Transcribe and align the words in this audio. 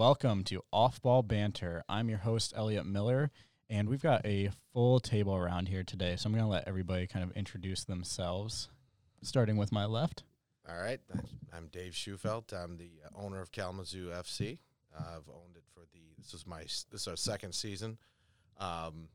and 0.00 0.06
welcome 0.06 0.42
to 0.44 0.62
Off 0.72 1.02
Ball 1.02 1.22
Banter. 1.22 1.84
I'm 1.86 2.08
your 2.08 2.20
host, 2.20 2.54
Elliot 2.56 2.86
Miller, 2.86 3.30
and 3.68 3.86
we've 3.86 4.02
got 4.02 4.24
a 4.24 4.50
full 4.72 4.98
table 4.98 5.36
around 5.36 5.68
here 5.68 5.82
today. 5.82 6.16
So 6.16 6.26
I'm 6.26 6.32
going 6.32 6.42
to 6.42 6.50
let 6.50 6.66
everybody 6.66 7.06
kind 7.06 7.22
of 7.22 7.36
introduce 7.36 7.84
themselves, 7.84 8.70
starting 9.22 9.58
with 9.58 9.72
my 9.72 9.84
left. 9.84 10.22
All 10.66 10.80
right, 10.80 11.00
I'm 11.52 11.66
Dave 11.66 11.92
Schufelt. 11.92 12.54
I'm 12.54 12.78
the 12.78 12.90
uh, 13.04 13.22
owner 13.22 13.42
of 13.42 13.52
Kalamazoo 13.52 14.08
FC. 14.08 14.60
Uh, 14.98 15.02
I've 15.16 15.28
owned 15.28 15.56
it 15.56 15.64
for 15.74 15.80
the 15.92 16.00
this 16.16 16.32
is 16.32 16.46
my 16.46 16.62
this 16.62 17.02
is 17.02 17.08
our 17.08 17.16
second 17.16 17.54
season, 17.54 17.98
um, 18.58 19.08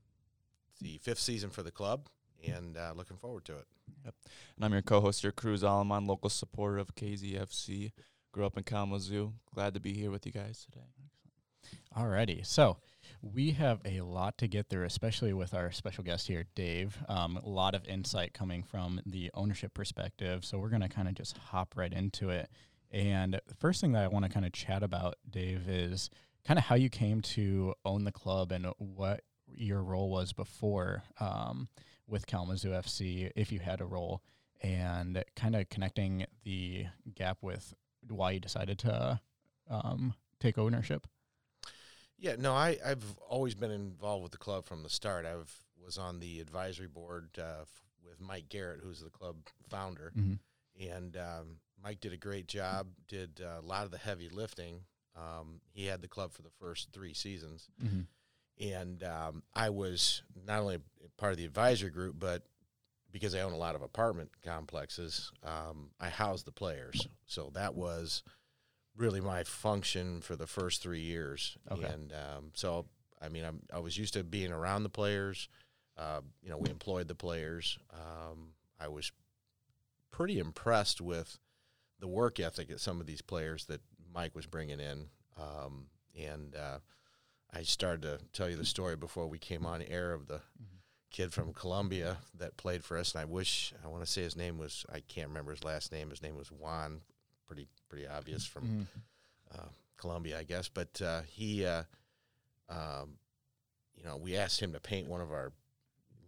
the 0.81 0.99
fifth 0.99 1.20
season 1.20 1.49
for 1.49 1.63
the 1.63 1.71
club, 1.71 2.09
and 2.48 2.77
uh, 2.77 2.93
looking 2.95 3.17
forward 3.17 3.45
to 3.45 3.54
it. 3.54 3.65
Yep. 4.04 4.13
And 4.55 4.65
I'm 4.65 4.73
your 4.73 4.84
co-host, 4.84 5.23
your 5.23 5.31
Cruz 5.31 5.63
Alamon, 5.63 6.05
local 6.05 6.29
supporter 6.29 6.77
of 6.77 6.93
KZFC. 6.93 7.91
Grew 8.35 8.45
up 8.45 8.57
in 8.57 8.63
Kalamazoo. 8.63 9.31
Glad 9.53 9.75
to 9.75 9.80
be 9.80 9.94
here 9.94 10.12
with 10.12 10.25
you 10.25 10.31
guys 10.34 10.67
today. 10.70 10.88
Alrighty, 11.98 12.45
so 12.45 12.76
we 13.21 13.52
have 13.52 13.80
a 13.85 14.02
lot 14.02 14.38
to 14.39 14.48
get 14.49 14.67
through, 14.67 14.84
especially 14.84 15.31
with 15.31 15.53
our 15.53 15.71
special 15.71 16.03
guest 16.03 16.27
here, 16.27 16.43
Dave. 16.53 16.98
Um, 17.07 17.38
a 17.38 17.48
lot 17.48 17.76
of 17.76 17.88
insight 17.88 18.34
coming 18.34 18.62
from 18.62 18.99
the 19.05 19.31
ownership 19.35 19.73
perspective. 19.73 20.43
So 20.43 20.57
we're 20.57 20.68
going 20.68 20.82
to 20.82 20.90
kind 20.90 21.07
of 21.07 21.13
just 21.13 21.37
hop 21.37 21.76
right 21.77 21.93
into 21.93 22.29
it. 22.29 22.49
And 22.91 23.40
the 23.48 23.55
first 23.55 23.79
thing 23.79 23.93
that 23.93 24.04
I 24.04 24.09
want 24.09 24.26
to 24.26 24.29
kind 24.29 24.46
of 24.46 24.52
chat 24.52 24.84
about, 24.84 25.15
Dave, 25.29 25.70
is 25.70 26.09
kind 26.46 26.59
of 26.59 26.65
how 26.65 26.76
you 26.76 26.90
came 26.90 27.21
to 27.21 27.74
own 27.85 28.04
the 28.04 28.12
club 28.12 28.52
and 28.52 28.65
what 28.77 29.21
your 29.48 29.81
role 29.81 30.09
was 30.09 30.34
before 30.34 31.04
um, 31.21 31.70
with 32.05 32.27
Kalamazoo 32.27 32.71
FC, 32.71 33.31
if 33.34 33.54
you 33.54 33.59
had 33.59 33.79
a 33.79 33.85
role, 33.85 34.21
and 34.59 35.24
kind 35.37 35.55
of 35.55 35.70
connecting 35.70 36.26
the 36.43 36.87
gap 37.15 37.37
with 37.41 37.74
why 38.09 38.31
you 38.31 38.39
decided 38.39 38.79
to 38.79 39.20
um, 39.70 40.13
take 40.39 40.57
ownership. 40.57 41.07
Yeah, 42.17 42.35
no, 42.39 42.53
I, 42.53 42.77
I've 42.85 43.03
always 43.29 43.55
been 43.55 43.71
involved 43.71 44.23
with 44.23 44.31
the 44.31 44.37
club 44.37 44.65
from 44.65 44.84
the 44.84 44.89
start. 44.89 45.25
I 45.25 45.35
was 45.84 45.97
on 45.97 46.20
the 46.20 46.39
advisory 46.39 46.87
board 46.87 47.29
uh, 47.37 47.62
f- 47.63 47.81
with 48.07 48.21
Mike 48.21 48.47
Garrett, 48.49 48.79
who's 48.81 49.01
the 49.01 49.09
club 49.09 49.35
founder, 49.70 50.13
Mm-hmm. 50.17 50.89
and 50.93 51.17
um, 51.17 51.57
Mike 51.84 51.99
did 51.99 52.13
a 52.13 52.17
great 52.17 52.47
job. 52.47 52.87
Did 53.07 53.41
uh, 53.43 53.59
a 53.59 53.65
lot 53.65 53.84
of 53.85 53.91
the 53.91 53.97
heavy 53.97 54.29
lifting. 54.29 54.81
Um, 55.17 55.59
he 55.73 55.85
had 55.87 56.01
the 56.01 56.07
club 56.07 56.31
for 56.34 56.41
the 56.41 56.49
first 56.59 56.90
three 56.93 57.13
seasons, 57.13 57.67
Mm-hmm. 57.84 58.01
and 58.73 59.03
um, 59.03 59.43
I 59.53 59.69
was 59.69 60.23
not 60.47 60.62
only 60.62 60.79
part 61.17 61.34
of 61.34 61.37
the 61.37 61.45
advisory 61.45 61.90
group, 61.90 62.15
but 62.17 62.43
because 63.16 63.34
I 63.34 63.40
own 63.40 63.54
a 63.54 63.58
lot 63.58 63.76
of 63.76 63.82
apartment 63.82 64.30
complexes, 64.44 65.31
um, 65.41 65.90
I 66.02 66.09
housed 66.09 66.46
the 66.46 66.52
players. 66.52 67.08
So 67.28 67.50
that 67.53 67.74
was 67.74 68.24
really 68.94 69.22
my 69.22 69.46
function 69.46 70.19
for 70.19 70.35
the 70.35 70.47
first 70.47 70.84
three 70.84 71.00
years. 71.00 71.58
Okay. 71.72 71.86
And 71.86 72.12
um, 72.12 72.52
so, 72.56 72.88
I 73.22 73.30
mean, 73.30 73.46
I'm, 73.46 73.62
I 73.74 73.80
was 73.80 73.97
used 73.97 74.16
to 74.16 74.24
being 74.25 74.52
around 74.52 74.84
the 74.84 74.90
players. 74.90 75.47
Uh, 75.97 76.19
you 76.44 76.50
know, 76.50 76.58
we 76.58 76.69
employed 76.69 77.08
the 77.08 77.16
players. 77.16 77.80
Um, 77.94 78.50
I 78.81 78.90
was 78.90 79.13
pretty 80.12 80.38
impressed 80.38 81.00
with 81.00 81.40
the 82.02 82.09
work 82.09 82.41
ethic 82.41 82.69
of 82.69 82.81
some 82.81 83.00
of 83.00 83.08
these 83.08 83.22
players 83.22 83.63
that 83.68 83.80
Mike 84.14 84.36
was 84.36 84.46
bringing 84.46 84.81
in. 84.81 85.06
Um, 85.38 85.86
and 86.22 86.54
uh, 86.54 86.80
I 87.54 87.62
started 87.62 88.02
to 88.02 88.20
tell 88.34 88.50
you 88.50 88.58
the 88.58 88.66
story 88.66 88.98
before 88.98 89.28
we 89.28 89.40
came 89.40 89.66
on 89.66 89.81
air 89.84 90.12
of 90.12 90.28
the 90.28 90.42
kid 91.16 91.31
from 91.34 91.53
Colombia 91.53 92.18
that 92.38 92.58
played 92.58 92.84
for 92.84 92.98
us. 92.98 93.14
And 93.14 93.22
I 93.22 93.26
wish, 93.26 93.74
I 93.84 93.88
want 93.88 94.03
to 94.06 94.12
say 94.12 94.22
his 94.22 94.36
name 94.36 94.58
was, 94.58 94.86
I 94.94 95.00
can't 95.00 95.30
remember 95.30 95.52
his 95.52 95.64
last 95.64 95.92
name. 95.92 96.09
His 96.09 96.22
name 96.22 96.36
was 96.36 96.52
Juan, 96.52 97.02
pretty, 97.48 97.68
pretty 97.90 98.06
obvious 98.08 98.46
from 98.46 98.64
Mm-hmm. 98.64 99.56
uh, 99.59 99.70
Colombia, 99.98 100.38
I 100.38 100.44
guess. 100.44 100.68
But 100.68 101.02
uh, 101.02 101.22
he, 101.28 101.66
uh, 101.66 101.84
um, 102.70 103.18
you 103.96 104.04
know, 104.04 104.18
we 104.18 104.36
asked 104.36 104.59
him 104.59 104.74
to 104.74 104.80
paint 104.80 105.08
one 105.08 105.22
of 105.22 105.31
our 105.31 105.52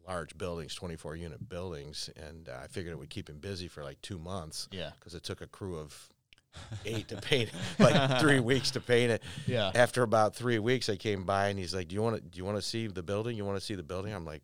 large 0.08 0.38
buildings, 0.38 0.74
24 0.74 1.16
unit 1.18 1.50
buildings. 1.50 2.10
And 2.16 2.48
uh, 2.48 2.54
I 2.64 2.68
figured 2.68 2.94
it 2.94 2.98
would 2.98 3.10
keep 3.10 3.30
him 3.30 3.40
busy 3.40 3.68
for 3.68 3.84
like 3.84 4.02
two 4.02 4.18
months 4.18 4.70
Yeah. 4.72 4.92
because 5.00 5.14
it 5.16 5.24
took 5.24 5.42
a 5.42 5.48
crew 5.48 5.78
of 5.78 6.10
eight 6.86 7.10
to 7.10 7.18
paint 7.18 7.50
it, 7.50 7.56
like 7.84 8.20
three 8.22 8.40
weeks 8.52 8.72
to 8.72 8.80
paint 8.80 9.12
it. 9.12 9.22
Yeah. 9.46 9.70
After 9.76 10.02
about 10.04 10.34
three 10.34 10.60
weeks, 10.60 10.88
I 10.88 10.96
came 10.96 11.24
by 11.26 11.50
and 11.50 11.60
he's 11.60 11.76
like, 11.76 11.90
"Do 11.90 11.96
you 11.96 12.02
want 12.02 12.16
to? 12.16 12.22
Do 12.22 12.38
you 12.38 12.46
want 12.46 12.58
to 12.58 12.62
see 12.64 12.88
the 12.88 13.04
building? 13.04 13.36
You 13.38 13.44
want 13.46 13.60
to 13.60 13.64
see 13.66 13.76
the 13.76 13.84
building?" 13.84 14.14
I'm 14.14 14.26
like, 14.26 14.42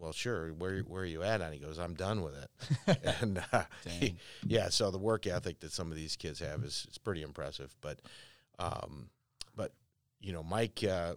"Well, 0.00 0.12
sure. 0.12 0.48
Where 0.54 0.80
Where 0.80 1.02
are 1.02 1.06
you 1.06 1.22
at?" 1.22 1.40
And 1.40 1.52
he 1.52 1.60
goes, 1.60 1.78
"I'm 1.78 1.94
done 1.94 2.22
with 2.22 2.34
it." 2.34 2.98
and 3.20 3.42
uh, 3.52 3.64
he- 3.88 4.16
yeah, 4.46 4.68
so 4.70 4.90
the 4.90 4.98
work 4.98 5.26
ethic 5.26 5.60
that 5.60 5.72
some 5.72 5.90
of 5.90 5.96
these 5.96 6.16
kids 6.16 6.40
have 6.40 6.64
is 6.64 6.86
is 6.90 6.98
pretty 6.98 7.22
impressive. 7.22 7.74
But, 7.80 8.00
um, 8.58 9.10
but 9.54 9.72
you 10.20 10.32
know, 10.32 10.42
Mike 10.42 10.82
uh, 10.82 11.14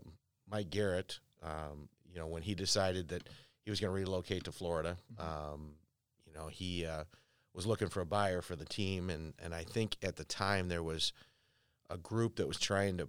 Mike 0.50 0.70
Garrett, 0.70 1.20
um, 1.42 1.90
you 2.12 2.20
know, 2.20 2.28
when 2.28 2.44
he 2.44 2.56
decided 2.56 3.08
that 3.10 3.28
he 3.64 3.70
was 3.70 3.80
going 3.80 3.90
to 3.90 3.96
relocate 3.96 4.44
to 4.44 4.52
Florida, 4.52 4.98
um, 5.18 5.76
you 6.28 6.34
know, 6.34 6.48
he 6.48 6.86
uh, 6.86 7.06
was 7.54 7.66
looking 7.66 7.90
for 7.90 8.02
a 8.02 8.06
buyer 8.06 8.42
for 8.42 8.56
the 8.56 8.66
team, 8.66 9.10
and 9.10 9.34
and 9.42 9.54
I 9.56 9.64
think 9.64 9.98
at 10.04 10.18
the 10.18 10.26
time 10.26 10.68
there 10.68 10.84
was 10.84 11.14
a 11.90 11.98
group 11.98 12.36
that 12.38 12.48
was 12.48 12.60
trying 12.60 12.98
to 12.98 13.08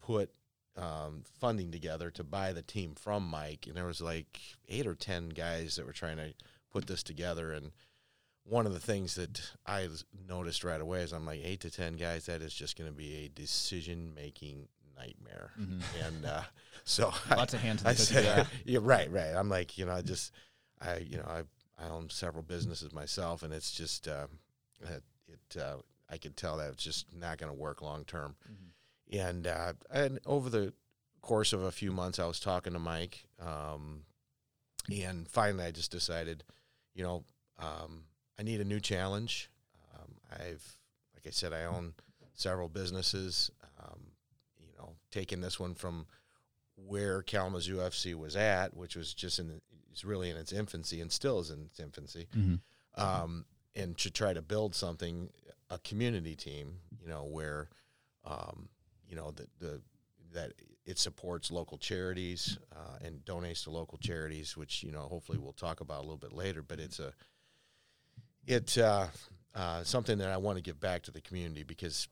put 0.00 0.30
um, 0.76 1.24
funding 1.40 1.70
together 1.70 2.10
to 2.12 2.24
buy 2.24 2.52
the 2.52 2.62
team 2.62 2.94
from 2.94 3.26
Mike, 3.28 3.66
and 3.66 3.76
there 3.76 3.86
was 3.86 4.00
like 4.00 4.40
eight 4.68 4.86
or 4.86 4.94
ten 4.94 5.28
guys 5.30 5.76
that 5.76 5.86
were 5.86 5.92
trying 5.92 6.16
to 6.18 6.32
put 6.72 6.86
this 6.86 7.02
together. 7.02 7.52
And 7.52 7.72
one 8.44 8.66
of 8.66 8.72
the 8.72 8.80
things 8.80 9.14
that 9.16 9.52
I 9.66 9.88
noticed 10.28 10.64
right 10.64 10.80
away 10.80 11.02
is 11.02 11.12
I'm 11.12 11.26
like 11.26 11.40
eight 11.44 11.60
to 11.60 11.70
ten 11.70 11.94
guys. 11.96 12.26
That 12.26 12.42
is 12.42 12.54
just 12.54 12.78
going 12.78 12.90
to 12.90 12.96
be 12.96 13.24
a 13.24 13.28
decision 13.28 14.12
making 14.14 14.68
nightmare. 14.96 15.52
Mhm. 15.60 15.82
And 16.06 16.26
uh, 16.26 16.42
so 16.84 17.12
Lots 17.30 17.54
of 17.54 17.60
hands 17.60 17.84
I 17.84 17.94
said, 17.94 18.46
yeah, 18.64 18.78
right, 18.82 19.10
right. 19.10 19.34
I'm 19.34 19.48
like, 19.48 19.76
you 19.78 19.86
know, 19.86 19.92
I 19.92 20.02
just, 20.02 20.32
I, 20.80 20.98
you 20.98 21.16
know, 21.16 21.26
I, 21.26 21.42
I 21.82 21.88
own 21.88 22.10
several 22.10 22.42
businesses 22.42 22.92
myself, 22.92 23.42
and 23.42 23.52
it's 23.52 23.72
just, 23.72 24.06
uh, 24.08 24.26
it, 24.82 25.02
it 25.28 25.60
uh, 25.60 25.76
I 26.10 26.18
could 26.18 26.36
tell 26.36 26.56
that 26.58 26.70
it's 26.70 26.82
just 26.84 27.06
not 27.14 27.38
going 27.38 27.50
to 27.52 27.58
work 27.58 27.80
long 27.82 28.04
term. 28.04 28.36
Mhm. 28.50 28.70
And 29.12 29.46
uh, 29.46 29.72
and 29.90 30.20
over 30.24 30.48
the 30.50 30.72
course 31.20 31.52
of 31.52 31.62
a 31.62 31.72
few 31.72 31.90
months, 31.92 32.18
I 32.18 32.26
was 32.26 32.38
talking 32.40 32.72
to 32.74 32.78
Mike, 32.78 33.24
um, 33.40 34.04
and 34.90 35.28
finally, 35.28 35.64
I 35.64 35.70
just 35.72 35.90
decided, 35.90 36.44
you 36.94 37.02
know, 37.02 37.24
um, 37.58 38.04
I 38.38 38.42
need 38.42 38.60
a 38.60 38.64
new 38.64 38.80
challenge. 38.80 39.50
Um, 39.94 40.12
I've, 40.32 40.78
like 41.14 41.26
I 41.26 41.30
said, 41.30 41.52
I 41.52 41.64
own 41.64 41.94
several 42.34 42.68
businesses. 42.68 43.50
Um, 43.82 44.12
you 44.58 44.68
know, 44.78 44.94
taking 45.10 45.40
this 45.40 45.58
one 45.58 45.74
from 45.74 46.06
where 46.76 47.22
Kalamazoo 47.22 47.76
FC 47.78 48.14
was 48.14 48.36
at, 48.36 48.74
which 48.76 48.94
was 48.96 49.12
just 49.12 49.38
in 49.38 49.60
it's 49.90 50.04
really 50.04 50.30
in 50.30 50.36
its 50.36 50.52
infancy 50.52 51.00
and 51.00 51.10
still 51.10 51.40
is 51.40 51.50
in 51.50 51.64
its 51.64 51.80
infancy, 51.80 52.28
Mhm. 52.36 52.60
um, 52.94 53.44
and 53.74 53.98
to 53.98 54.10
try 54.10 54.32
to 54.32 54.40
build 54.40 54.74
something, 54.76 55.30
a 55.68 55.78
community 55.80 56.36
team, 56.36 56.78
you 57.00 57.08
know, 57.08 57.24
where, 57.24 57.68
um, 58.24 58.68
you 59.10 59.16
know, 59.16 59.32
the, 59.32 59.46
the 59.58 59.80
that 60.32 60.52
it 60.86 60.98
supports 60.98 61.50
local 61.50 61.76
charities 61.76 62.58
uh, 62.72 63.04
and 63.04 63.24
donates 63.24 63.64
to 63.64 63.70
local 63.70 63.98
charities, 63.98 64.56
which 64.56 64.82
you 64.82 64.92
know, 64.92 65.00
hopefully 65.00 65.38
we'll 65.38 65.52
talk 65.52 65.80
about 65.80 65.98
a 65.98 66.02
little 66.02 66.16
bit 66.16 66.32
later. 66.32 66.62
But 66.62 66.78
it's 66.78 67.00
a, 67.00 67.12
it's 68.46 68.78
uh, 68.78 69.08
uh, 69.54 69.82
something 69.82 70.18
that 70.18 70.30
I 70.30 70.36
want 70.36 70.56
to 70.56 70.62
give 70.62 70.80
back 70.80 71.02
to 71.02 71.10
the 71.10 71.20
community 71.20 71.64
because 71.64 72.08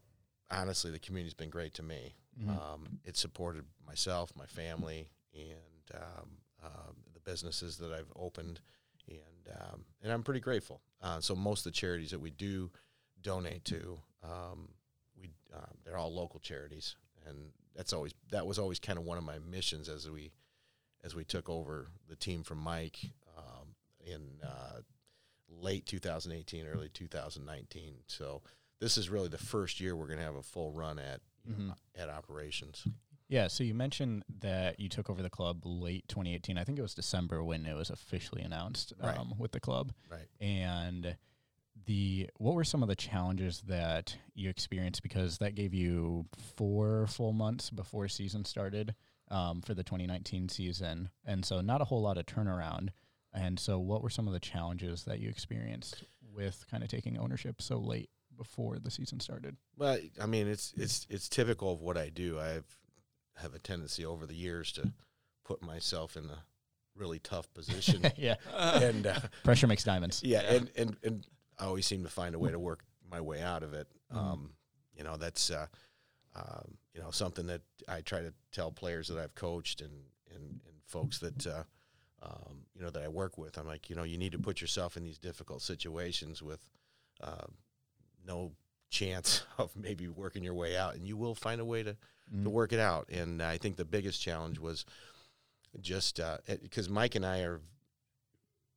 honestly, 0.51 0.91
the 0.91 0.99
community's 0.99 1.35
been 1.35 1.51
great 1.51 1.75
to 1.75 1.83
me. 1.83 2.15
Mhm. 2.43 2.51
Um, 2.51 3.01
it 3.05 3.17
supported 3.17 3.65
myself, 3.87 4.33
my 4.37 4.47
family, 4.47 5.09
and 5.35 6.03
um, 6.03 6.29
um, 6.65 6.97
the 7.15 7.21
businesses 7.21 7.79
that 7.79 7.93
I've 7.93 8.13
opened, 8.17 8.61
and 9.09 9.57
um, 9.61 9.85
and 10.03 10.13
I'm 10.13 10.23
pretty 10.23 10.41
grateful. 10.41 10.81
Uh, 11.01 11.21
so 11.21 11.35
most 11.35 11.61
of 11.61 11.73
the 11.73 11.77
charities 11.79 12.11
that 12.11 12.21
we 12.21 12.31
do 12.31 12.71
donate 13.23 13.65
to, 13.67 13.99
um, 14.23 14.69
all 16.09 16.15
local 16.15 16.41
charities, 16.41 16.97
and 17.27 17.37
that's 17.75 17.93
always 17.93 18.13
that 18.31 18.47
was 18.47 18.59
always 18.59 18.79
kind 18.79 18.99
of 18.99 19.05
one 19.05 19.19
of 19.19 19.25
my 19.25 19.39
missions 19.39 19.89
as 19.89 20.09
we 20.11 20.33
as 21.05 21.15
we 21.15 21.25
took 21.25 21.49
over 21.49 21.89
the 22.09 22.17
team 22.17 22.43
from 22.43 22.59
Mike 22.59 22.99
um, 23.37 23.69
in 24.05 24.23
uh, 24.43 24.81
late 25.49 25.87
2018, 25.87 26.67
early 26.67 26.89
2019. 26.89 27.95
So 28.07 28.43
this 28.81 28.99
is 28.99 29.09
really 29.09 29.29
the 29.29 29.39
first 29.39 29.81
year 29.81 29.95
we're 29.95 30.07
going 30.07 30.19
to 30.19 30.25
have 30.25 30.35
a 30.37 30.43
full 30.43 30.73
run 30.73 30.99
at 30.99 31.21
you 31.47 31.67
know, 31.69 31.75
at 31.97 32.09
operations. 32.09 32.85
Yeah, 33.29 33.47
so 33.49 33.63
you 33.63 33.75
mentioned 33.75 34.25
that 34.41 34.81
you 34.81 34.89
took 34.89 35.09
over 35.11 35.23
the 35.23 35.31
club 35.31 35.61
late 35.65 36.07
2018. 36.09 36.57
I 36.59 36.65
think 36.65 36.79
it 36.79 36.83
was 36.83 36.95
December 36.95 37.45
when 37.45 37.65
it 37.67 37.75
was 37.75 37.91
officially 37.91 38.43
announced 38.43 38.93
Right. 39.03 39.17
um, 39.19 39.35
with 39.39 39.53
the 39.53 39.61
club. 39.61 39.93
Right. 40.11 40.27
And 40.41 41.17
the 41.87 42.29
what 42.39 42.55
were 42.55 42.65
some 42.65 42.83
of 42.83 42.89
the 42.89 42.97
challenges 42.97 43.63
that 43.69 44.17
you 44.35 44.49
experienced 44.51 45.03
because 45.03 45.39
that 45.39 45.55
gave 45.55 45.73
you 45.75 46.27
four 46.57 47.07
full 47.07 47.33
months 47.33 47.71
before 47.71 48.09
season 48.09 48.45
started 48.45 48.95
um, 49.31 49.61
for 49.63 49.75
the 49.75 49.83
2019 49.85 50.49
season, 50.49 51.11
and 51.25 51.45
so 51.45 51.61
not 51.61 51.81
a 51.81 51.85
whole 51.85 52.03
lot 52.03 52.19
of 52.19 52.27
turnaround. 52.27 52.89
And 53.33 53.59
so, 53.61 53.79
what 53.79 54.03
were 54.03 54.09
some 54.11 54.27
of 54.27 54.33
the 54.33 54.41
challenges 54.41 55.05
that 55.05 55.21
you 55.21 55.29
experienced 55.29 56.05
with 56.33 56.65
kind 56.71 56.83
of 56.83 56.89
taking 56.89 57.19
ownership 57.19 57.61
so 57.61 57.79
late 57.79 58.09
before 58.37 58.79
the 58.79 58.91
season 58.91 59.21
started? 59.21 59.57
Well, 59.77 59.99
I 60.21 60.27
mean, 60.27 60.49
it's 60.49 60.73
it's 60.77 61.07
it's 61.11 61.29
typical 61.29 61.73
of 61.73 61.81
what 61.83 61.99
I 61.99 62.09
do. 62.09 62.39
I 62.39 62.49
have 62.49 62.65
have 63.37 63.55
a 63.55 63.59
tendency 63.59 64.05
over 64.05 64.27
the 64.27 64.35
years 64.35 64.73
to 64.73 64.93
put 65.45 65.63
myself 65.63 66.17
in 66.17 66.25
a 66.25 66.43
really 66.97 67.19
tough 67.19 67.53
position, 67.53 68.03
yeah, 68.17 68.37
and 68.57 69.07
uh, 69.07 69.19
pressure 69.45 69.67
makes 69.67 69.85
diamonds. 69.85 70.23
yeah, 70.25 70.43
Yeah. 70.43 70.53
and 70.57 70.71
and 70.77 70.97
and 71.05 71.27
I 71.59 71.65
always 71.65 71.87
seem 71.87 72.03
to 72.05 72.09
find 72.11 72.35
a 72.35 72.39
way 72.39 72.51
to 72.51 72.59
work 72.59 72.85
my 73.11 73.21
way 73.21 73.41
out 73.43 73.63
of 73.63 73.75
it. 73.75 73.89
Mhm. 74.13 74.17
Um, 74.17 74.55
you 74.95 75.05
know, 75.05 75.17
that's 75.17 75.51
uh, 75.51 75.67
um, 76.35 76.77
you 76.95 77.01
know 77.01 77.11
something 77.11 77.47
that 77.47 77.63
I 77.89 78.01
try 78.01 78.21
to 78.23 78.33
tell 78.53 78.71
players 78.73 79.09
that 79.09 79.19
I've 79.19 79.35
coached 79.35 79.81
and 79.81 79.93
and, 80.35 80.61
and 80.67 80.83
folks 80.85 81.19
that 81.21 81.47
uh, 81.47 81.65
um, 82.23 82.67
you 82.75 82.83
know 82.83 82.91
that 82.91 83.03
I 83.03 83.09
work 83.09 83.39
with. 83.39 83.57
I'm 83.59 83.67
like, 83.67 83.89
you 83.91 83.97
know, 83.97 84.03
you 84.05 84.19
need 84.19 84.33
to 84.33 84.39
put 84.39 84.61
yourself 84.61 84.97
in 84.97 85.05
these 85.05 85.19
difficult 85.19 85.63
situations 85.63 86.43
with 86.43 86.61
uh, 87.23 87.47
no 88.27 88.53
chance 88.91 89.43
of 89.59 89.75
maybe 89.77 90.09
working 90.09 90.43
your 90.45 90.55
way 90.55 90.77
out, 90.77 90.95
and 90.95 91.07
you 91.07 91.17
will 91.17 91.35
find 91.35 91.61
a 91.61 91.65
way 91.65 91.83
to 91.83 91.97
Mm. 92.31 92.45
to 92.45 92.51
work 92.51 92.75
it 92.75 92.79
out. 92.79 93.09
And 93.09 93.43
I 93.43 93.57
think 93.57 93.77
the 93.77 93.87
biggest 93.87 94.21
challenge 94.21 94.59
was 94.59 94.85
just 95.81 96.21
because 96.61 96.91
Mike 96.91 97.15
and 97.15 97.25
I 97.25 97.39
are 97.41 97.63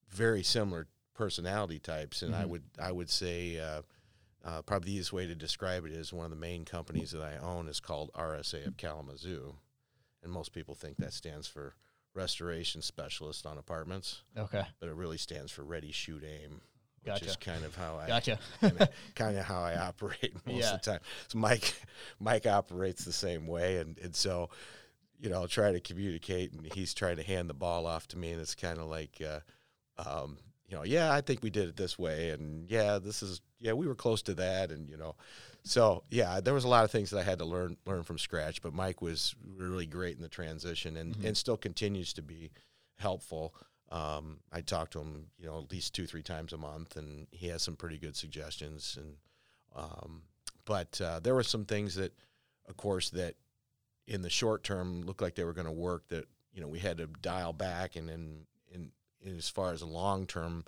very 0.08 0.42
similar 0.42 0.88
personality 1.22 1.78
types, 1.78 2.24
and 2.24 2.34
I 2.36 2.46
Mhm. 2.46 2.50
would 2.50 2.64
I 2.80 2.92
would 2.92 3.10
say 3.12 3.60
uh, 3.60 3.84
uh, 4.44 4.64
probably 4.64 4.88
the 4.88 4.92
easiest 4.94 5.14
way 5.14 5.28
to 5.28 5.36
describe 5.36 5.86
it 5.86 5.92
is 5.92 6.12
one 6.12 6.26
of 6.26 6.32
the 6.32 6.36
main 6.36 6.66
companies 6.66 7.12
that 7.12 7.22
I 7.22 7.38
own 7.38 7.68
is 7.68 7.80
called 7.80 8.10
RSA 8.16 8.66
of 8.66 8.76
Kalamazoo, 8.78 9.56
and 10.24 10.32
most 10.32 10.52
people 10.52 10.74
think 10.74 10.98
that 10.98 11.14
stands 11.14 11.48
for 11.48 11.76
Restoration 12.16 12.82
Specialist 12.82 13.46
on 13.46 13.60
Apartments, 13.60 14.24
Okay, 14.36 14.64
but 14.80 14.90
it 14.90 14.96
really 14.96 15.20
stands 15.20 15.52
for 15.52 15.64
Ready 15.64 15.92
Shoot 15.92 16.24
Aim. 16.24 16.62
Which 17.04 17.14
Gotcha. 17.14 17.26
is 17.26 17.36
kind 17.36 17.66
of 17.66 17.76
how 17.76 17.98
I 17.98 18.08
gotcha. 18.08 18.40
kind 19.16 19.38
of 19.38 19.44
how 19.46 19.62
I 19.64 19.76
operate 19.76 20.36
most 20.46 20.60
Yeah. 20.60 20.74
of 20.76 20.82
the 20.82 20.92
time. 20.92 21.00
So 21.30 21.38
Mike, 21.40 21.74
Mike 22.20 22.46
operates 22.48 23.06
the 23.06 23.14
same 23.14 23.46
way, 23.48 23.78
and 23.78 23.98
and 24.00 24.16
so, 24.16 24.50
you 25.20 25.30
know, 25.30 25.42
I'll 25.42 25.48
try 25.48 25.72
to 25.72 25.80
communicate, 25.80 26.52
and 26.54 26.66
he's 26.66 26.94
trying 26.96 27.18
to 27.18 27.24
hand 27.24 27.48
the 27.50 27.56
ball 27.56 27.86
off 27.88 28.08
to 28.10 28.18
me, 28.18 28.32
and 28.32 28.40
it's 28.42 28.54
kind 28.56 28.78
of 28.80 28.86
like, 28.86 29.20
uh, 29.22 29.40
um, 29.98 30.38
you 30.72 30.78
know, 30.78 30.84
yeah, 30.84 31.12
I 31.14 31.20
think 31.20 31.44
we 31.44 31.50
did 31.50 31.68
it 31.68 31.76
this 31.76 32.00
way, 32.00 32.30
and 32.30 32.70
yeah, 32.70 32.98
this 32.98 33.22
is, 33.22 33.42
yeah, 33.60 33.74
we 33.74 33.88
were 33.88 33.96
close 33.96 34.22
to 34.24 34.34
that, 34.36 34.72
and 34.72 34.90
you 34.90 34.96
know, 34.96 35.16
so 35.64 36.04
yeah, 36.10 36.40
there 36.40 36.54
was 36.54 36.64
a 36.64 36.70
lot 36.70 36.86
of 36.86 36.92
things 36.92 37.10
that 37.10 37.20
I 37.20 37.24
had 37.24 37.40
to 37.40 37.46
learn 37.46 37.76
learn 37.86 38.04
from 38.04 38.18
scratch, 38.18 38.62
but 38.62 38.74
Mike 38.74 39.02
was 39.02 39.36
really 39.58 39.86
great 39.86 40.16
in 40.16 40.22
the 40.22 40.30
transition, 40.30 40.96
and 40.96 41.16
Mhm. 41.18 41.26
and 41.26 41.38
still 41.38 41.58
continues 41.58 42.14
to 42.14 42.22
be 42.22 42.52
helpful. 43.00 43.54
Um, 43.90 44.40
I 44.54 44.62
talk 44.62 44.90
to 44.92 45.00
him, 45.02 45.32
you 45.38 45.46
know, 45.48 45.60
at 45.60 45.70
least 45.70 45.94
two, 45.94 46.08
three 46.08 46.24
times 46.24 46.54
a 46.54 46.58
month, 46.58 46.96
and 46.96 47.28
he 47.32 47.48
has 47.50 47.62
some 47.62 47.76
pretty 47.76 47.98
good 47.98 48.16
suggestions. 48.16 48.98
And 48.98 49.18
um, 49.76 50.24
but 50.64 51.02
uh, 51.02 51.20
there 51.20 51.36
were 51.36 51.44
some 51.44 51.66
things 51.66 51.96
that, 51.96 52.14
of 52.70 52.78
course, 52.78 53.10
that 53.10 53.36
in 54.08 54.22
the 54.22 54.30
short 54.30 54.64
term 54.64 55.02
looked 55.02 55.22
like 55.22 55.36
they 55.36 55.44
were 55.44 55.54
going 55.54 55.68
to 55.68 55.72
work. 55.74 56.08
That 56.08 56.26
you 56.54 56.62
know 56.62 56.70
we 56.70 56.80
had 56.80 56.98
to 57.00 57.08
dial 57.08 57.52
back, 57.52 57.98
and 57.98 58.08
then 58.08 58.46
and 58.74 58.92
as 59.26 59.50
far 59.50 59.72
as 59.74 59.84
long 59.84 60.26
term 60.28 60.64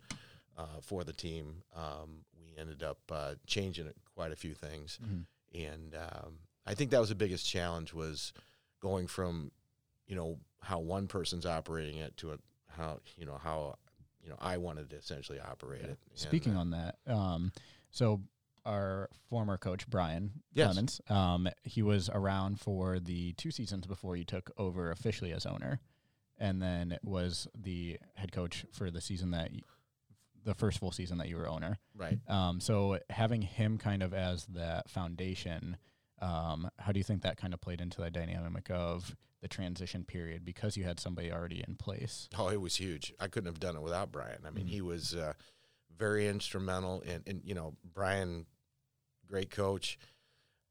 uh, 0.57 0.79
for 0.81 1.03
the 1.03 1.13
team, 1.13 1.63
um, 1.75 2.25
we 2.39 2.55
ended 2.59 2.83
up 2.83 3.00
uh, 3.11 3.35
changing 3.47 3.91
quite 4.15 4.31
a 4.31 4.35
few 4.35 4.53
things. 4.53 5.00
Mhm. 5.03 5.25
And 5.55 5.95
um, 5.95 6.39
I 6.65 6.73
think 6.73 6.91
that 6.91 7.00
was 7.00 7.09
the 7.09 7.15
biggest 7.15 7.47
challenge 7.47 7.94
was 7.94 8.33
going 8.79 9.07
from, 9.07 9.51
you 10.07 10.15
know, 10.15 10.39
how 10.61 10.79
one 10.79 11.07
person's 11.07 11.45
operating 11.45 11.97
it 11.97 12.15
to 12.17 12.33
a, 12.33 12.38
how 12.69 13.00
you 13.17 13.25
know 13.25 13.38
how 13.38 13.75
you 14.21 14.29
know 14.29 14.38
I 14.39 14.57
wanted 14.57 14.89
to 14.91 14.95
essentially 14.95 15.39
operate 15.39 15.81
it. 15.81 15.88
And, 16.09 16.17
Speaking 16.19 16.56
uh, 16.56 16.59
on 16.59 16.71
that, 16.71 16.95
um, 17.07 17.51
so 17.91 18.21
our 18.65 19.09
former 19.29 19.57
coach 19.57 19.88
Brian 19.89 20.31
Yes. 20.53 20.67
Clemens, 20.67 21.01
um, 21.09 21.49
he 21.63 21.81
was 21.81 22.09
around 22.09 22.59
for 22.61 22.97
the 22.99 23.33
two 23.33 23.51
seasons 23.51 23.85
before 23.85 24.15
you 24.15 24.23
took 24.23 24.51
over 24.57 24.89
officially 24.89 25.33
as 25.33 25.45
owner, 25.45 25.81
and 26.38 26.62
then 26.62 26.97
was 27.03 27.47
the 27.56 27.97
head 28.15 28.31
coach 28.31 28.65
for 28.71 28.89
the 28.91 29.01
season 29.01 29.31
that, 29.31 29.51
y- 29.51 29.62
the 30.45 30.53
first 30.53 30.80
full 30.80 30.91
season 30.91 31.18
that 31.19 31.30
you 31.30 31.38
were 31.38 31.47
owner. 31.47 31.77
right. 31.95 32.19
Um, 32.27 32.59
so 32.59 33.00
having 33.09 33.41
him 33.41 33.77
kind 33.77 34.03
of 34.03 34.13
as 34.13 34.45
that 34.47 34.89
foundation, 34.89 35.77
um, 36.21 36.69
how 36.80 36.91
do 36.91 37.00
you 37.00 37.03
think 37.03 37.21
that 37.24 37.38
kind 37.38 37.53
of 37.53 37.62
played 37.62 37.80
into 37.81 38.01
the 38.01 38.09
dynamic 38.12 38.69
of 38.69 39.15
the 39.41 39.47
transition 39.47 40.03
period 40.06 40.44
because 40.45 40.75
you 40.77 40.83
had 40.85 41.00
somebody 41.00 41.31
already 41.31 41.63
in 41.68 41.75
place? 41.75 42.27
Oh, 42.38 42.50
it 42.50 42.59
was 42.62 42.75
huge. 42.77 43.13
I 43.19 43.27
couldn't 43.27 43.47
have 43.47 43.59
done 43.59 43.75
it 43.75 43.81
without 43.81 44.12
Brian. 44.12 44.39
I 44.45 44.50
mean, 44.50 44.65
Mhm. 44.65 44.69
he 44.69 44.81
was 44.81 45.13
uh, 45.15 45.33
very 45.97 46.27
instrumental, 46.27 47.03
and 47.06 47.24
and 47.27 47.41
you 47.45 47.53
know, 47.53 47.75
Brian, 47.94 48.45
great 49.27 49.50
coach. 49.51 49.97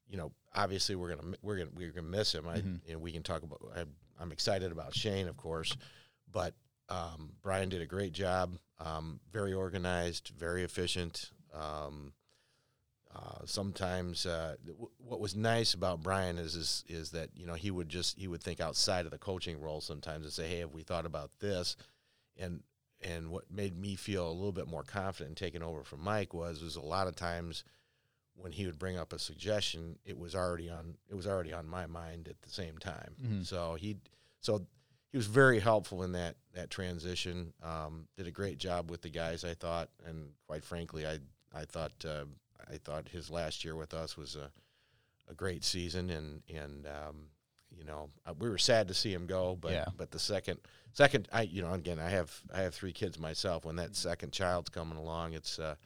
You 0.09 0.17
know, 0.19 0.33
obviously 0.55 0.95
we're 0.97 1.15
gonna 1.15 1.37
we're 1.43 1.57
gonna 1.59 1.71
we're 1.75 1.93
gonna 1.93 2.09
miss 2.09 2.35
him. 2.35 2.47
I 2.49 2.59
Mhm. 2.61 2.81
you 2.87 2.93
know 2.95 2.99
we 2.99 3.13
can 3.13 3.23
talk 3.23 3.43
about. 3.43 3.61
I, 3.75 3.85
I'm 4.23 4.33
excited 4.33 4.71
about 4.71 4.95
Shane, 4.95 5.27
of 5.27 5.37
course, 5.37 5.77
but 6.31 6.55
um, 6.89 7.31
Brian 7.43 7.69
did 7.69 7.81
a 7.81 7.87
great 7.87 8.13
job. 8.13 8.57
Um, 8.79 9.21
very 9.33 9.53
organized, 9.53 10.31
very 10.39 10.63
efficient. 10.63 11.31
Um, 11.53 12.13
uh, 13.15 13.45
sometimes 13.45 14.25
uh, 14.25 14.55
w- 14.67 14.89
what 14.99 15.21
was 15.21 15.37
nice 15.37 15.75
about 15.75 16.03
Brian 16.03 16.39
is, 16.39 16.55
is 16.55 16.85
is 16.89 17.11
that 17.11 17.29
you 17.35 17.47
know 17.47 17.55
he 17.55 17.71
would 17.71 17.89
just 17.89 18.19
he 18.19 18.27
would 18.29 18.43
think 18.43 18.61
outside 18.61 19.05
of 19.05 19.11
the 19.11 19.19
coaching 19.19 19.61
role 19.61 19.81
sometimes 19.81 20.25
and 20.25 20.33
say, 20.33 20.49
hey, 20.49 20.61
have 20.61 20.73
we 20.73 20.83
thought 20.83 21.05
about 21.05 21.31
this? 21.41 21.77
And 22.39 22.63
and 23.03 23.31
what 23.31 23.51
made 23.51 23.77
me 23.77 23.97
feel 23.97 24.27
a 24.27 24.33
little 24.33 24.53
bit 24.53 24.69
more 24.69 24.85
confident 24.85 25.31
in 25.31 25.47
taking 25.47 25.63
over 25.63 25.83
from 25.83 26.01
Mike 26.01 26.33
was 26.33 26.63
was 26.63 26.77
a 26.77 26.81
lot 26.81 27.09
of 27.09 27.17
times 27.17 27.65
when 28.35 28.53
he 28.53 28.67
would 28.67 28.79
bring 28.79 28.97
up 28.99 29.13
a 29.13 29.19
suggestion, 29.19 29.99
it 30.05 30.19
was 30.19 30.35
already 30.35 30.69
on 30.71 30.97
it 31.09 31.15
was 31.15 31.27
already 31.27 31.53
on 31.53 31.67
my 31.69 31.87
mind 31.87 32.29
at 32.29 32.41
the 32.43 32.51
same 32.51 32.79
time. 32.79 33.15
Mhm. 33.23 33.47
So 33.47 33.75
he 33.75 33.97
so 34.41 34.67
he 35.11 35.17
was 35.19 35.27
very 35.27 35.61
helpful 35.61 36.03
in 36.03 36.13
that 36.13 36.37
that 36.55 36.71
transition. 36.71 37.53
Um, 37.63 38.09
did 38.17 38.27
a 38.27 38.31
great 38.31 38.59
job 38.59 38.91
with 38.91 39.03
the 39.03 39.11
guys, 39.11 39.45
I 39.45 39.55
thought, 39.55 39.91
and 40.07 40.33
quite 40.47 40.65
frankly, 40.65 41.07
I 41.07 41.19
I 41.53 41.65
thought 41.67 41.93
uh, 42.05 42.25
I 42.71 42.79
thought 42.79 43.09
his 43.09 43.31
last 43.31 43.65
year 43.65 43.77
with 43.77 43.93
us 43.95 44.17
was 44.17 44.37
a 44.37 44.51
a 45.29 45.35
great 45.35 45.65
season, 45.65 46.11
and 46.11 46.43
and 46.49 46.87
um, 46.87 47.29
you 47.71 47.85
know 47.85 48.11
uh, 48.27 48.35
we 48.39 48.49
were 48.49 48.59
sad 48.59 48.89
to 48.89 48.95
see 48.95 49.13
him 49.13 49.27
go, 49.27 49.57
but 49.57 49.73
Yeah. 49.73 49.87
but 49.97 50.11
the 50.11 50.19
second 50.19 50.59
second 50.93 51.29
I 51.33 51.43
you 51.43 51.63
know 51.63 51.73
again 51.75 51.99
I 51.99 52.09
have 52.11 52.41
I 52.53 52.63
have 52.63 52.75
three 52.75 52.93
kids 52.93 53.19
myself. 53.19 53.65
When 53.65 53.77
that 53.77 53.95
second 53.95 54.33
child's 54.33 54.71
coming 54.71 54.99
along, 54.99 55.35
it's 55.35 55.59
uh 55.59 55.77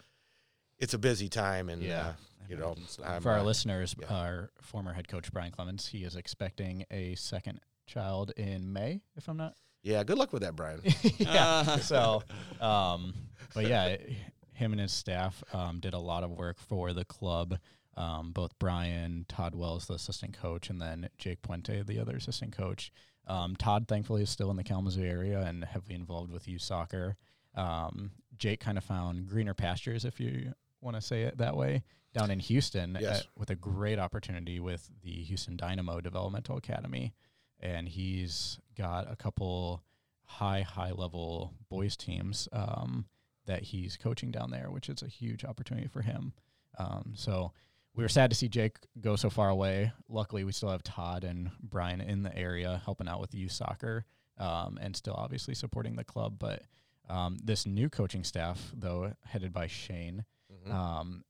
it's 0.78 0.94
a 0.94 0.98
busy 0.98 1.28
time, 1.28 1.68
and 1.68 1.82
Yeah. 1.82 2.08
uh, 2.08 2.12
you 2.48 2.56
know 2.56 2.74
so. 2.86 3.02
I'm, 3.04 3.22
For 3.22 3.30
our 3.32 3.38
uh, 3.38 3.42
listeners, 3.44 3.94
yeah. 4.00 4.06
our 4.14 4.50
former 4.60 4.92
head 4.92 5.08
coach 5.08 5.32
Brian 5.32 5.50
Clemens, 5.52 5.86
he 5.86 6.04
is 6.04 6.16
expecting 6.16 6.84
a 6.90 7.14
second 7.16 7.60
child 7.86 8.32
in 8.36 8.72
May, 8.72 9.00
if 9.16 9.28
I'm 9.28 9.36
not. 9.36 9.54
yeah. 9.82 10.02
Good 10.04 10.18
luck 10.18 10.32
with 10.32 10.42
that, 10.42 10.56
Brian. 10.56 10.80
yeah. 11.18 11.76
so, 11.78 12.22
um, 12.60 13.14
but 13.54 13.66
yeah, 13.66 13.86
it- 13.86 14.10
him 14.54 14.72
and 14.72 14.80
his 14.80 14.92
staff 14.92 15.44
um, 15.52 15.80
did 15.80 15.92
a 15.92 15.98
lot 15.98 16.24
of 16.24 16.30
work 16.30 16.58
for 16.58 16.94
the 16.94 17.04
club. 17.04 17.58
Um, 17.94 18.32
both 18.32 18.58
Brian, 18.58 19.26
Todd 19.28 19.54
Wells, 19.54 19.86
the 19.86 19.94
assistant 19.94 20.32
coach, 20.38 20.70
and 20.70 20.80
then 20.80 21.08
Jake 21.18 21.42
Puente, 21.42 21.82
the 21.86 21.98
other 21.98 22.16
assistant 22.16 22.56
coach. 22.56 22.90
Um, 23.26 23.54
Todd, 23.56 23.86
thankfully, 23.88 24.22
is 24.22 24.30
still 24.30 24.50
in 24.50 24.56
the 24.56 24.64
Kalamazoo 24.64 25.02
area 25.04 25.40
and 25.42 25.62
heavily 25.64 25.94
involved 25.94 26.30
with 26.32 26.48
youth 26.48 26.62
soccer. 26.62 27.16
Um, 27.54 28.12
Jake 28.38 28.60
kind 28.60 28.78
of 28.78 28.84
found 28.84 29.26
greener 29.26 29.54
pastures, 29.54 30.04
if 30.06 30.20
you 30.20 30.52
want 30.86 30.96
to 30.96 31.02
say 31.02 31.22
it 31.22 31.38
that 31.38 31.56
way, 31.56 31.82
down 32.14 32.30
in 32.30 32.38
Houston 32.38 32.96
Yes. 33.00 33.20
uh, 33.20 33.24
with 33.36 33.50
a 33.50 33.54
great 33.54 33.98
opportunity 33.98 34.58
with 34.60 34.88
the 35.02 35.10
Houston 35.24 35.56
Dynamo 35.56 36.00
Developmental 36.00 36.56
Academy. 36.56 37.12
And 37.60 37.88
he's 37.88 38.58
got 38.76 39.10
a 39.10 39.16
couple 39.16 39.82
high, 40.24 40.62
high 40.62 40.92
level 40.92 41.52
boys 41.68 41.96
teams 41.96 42.48
um, 42.52 43.06
that 43.46 43.62
he's 43.62 43.96
coaching 43.96 44.30
down 44.30 44.50
there, 44.50 44.70
which 44.70 44.88
is 44.88 45.02
a 45.02 45.08
huge 45.08 45.44
opportunity 45.44 45.88
for 45.88 46.02
him. 46.02 46.32
Um, 46.78 47.12
so 47.14 47.52
we 47.94 48.02
were 48.02 48.08
sad 48.08 48.30
to 48.30 48.36
see 48.36 48.48
Jake 48.48 48.76
go 49.00 49.16
so 49.16 49.30
far 49.30 49.48
away. 49.48 49.92
Luckily, 50.08 50.44
we 50.44 50.52
still 50.52 50.68
have 50.70 50.82
Todd 50.82 51.24
and 51.24 51.50
Brian 51.62 52.00
in 52.00 52.22
the 52.22 52.36
area 52.36 52.80
helping 52.84 53.08
out 53.08 53.20
with 53.20 53.34
youth 53.34 53.52
soccer 53.52 54.04
um, 54.38 54.78
and 54.80 54.94
still 54.94 55.14
obviously 55.14 55.54
supporting 55.54 55.96
the 55.96 56.04
club. 56.04 56.38
But 56.38 56.62
um, 57.08 57.38
this 57.42 57.64
new 57.66 57.88
coaching 57.88 58.24
staff, 58.24 58.72
though, 58.76 59.12
headed 59.24 59.52
by 59.52 59.66
Shane, 59.68 60.24
Mhm. 60.66 60.72
um, 60.74 61.24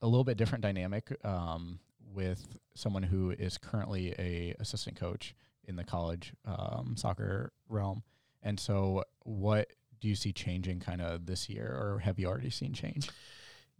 a 0.00 0.06
little 0.06 0.24
bit 0.24 0.36
different 0.36 0.62
dynamic 0.62 1.16
um, 1.24 1.80
with 2.12 2.58
someone 2.74 3.02
who 3.02 3.30
is 3.32 3.58
currently 3.58 4.14
a 4.18 4.54
assistant 4.60 4.96
coach 4.96 5.34
in 5.64 5.76
the 5.76 5.84
college 5.84 6.32
um, 6.44 6.94
soccer 6.96 7.52
realm. 7.68 8.02
And 8.42 8.58
so, 8.60 9.04
what 9.24 9.72
do 10.00 10.08
you 10.08 10.14
see 10.14 10.32
changing 10.32 10.80
kind 10.80 11.00
of 11.02 11.26
this 11.26 11.48
year, 11.48 11.66
or 11.66 11.98
have 11.98 12.18
you 12.18 12.26
already 12.28 12.50
seen 12.50 12.72
change? 12.72 13.10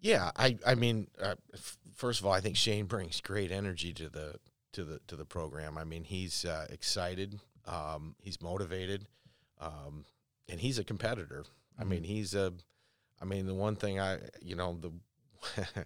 Yeah, 0.00 0.30
I 0.36 0.58
I 0.66 0.74
mean, 0.74 1.08
uh, 1.20 1.36
f- 1.54 1.78
first 1.94 2.20
of 2.20 2.26
all, 2.26 2.32
I 2.32 2.40
think 2.40 2.56
Shane 2.56 2.86
brings 2.86 3.20
great 3.20 3.50
energy 3.52 3.92
to 3.94 4.08
the 4.08 4.34
to 4.72 4.84
the 4.84 5.00
to 5.06 5.16
the 5.16 5.24
program. 5.24 5.78
I 5.78 5.84
mean, 5.84 6.04
he's 6.04 6.44
uh, 6.44 6.66
excited, 6.70 7.38
um, 7.66 8.16
he's 8.20 8.40
motivated, 8.42 9.06
um, 9.60 10.04
and 10.48 10.60
he's 10.60 10.78
a 10.78 10.84
competitor. 10.84 11.44
I 11.78 11.84
Mhm. 11.84 11.88
mean, 11.88 12.04
he's 12.04 12.34
a. 12.34 12.52
I 13.20 13.24
mean, 13.24 13.46
the 13.46 13.54
one 13.54 13.76
thing 13.76 14.00
I 14.00 14.18
you 14.40 14.56
know 14.56 14.78
the. 14.80 14.92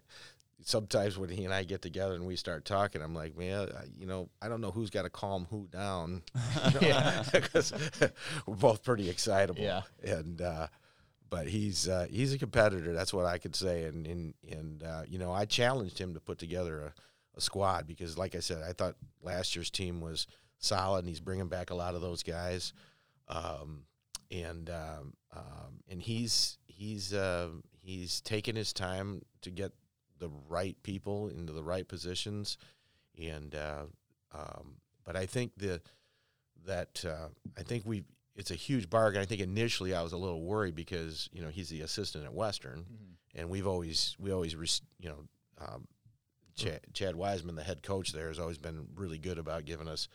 sometimes 0.65 1.19
when 1.19 1.29
he 1.29 1.45
and 1.45 1.53
I 1.53 1.65
get 1.65 1.83
together 1.83 2.15
and 2.15 2.25
we 2.25 2.37
start 2.37 2.65
talking, 2.65 3.03
I'm 3.03 3.15
like, 3.15 3.37
man, 3.37 3.69
I, 3.77 3.85
you 3.99 4.07
know, 4.07 4.29
I 4.41 4.49
don't 4.49 4.61
know 4.61 4.71
who's 4.71 4.91
got 4.91 5.03
to 5.03 5.11
calm 5.11 5.47
who 5.51 5.69
down, 5.71 6.23
because 7.33 7.73
we're 8.47 8.55
both 8.55 8.85
pretty 8.85 9.11
excitable. 9.11 9.62
Yeah. 9.62 9.83
and 10.05 10.41
uh, 10.41 10.69
but 11.33 11.49
he's 11.49 11.89
uh, 11.89 12.07
he's 12.11 12.33
a 12.35 12.39
competitor. 12.39 12.93
That's 12.93 13.12
what 13.12 13.25
I 13.25 13.39
could 13.39 13.57
say. 13.57 13.85
And 13.85 14.07
and 14.07 14.35
and 14.51 14.83
uh, 14.83 15.03
you 15.09 15.19
know, 15.19 15.33
I 15.33 15.45
challenged 15.47 15.99
him 15.99 16.15
to 16.15 16.21
put 16.21 16.39
together 16.39 16.81
a, 16.81 16.93
a 17.39 17.41
squad 17.41 17.87
because, 17.87 18.19
like 18.19 18.35
I 18.35 18.41
said, 18.41 18.62
I 18.62 18.73
thought 18.73 18.97
last 19.23 19.57
year's 19.57 19.71
team 19.71 20.01
was 20.01 20.27
solid, 20.59 21.01
and 21.01 21.09
he's 21.09 21.21
bringing 21.21 21.49
back 21.49 21.71
a 21.71 21.75
lot 21.75 21.95
of 21.95 22.03
those 22.03 22.23
guys. 22.23 22.73
Um, 23.29 23.85
and 24.31 24.69
um, 24.69 25.15
um, 25.35 25.83
and 25.89 26.03
he's 26.03 26.59
he's 26.83 27.12
uh, 27.15 27.49
he's 27.81 28.21
taken 28.21 28.57
his 28.57 28.73
time 28.73 29.23
to 29.43 29.51
get 29.51 29.73
the 30.19 30.31
right 30.49 30.77
people 30.83 31.29
into 31.29 31.53
the 31.53 31.62
right 31.62 31.87
positions, 31.87 32.59
and 33.19 33.55
uh, 33.55 33.85
um, 34.35 34.77
but 35.05 35.17
I 35.17 35.27
think 35.27 35.53
the 35.57 35.81
that 36.67 37.05
uh, 37.05 37.29
I 37.59 37.62
think 37.62 37.85
we 37.87 38.05
it's 38.35 38.51
a 38.51 38.55
huge 38.57 38.89
bargain. 38.91 39.21
I 39.21 39.25
think 39.27 39.41
initially 39.41 39.95
I 39.95 40.03
was 40.03 40.12
a 40.12 40.17
little 40.17 40.43
worried 40.43 40.75
because 40.75 41.29
you 41.33 41.43
know 41.43 41.49
he's 41.49 41.69
the 41.69 41.83
assistant 41.83 42.25
at 42.25 42.35
Western, 42.35 42.81
Mm-hmm. 42.81 43.39
and 43.41 43.49
we've 43.51 43.67
always 43.67 44.17
we 44.19 44.33
always 44.33 44.55
res- 44.57 44.83
you 44.99 45.09
know 45.09 45.19
um, 45.59 45.87
Chad, 46.57 46.81
Chad 46.93 47.17
Wiseman, 47.17 47.55
the 47.55 47.62
head 47.62 47.83
coach 47.83 48.12
there, 48.12 48.29
has 48.29 48.39
always 48.39 48.59
been 48.59 48.87
really 48.95 49.19
good 49.19 49.39
about 49.39 49.65
giving 49.65 49.89
us 49.89 50.09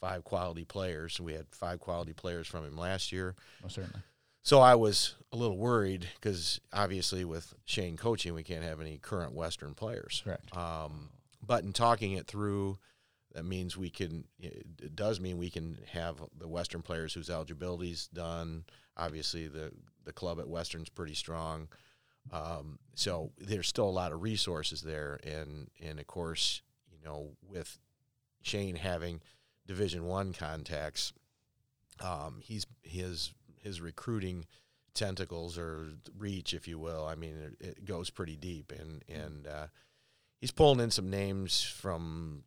five 0.00 0.24
quality 0.24 0.64
players. 0.64 1.20
We 1.20 1.32
had 1.34 1.46
five 1.50 1.80
quality 1.80 2.12
players 2.12 2.46
from 2.46 2.64
him 2.64 2.76
last 2.76 3.12
year. 3.12 3.34
Most 3.62 3.74
certainly. 3.74 4.00
So 4.42 4.60
I 4.60 4.74
was 4.74 5.16
a 5.32 5.36
little 5.36 5.58
worried 5.58 6.08
because 6.14 6.60
obviously 6.72 7.24
with 7.24 7.54
Shane 7.64 7.96
coaching, 7.96 8.34
we 8.34 8.42
can't 8.42 8.64
have 8.64 8.80
any 8.80 8.98
current 8.98 9.34
Western 9.34 9.74
players. 9.74 10.22
Correct. 10.24 10.56
Um, 10.56 11.10
but 11.46 11.64
in 11.64 11.72
talking 11.72 12.12
it 12.12 12.26
through, 12.26 12.78
that 13.34 13.44
means 13.44 13.76
we 13.76 13.90
can. 13.90 14.24
It 14.40 14.96
does 14.96 15.20
mean 15.20 15.38
we 15.38 15.50
can 15.50 15.78
have 15.92 16.16
the 16.36 16.48
Western 16.48 16.82
players 16.82 17.14
whose 17.14 17.30
eligibility's 17.30 18.08
done. 18.08 18.64
Obviously, 18.96 19.46
the 19.46 19.72
the 20.04 20.12
club 20.12 20.40
at 20.40 20.48
Western's 20.48 20.88
pretty 20.88 21.14
strong. 21.14 21.68
Um, 22.32 22.78
so 22.94 23.30
there's 23.38 23.68
still 23.68 23.88
a 23.88 23.90
lot 23.90 24.12
of 24.12 24.22
resources 24.22 24.82
there, 24.82 25.20
and 25.22 25.70
and 25.80 26.00
of 26.00 26.06
course, 26.06 26.62
you 26.90 26.98
know, 27.04 27.30
with 27.48 27.78
Shane 28.42 28.76
having 28.76 29.20
Division 29.66 30.06
One 30.06 30.32
contacts, 30.32 31.12
um, 32.00 32.40
he's 32.42 32.66
his 32.82 33.32
his 33.62 33.80
recruiting 33.80 34.46
tentacles 34.94 35.56
or 35.56 35.88
reach, 36.18 36.52
if 36.52 36.66
you 36.66 36.78
will. 36.78 37.06
I 37.06 37.14
mean, 37.14 37.36
it, 37.60 37.66
it 37.66 37.84
goes 37.84 38.10
pretty 38.10 38.36
deep, 38.36 38.72
and 38.72 39.02
and 39.08 39.46
uh, 39.46 39.66
he's 40.40 40.50
pulling 40.50 40.80
in 40.80 40.90
some 40.90 41.10
names 41.10 41.62
from 41.62 42.44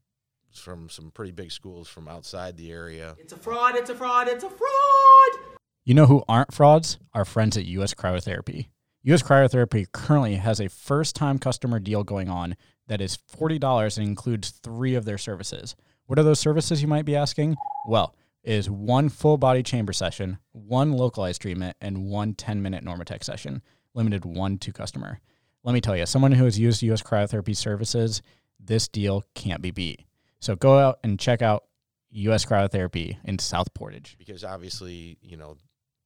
from 0.54 0.90
some 0.90 1.12
pretty 1.12 1.32
big 1.32 1.52
schools 1.52 1.88
from 1.88 2.08
outside 2.08 2.58
the 2.58 2.72
area. 2.72 3.16
It's 3.18 3.34
a 3.34 3.38
fraud, 3.38 3.76
it's 3.76 3.90
a 3.90 3.96
fraud, 3.96 4.28
it's 4.28 4.44
a 4.44 4.50
fraud! 4.50 5.58
You 5.84 5.94
know 5.94 6.06
who 6.06 6.24
aren't 6.30 6.54
frauds? 6.54 6.98
Our 7.14 7.26
friends 7.26 7.58
at 7.58 7.66
US 7.66 7.94
Cryotherapy. 7.94 8.68
US 9.04 9.22
Cryotherapy 9.22 9.92
currently 9.92 10.36
has 10.36 10.62
a 10.62 10.70
first 10.70 11.16
time 11.16 11.40
customer 11.40 11.80
deal 11.80 12.04
going 12.04 12.30
on 12.30 12.56
that 12.88 13.02
is 13.02 13.18
$40 13.18 13.98
and 13.98 14.08
includes 14.08 14.52
three 14.52 14.96
of 14.96 15.06
their 15.06 15.18
services. 15.18 15.76
What 16.06 16.20
are 16.20 16.24
those 16.24 16.40
services, 16.40 16.82
you 16.82 16.88
might 16.88 17.06
be 17.06 17.16
asking? 17.16 17.56
Well, 17.88 18.14
it 18.18 18.23
is 18.44 18.70
one 18.70 19.10
full 19.10 19.38
body 19.38 19.64
chamber 19.64 19.94
session, 19.94 20.38
one 20.52 20.92
localized 20.94 21.42
treatment, 21.42 21.78
and 21.82 22.06
one 22.06 22.34
10 22.34 22.62
minute 22.62 22.84
Normatec 22.84 23.24
session, 23.24 23.62
limited 23.94 24.26
one 24.26 24.58
to 24.60 24.72
customer. 24.72 25.20
Let 25.64 25.74
me 25.74 25.82
tell 25.82 25.96
you, 25.96 26.06
someone 26.06 26.34
who 26.34 26.44
has 26.46 26.60
used 26.60 26.82
US 26.84 27.02
Cryotherapy 27.02 27.56
services, 27.56 28.22
this 28.60 28.88
deal 28.88 29.24
can't 29.34 29.62
be 29.62 29.72
beat. 29.72 30.02
So 30.40 30.56
go 30.56 30.78
out 30.78 31.00
and 31.04 31.18
check 31.20 31.42
out 31.42 31.64
US 32.12 32.46
Cryotherapy 32.46 33.18
in 33.24 33.40
South 33.40 33.74
Portage. 33.74 34.16
because 34.18 34.44
obviously, 34.44 35.18
you 35.22 35.38
know, 35.38 35.56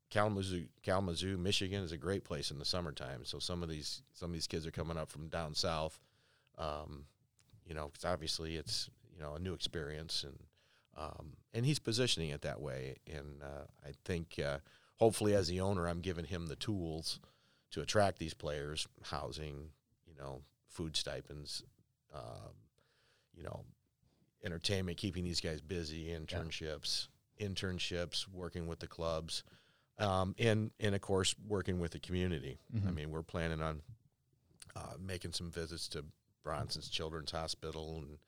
Kalamazoo, 0.10 0.68
Kalamazoo, 0.84 1.38
Michigan 1.38 1.84
is 1.84 1.92
a 1.92 1.98
great 1.98 2.24
place 2.24 2.50
in 2.52 2.60
the 2.60 2.66
summertime. 2.66 3.26
So 3.26 3.40
some 3.40 3.62
of 3.64 3.68
these 3.70 4.04
some 4.14 4.30
of 4.30 4.34
these 4.34 4.48
kids 4.48 4.66
are 4.66 4.72
coming 4.72 4.98
up 4.98 5.10
from 5.10 5.28
down 5.28 5.54
south. 5.54 6.00
Um, 6.58 7.06
you 7.66 7.74
know, 7.74 7.90
'cause 7.90 8.06
obviously 8.06 8.56
it's 8.56 8.90
you 9.14 9.20
know 9.20 9.34
a 9.36 9.40
new 9.40 9.54
experience, 9.54 10.24
and 10.24 10.40
um, 10.98 11.34
and 11.54 11.66
he's 11.66 11.80
positioning 11.80 12.30
it 12.30 12.42
that 12.42 12.60
way. 12.60 12.98
And 13.12 13.42
uh, 13.44 13.66
I 13.86 13.92
think 14.06 14.40
uh, 14.44 14.58
hopefully 14.98 15.34
as 15.36 15.48
the 15.48 15.60
owner, 15.62 15.88
I'm 15.88 16.02
giving 16.02 16.26
him 16.26 16.48
the 16.48 16.56
tools 16.56 17.20
to 17.72 17.82
attract 17.82 18.18
these 18.20 18.34
players, 18.34 18.88
housing, 19.04 19.70
you 20.06 20.16
know, 20.18 20.42
food 20.68 20.96
stipends, 20.96 21.64
um, 22.14 22.54
you 23.36 23.44
know, 23.44 23.64
entertainment, 24.44 24.98
keeping 24.98 25.24
these 25.24 25.42
guys 25.42 25.62
busy, 25.62 26.06
internships, 26.08 27.08
internships, 27.40 28.28
working 28.32 28.68
with 28.68 28.80
the 28.80 28.88
clubs, 28.88 29.44
um, 30.00 30.36
and 30.40 30.72
and 30.80 30.94
of 30.96 31.02
course 31.02 31.36
working 31.48 31.80
with 31.80 31.92
the 31.92 32.00
community. 32.00 32.60
I 32.74 32.78
Mhm. 32.80 32.94
mean, 32.96 33.12
we're 33.12 33.24
planning 33.24 33.62
on 33.62 33.82
uh, 34.76 34.94
making 35.00 35.34
some 35.34 35.50
visits 35.52 35.88
to 35.90 36.06
Bronson's 36.44 36.88
Children's 36.90 37.32
Hospital 37.32 37.98
and 37.98 38.20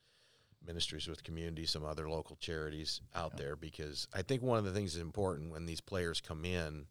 Ministries 0.65 1.07
with 1.07 1.23
Community, 1.23 1.65
some 1.65 1.85
other 1.85 2.09
local 2.09 2.35
charities 2.35 3.01
out 3.15 3.37
there, 3.37 3.55
because 3.55 4.07
I 4.13 4.21
think 4.21 4.41
one 4.41 4.57
of 4.59 4.65
the 4.65 4.71
things 4.71 4.93
that's 4.93 5.01
important 5.01 5.51
when 5.51 5.65
these 5.65 5.81
players 5.81 6.21
come 6.21 6.45
in 6.45 6.85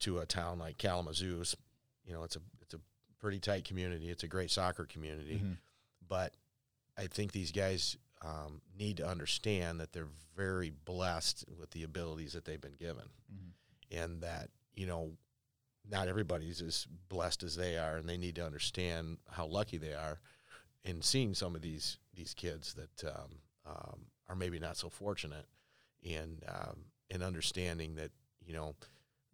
to 0.00 0.18
a 0.20 0.26
town 0.26 0.58
like 0.58 0.78
Kalamazoo, 0.78 1.40
is, 1.40 1.56
you 2.04 2.12
know, 2.12 2.22
it's 2.22 2.36
a 2.36 2.40
it's 2.62 2.74
a 2.74 2.80
pretty 3.18 3.38
tight 3.38 3.64
community. 3.64 4.08
It's 4.08 4.22
a 4.22 4.28
great 4.28 4.50
soccer 4.50 4.84
community 4.86 5.40
Mhm. 5.44 5.56
but 6.08 6.34
I 6.96 7.06
think 7.06 7.32
these 7.32 7.52
guys 7.52 7.96
um, 8.22 8.60
need 8.78 8.98
to 8.98 9.06
understand 9.08 9.80
that 9.80 9.92
they're 9.92 10.08
very 10.36 10.68
blessed 10.70 11.46
with 11.58 11.70
the 11.70 11.84
abilities 11.84 12.34
that 12.34 12.44
they've 12.44 12.60
been 12.60 12.74
given, 12.76 13.08
Mhm. 13.32 13.52
and 13.90 14.22
that 14.22 14.50
you 14.74 14.86
know 14.86 15.16
not 15.88 16.06
everybody's 16.08 16.60
as 16.60 16.86
blessed 17.08 17.42
as 17.42 17.56
they 17.56 17.78
are, 17.78 17.96
and 17.96 18.06
they 18.08 18.18
need 18.18 18.34
to 18.36 18.44
understand 18.44 19.18
how 19.30 19.46
lucky 19.46 19.78
they 19.78 19.94
are 19.94 20.20
in 20.84 21.00
seeing 21.02 21.34
some 21.34 21.56
of 21.56 21.62
these 21.62 21.98
these 22.20 22.34
kids 22.34 22.74
that 22.74 23.08
um, 23.08 23.30
um, 23.66 24.00
are 24.28 24.36
maybe 24.36 24.58
not 24.58 24.76
so 24.76 24.90
fortunate, 24.90 25.46
and 26.04 26.44
um, 26.46 26.84
and 27.10 27.22
understanding 27.22 27.94
that 27.94 28.10
you 28.44 28.52
know 28.52 28.74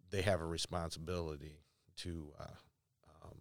they 0.09 0.21
have 0.21 0.41
a 0.41 0.45
responsibility 0.45 1.59
to. 1.97 2.31
Uh, 2.39 3.23
um, 3.23 3.37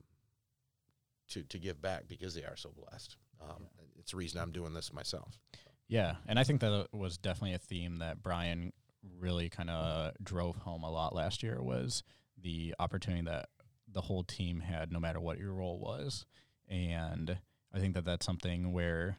to, 1.29 1.43
to 1.43 1.59
give 1.59 1.83
back 1.83 2.05
because 2.07 2.35
they 2.35 2.45
are 2.45 2.57
so 2.57 2.71
blessed. 2.71 3.17
Um, 3.43 3.67
It's 3.99 4.13
the 4.13 4.17
reason 4.17 4.41
I'm 4.41 4.53
doing 4.53 4.75
this 4.75 4.93
myself. 4.93 5.41
Yeah, 5.89 6.15
and 6.29 6.39
I 6.39 6.45
think 6.45 6.61
that 6.61 6.87
was 6.93 7.19
definitely 7.19 7.55
a 7.55 7.59
theme 7.59 7.99
that 7.99 8.23
Brian 8.23 8.73
really 9.19 9.49
kind 9.49 9.69
of 9.69 10.13
drove 10.23 10.57
home 10.57 10.85
a 10.85 10.91
lot 10.91 11.15
last 11.15 11.43
year 11.43 11.61
was 11.61 12.05
the 12.41 12.77
opportunity 12.79 13.25
that 13.25 13.49
the 13.93 14.03
whole 14.03 14.23
team 14.23 14.61
had, 14.61 14.93
no 14.93 15.01
matter 15.01 15.19
what 15.21 15.39
your 15.39 15.53
role 15.53 15.81
was, 15.81 16.27
and 16.69 17.39
I 17.75 17.79
think 17.81 17.95
that 17.95 18.05
that's 18.05 18.25
something 18.25 18.73
where 18.73 19.19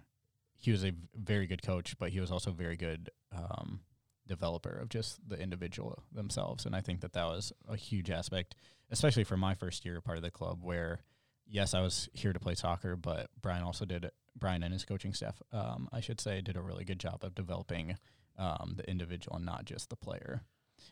he 0.58 0.72
was 0.72 0.84
a 0.84 0.92
very 1.16 1.48
good 1.48 1.62
coach, 1.62 1.98
but 1.98 2.10
he 2.10 2.20
was 2.20 2.32
also 2.32 2.52
a 2.52 2.54
very 2.54 2.76
good 2.76 3.10
um, 3.36 3.82
developer 4.28 4.78
of 4.78 4.90
just 4.90 5.18
the 5.28 5.40
individual 5.40 6.04
themselves, 6.12 6.66
and 6.66 6.76
I 6.76 6.82
think 6.82 7.02
that 7.02 7.14
that 7.14 7.26
was 7.26 7.54
a 7.70 7.76
huge 7.76 8.10
aspect, 8.10 8.56
especially 8.92 9.24
for 9.24 9.38
my 9.38 9.54
first 9.56 9.86
year 9.86 10.02
part 10.02 10.18
of 10.18 10.24
the 10.24 10.32
club, 10.32 10.60
where 10.64 11.02
yes, 11.50 11.74
I 11.74 11.82
was 11.82 12.10
here 12.14 12.34
to 12.34 12.40
play 12.40 12.56
soccer, 12.56 12.96
but 12.96 13.30
Brian 13.42 13.64
also 13.64 13.86
did 13.86 14.10
Brian 14.36 14.64
and 14.64 14.74
his 14.74 14.86
coaching 14.86 15.14
staff, 15.14 15.42
um, 15.52 15.88
I 15.92 16.02
should 16.02 16.20
say, 16.20 16.42
did 16.42 16.58
a 16.58 16.62
really 16.62 16.84
good 16.84 17.00
job 17.00 17.24
of 17.24 17.36
developing 17.36 17.98
um, 18.38 18.74
the 18.78 18.90
individual 18.90 19.38
and 19.38 19.46
not 19.46 19.66
just 19.66 19.90
the 19.90 19.96
player. 19.96 20.44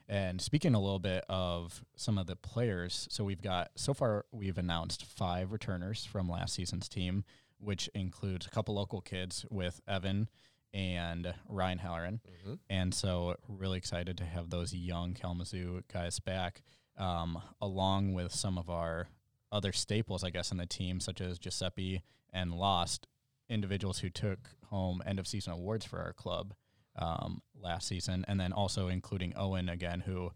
And 0.07 0.41
speaking 0.41 0.74
a 0.74 0.79
little 0.79 1.00
bit 1.00 1.24
of 1.29 1.84
some 1.95 2.17
of 2.17 2.27
the 2.27 2.36
players, 2.36 3.07
so 3.12 3.24
we've 3.24 3.41
got 3.41 3.72
so 3.75 3.93
far 3.93 4.25
we've 4.31 4.57
announced 4.57 5.05
five 5.05 5.51
returners 5.51 6.05
from 6.05 6.29
last 6.29 6.55
season's 6.55 6.89
team, 6.89 7.24
which 7.59 7.89
includes 7.93 8.45
a 8.45 8.50
couple 8.50 8.75
local 8.75 9.01
kids 9.01 9.45
with 9.50 9.81
Evan 9.88 10.29
and 10.74 11.33
Ryan 11.47 11.77
Halloran. 11.77 12.19
Mm-hmm. 12.27 12.53
And 12.69 12.93
so, 12.93 13.35
really 13.47 13.77
excited 13.77 14.17
to 14.17 14.25
have 14.25 14.50
those 14.50 14.74
young 14.74 15.13
Kalamazoo 15.13 15.83
guys 15.91 16.19
back, 16.19 16.62
um, 16.97 17.41
along 17.62 18.13
with 18.13 18.33
some 18.33 18.57
of 18.57 18.69
our 18.69 19.07
other 19.51 19.71
staples, 19.71 20.24
I 20.24 20.29
guess, 20.31 20.51
in 20.51 20.57
the 20.57 20.65
team, 20.65 21.00
such 21.00 21.21
as 21.21 21.39
Giuseppe 21.39 22.01
and 22.33 22.53
Lost, 22.53 23.07
individuals 23.50 24.00
who 24.00 24.09
took 24.09 24.50
home 24.65 25.01
end 25.05 25.17
of 25.17 25.27
season 25.27 25.53
awards 25.53 25.85
for 25.85 26.00
our 26.00 26.13
club 26.13 26.53
um, 26.97 27.41
last 27.59 27.88
season, 27.88 28.25
and 28.27 28.39
then 28.39 28.51
also 28.51 28.89
including 28.89 29.33
Owen 29.38 29.69
again, 29.69 30.01
who 30.01 30.31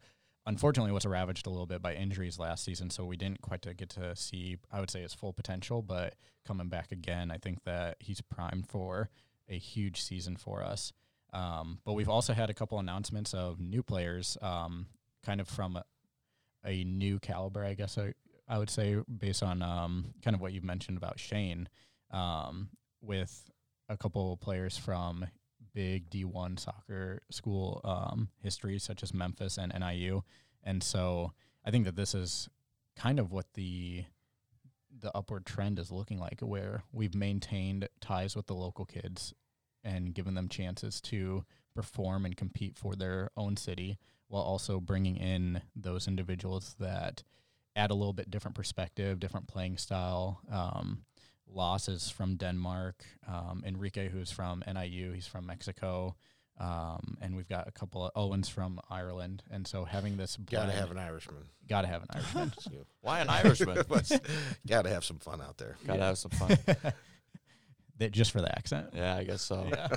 unfortunately 0.50 0.92
was 0.92 1.06
ravaged 1.06 1.46
a 1.48 1.50
little 1.50 1.68
bit 1.68 1.82
by 1.82 1.94
injuries 1.94 2.40
last 2.40 2.64
season, 2.66 2.90
so 2.90 3.06
we 3.06 3.16
didn't 3.16 3.42
quite 3.42 3.62
to 3.62 3.74
get 3.74 3.90
to 3.90 4.16
see, 4.16 4.58
I 4.72 4.80
would 4.80 4.90
say, 4.90 5.02
his 5.02 5.14
full 5.14 5.32
potential. 5.32 5.82
But 5.82 6.16
coming 6.46 6.70
back 6.70 6.92
again, 6.92 7.32
I 7.32 7.38
think 7.38 7.64
that 7.66 7.98
he's 8.00 8.20
primed 8.22 8.68
for 8.68 9.10
a 9.48 9.58
huge 9.58 10.02
season 10.02 10.36
for 10.38 10.64
us. 10.64 10.92
Um, 11.32 11.80
but 11.86 11.94
we've 11.94 12.10
also 12.10 12.34
had 12.34 12.50
a 12.50 12.54
couple 12.56 12.80
announcements 12.80 13.34
of 13.34 13.60
new 13.60 13.84
players, 13.84 14.38
um, 14.42 14.88
kind 15.24 15.40
of 15.40 15.48
from 15.48 15.76
a, 15.78 15.84
a 16.66 16.84
new 16.84 17.20
caliber, 17.20 17.64
I 17.64 17.76
guess 17.76 17.98
I, 17.98 18.14
I 18.48 18.58
would 18.58 18.72
say, 18.72 18.98
based 19.06 19.44
on 19.44 19.62
um, 19.62 20.14
kind 20.24 20.34
of 20.36 20.42
what 20.42 20.54
you 20.54 20.62
mentioned 20.62 20.98
about 20.98 21.20
Shane. 21.20 21.70
um, 22.12 22.70
with 23.02 23.50
a 23.88 23.98
couple 23.98 24.36
players 24.38 24.78
from 24.78 25.26
big 25.74 26.10
D1 26.10 26.60
soccer 26.60 27.22
school 27.30 27.82
um, 27.84 28.30
history, 28.42 28.80
such 28.80 29.04
as 29.04 29.14
Memphis 29.14 29.58
and 29.58 29.74
NIU. 29.78 30.24
And 30.64 30.84
so 30.84 31.34
I 31.66 31.72
think 31.72 31.86
that 31.86 31.96
this 31.96 32.14
is 32.14 32.50
kind 32.96 33.20
of 33.20 33.32
what 33.32 33.54
the 33.54 34.06
the 35.02 35.16
upward 35.16 35.46
trend 35.46 35.80
is 35.80 35.92
looking 35.92 36.20
like, 36.20 36.42
where 36.42 36.84
we've 36.92 37.16
maintained 37.16 37.88
ties 38.02 38.36
with 38.36 38.48
the 38.48 38.56
local 38.56 38.86
kids 38.86 39.34
and 39.84 40.14
given 40.14 40.34
them 40.34 40.50
chances 40.50 41.00
to 41.00 41.46
perform 41.74 42.26
and 42.26 42.36
compete 42.36 42.76
for 42.78 42.96
their 42.96 43.30
own 43.38 43.56
city, 43.56 43.98
while 44.28 44.44
also 44.44 44.80
bringing 44.80 45.16
in 45.16 45.62
those 45.76 46.08
individuals 46.08 46.76
that 46.80 47.24
add 47.76 47.92
a 47.92 47.96
little 47.96 48.14
bit 48.14 48.30
different 48.30 48.56
perspective, 48.56 49.20
different 49.20 49.48
playing 49.48 49.78
style. 49.78 50.42
Um, 50.52 51.06
losses 51.54 52.10
from 52.10 52.36
Denmark, 52.36 53.04
um, 53.28 53.64
Enrique, 53.66 54.10
who's 54.10 54.32
from 54.32 54.64
NIU, 54.72 55.12
he's 55.14 55.28
from 55.28 55.46
Mexico. 55.46 56.16
Um, 56.60 57.18
and 57.22 57.38
we've 57.38 57.48
got 57.48 57.70
a 57.70 57.72
couple 57.72 58.04
of 58.06 58.12
Owens 58.18 58.50
from 58.50 58.82
Ireland, 58.90 59.44
and 59.50 59.66
so 59.66 59.86
having 59.86 60.18
this 60.18 60.36
Got 60.36 60.66
to 60.66 60.74
have 60.74 60.92
an 60.92 60.98
Irishman. 60.98 61.46
gotta 61.70 61.88
have 61.88 62.02
an 62.04 62.10
Irishman. 62.14 62.52
Why 63.02 63.22
an 63.22 63.30
Irishman? 63.30 63.78
Got 64.68 64.82
to 64.82 64.90
have 64.90 65.06
some 65.06 65.20
fun 65.20 65.40
out 65.42 65.58
there. 65.58 65.78
Gotta 65.88 66.04
have 66.04 66.18
some 66.18 66.32
fun. 66.32 66.58
that 67.98 68.12
just 68.12 68.32
for 68.32 68.42
the 68.42 68.54
accent. 68.58 68.90
Yeah, 68.94 69.16
I 69.16 69.24
guess 69.24 69.42
so. 69.42 69.68
Yeah. 69.70 69.88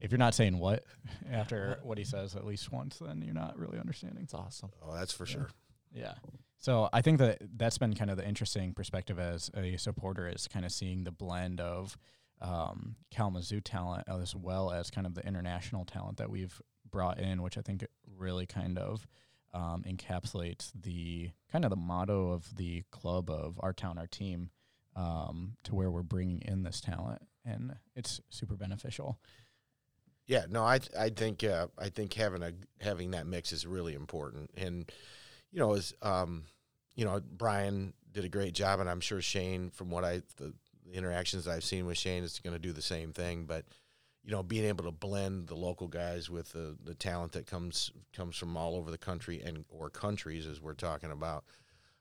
if 0.00 0.12
you're 0.12 0.18
not 0.18 0.34
saying 0.34 0.56
what 0.60 0.84
after 1.30 1.80
what 1.82 1.98
he 1.98 2.04
says 2.04 2.36
at 2.36 2.46
least 2.46 2.70
once, 2.70 2.98
then 2.98 3.20
you're 3.24 3.34
not 3.34 3.58
really 3.58 3.80
understanding. 3.80 4.22
It's 4.22 4.34
awesome. 4.34 4.70
Oh, 4.80 4.94
that's 4.94 5.12
for 5.12 5.24
Yeah. 5.26 5.32
sure. 5.32 5.48
Yeah. 5.92 6.14
So 6.60 6.90
I 6.92 7.00
think 7.00 7.18
that 7.18 7.38
that's 7.56 7.78
been 7.78 7.94
kind 7.94 8.10
of 8.10 8.18
the 8.18 8.28
interesting 8.28 8.74
perspective 8.74 9.18
as 9.18 9.50
a 9.56 9.78
supporter 9.78 10.28
is 10.28 10.46
kind 10.46 10.66
of 10.66 10.72
seeing 10.72 11.04
the 11.04 11.10
blend 11.10 11.58
of 11.58 11.96
um, 12.42 12.96
Kalamazoo 13.10 13.62
talent 13.62 14.04
as 14.08 14.36
well 14.36 14.70
as 14.70 14.90
kind 14.90 15.06
of 15.06 15.14
the 15.14 15.26
international 15.26 15.86
talent 15.86 16.18
that 16.18 16.28
we've 16.28 16.60
brought 16.90 17.18
in, 17.18 17.40
which 17.40 17.56
I 17.56 17.62
think 17.62 17.86
really 18.14 18.44
kind 18.44 18.78
of 18.78 19.06
um, 19.54 19.84
encapsulates 19.88 20.70
the 20.78 21.30
kind 21.50 21.64
of 21.64 21.70
the 21.70 21.76
motto 21.76 22.30
of 22.30 22.54
the 22.54 22.84
club 22.90 23.30
of 23.30 23.58
our 23.60 23.72
town, 23.72 23.96
our 23.96 24.06
team, 24.06 24.50
um, 24.94 25.56
to 25.64 25.74
where 25.74 25.90
we're 25.90 26.02
bringing 26.02 26.42
in 26.42 26.62
this 26.62 26.82
talent, 26.82 27.22
and 27.42 27.76
it's 27.96 28.20
super 28.28 28.54
beneficial. 28.54 29.18
Yeah, 30.26 30.44
no, 30.48 30.64
I 30.64 30.78
th- 30.78 30.92
I 30.96 31.08
think 31.08 31.42
uh, 31.42 31.68
I 31.78 31.88
think 31.88 32.12
having 32.14 32.42
a 32.42 32.52
having 32.80 33.12
that 33.12 33.26
mix 33.26 33.50
is 33.52 33.66
really 33.66 33.94
important, 33.94 34.50
and 34.56 34.90
you 35.52 35.60
know, 35.60 35.74
as 35.74 35.94
um, 36.02 36.44
you 36.94 37.04
know, 37.04 37.20
Brian 37.20 37.92
did 38.12 38.24
a 38.24 38.28
great 38.28 38.54
job, 38.54 38.80
and 38.80 38.88
I'm 38.88 39.00
sure 39.00 39.20
Shane, 39.20 39.70
from 39.70 39.90
what 39.90 40.04
I 40.04 40.22
the, 40.36 40.52
the 40.84 40.92
interactions 40.92 41.48
I've 41.48 41.64
seen 41.64 41.86
with 41.86 41.98
Shane, 41.98 42.22
is 42.22 42.40
going 42.40 42.54
to 42.54 42.60
do 42.60 42.72
the 42.72 42.82
same 42.82 43.12
thing. 43.12 43.44
But 43.44 43.64
you 44.22 44.30
know, 44.30 44.42
being 44.42 44.64
able 44.64 44.84
to 44.84 44.90
blend 44.90 45.48
the 45.48 45.54
local 45.54 45.88
guys 45.88 46.28
with 46.28 46.52
the 46.52 46.76
the 46.84 46.94
talent 46.94 47.32
that 47.32 47.46
comes 47.46 47.90
comes 48.12 48.36
from 48.36 48.56
all 48.56 48.76
over 48.76 48.90
the 48.90 48.98
country 48.98 49.40
and 49.44 49.64
or 49.68 49.90
countries, 49.90 50.46
as 50.46 50.60
we're 50.60 50.74
talking 50.74 51.10
about, 51.10 51.44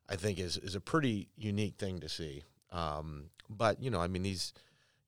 I 0.08 0.16
think 0.16 0.40
is 0.40 0.58
is 0.58 0.76
a 0.76 0.82
pretty 0.82 1.30
unique 1.36 1.76
thing 1.78 2.00
to 2.00 2.10
see. 2.10 2.44
Um, 2.72 3.30
but 3.50 3.82
you 3.82 3.90
know, 3.90 4.02
I 4.02 4.08
mean 4.08 4.24
these, 4.24 4.54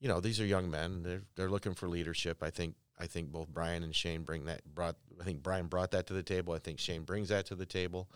you 0.00 0.08
know, 0.08 0.20
these 0.20 0.40
are 0.40 0.46
young 0.46 0.70
men. 0.70 1.02
They're 1.02 1.22
they're 1.36 1.50
looking 1.50 1.74
for 1.74 1.88
leadership. 1.88 2.42
I 2.42 2.50
think 2.50 2.74
I 2.98 3.06
think 3.06 3.30
both 3.30 3.48
Brian 3.48 3.82
and 3.82 3.94
Shane 3.94 4.22
bring 4.22 4.46
that 4.46 4.64
brought. 4.64 4.96
I 5.20 5.24
think 5.24 5.42
Brian 5.42 5.66
brought 5.66 5.90
that 5.92 6.06
to 6.06 6.14
the 6.14 6.22
table. 6.22 6.54
I 6.54 6.58
think 6.58 6.78
Shane 6.78 7.02
brings 7.02 7.28
that 7.28 7.46
to 7.46 7.54
the 7.54 7.66
table. 7.66 8.08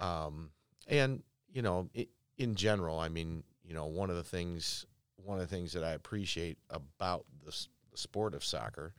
Um, 0.00 0.50
and 0.86 1.22
you 1.52 1.62
know, 1.62 1.88
i 1.96 2.06
in 2.36 2.54
general, 2.54 3.00
I 3.00 3.08
mean, 3.08 3.42
you 3.64 3.74
know, 3.74 3.86
one 3.86 4.10
of 4.10 4.16
the 4.16 4.22
things 4.22 4.86
one 5.16 5.40
of 5.40 5.48
the 5.48 5.54
things 5.54 5.72
that 5.72 5.84
I 5.84 5.90
appreciate 5.90 6.58
about 6.70 7.26
the, 7.44 7.54
sport 7.94 8.32
of 8.32 8.44
soccer 8.44 8.94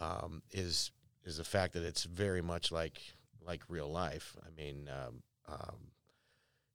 um, 0.00 0.42
is 0.50 0.90
is 1.24 1.36
the 1.36 1.44
fact 1.44 1.72
that 1.74 1.84
it's 1.84 2.02
very 2.02 2.42
much 2.42 2.72
like 2.72 3.00
like 3.46 3.62
real 3.68 3.88
life. 3.88 4.36
I 4.44 4.50
mean, 4.60 4.88
um, 4.88 5.22
um, 5.48 5.76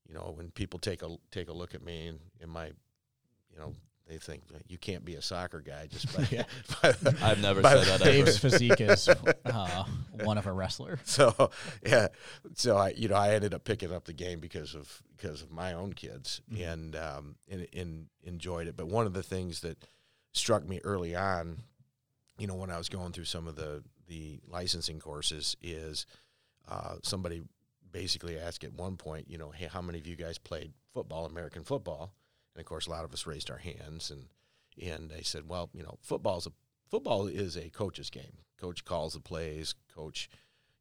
you 0.08 0.14
know, 0.16 0.34
when 0.36 0.52
people 0.52 0.80
take 0.80 1.02
a 1.04 1.18
take 1.32 1.50
a 1.50 1.54
look 1.54 1.76
at 1.76 1.84
me 1.84 2.08
and 2.08 2.20
in 2.40 2.50
my, 2.50 2.68
you 2.68 3.58
know, 3.58 3.74
they 4.10 4.18
think 4.18 4.44
you 4.68 4.78
can't 4.78 5.06
be 5.06 5.16
a 5.16 5.22
soccer 5.22 5.62
guy 5.62 5.88
just 5.88 6.16
by. 6.18 6.28
Yeah. 6.32 6.44
by 6.82 6.94
I've 7.22 7.42
never 7.42 7.62
by- 7.62 7.76
said 7.76 7.86
that 7.88 8.02
ever. 8.02 8.12
Dave's 8.12 8.38
physique 8.40 8.82
is 8.82 9.08
uh, 9.46 9.84
one 10.24 10.38
of 10.38 10.48
a 10.48 10.52
wrestler. 10.52 11.00
so 11.06 11.52
yeah, 11.86 12.08
so 12.56 12.76
I 12.78 12.90
you 12.90 13.08
know 13.08 13.16
I 13.16 13.34
ended 13.36 13.54
up 13.54 13.64
picking 13.64 13.94
up 13.94 14.06
the 14.06 14.14
game 14.14 14.40
because 14.40 14.76
of 14.76 15.02
because 15.16 15.42
of 15.42 15.52
my 15.52 15.74
own 15.74 15.94
kids 15.94 16.42
Mhm. 16.52 16.74
and 16.74 16.96
um 16.96 17.36
and, 17.50 17.68
and 17.74 18.06
enjoyed 18.24 18.68
it. 18.68 18.76
But 18.76 18.88
one 18.88 19.06
of 19.06 19.14
the 19.14 19.24
things 19.24 19.62
that 19.62 19.86
struck 20.34 20.68
me 20.68 20.80
early 20.84 21.16
on, 21.16 21.64
you 22.38 22.48
know, 22.48 22.56
when 22.56 22.70
I 22.72 22.78
was 22.78 22.90
going 22.90 23.12
through 23.14 23.26
some 23.26 23.48
of 23.48 23.56
the 23.56 23.84
the 24.08 24.40
licensing 24.48 25.00
courses, 25.00 25.56
is 25.62 26.06
uh, 26.68 26.96
somebody 27.04 27.44
basically 27.92 28.38
asked 28.40 28.64
at 28.64 28.74
one 28.74 28.98
point, 28.98 29.26
you 29.30 29.38
know, 29.38 29.50
hey, 29.52 29.68
how 29.72 29.82
many 29.82 30.00
of 30.00 30.06
you 30.08 30.16
guys 30.16 30.38
played 30.38 30.72
football, 30.94 31.26
American 31.26 31.64
football? 31.64 32.12
And 32.60 32.66
of 32.66 32.68
course, 32.68 32.88
a 32.88 32.90
lot 32.90 33.06
of 33.06 33.14
us 33.14 33.26
raised 33.26 33.50
our 33.50 33.58
hands, 33.58 34.12
and 34.12 34.26
and 34.86 35.10
they 35.10 35.22
said, 35.22 35.48
well, 35.48 35.70
you 35.74 35.82
know, 35.82 35.98
football's 36.02 36.46
a 36.46 36.52
football 36.92 37.26
is 37.26 37.56
a 37.56 37.70
coach's 37.70 38.10
game. 38.10 38.40
Coach 38.60 38.84
calls 38.84 39.14
the 39.14 39.22
plays. 39.22 39.76
Coach, 39.96 40.30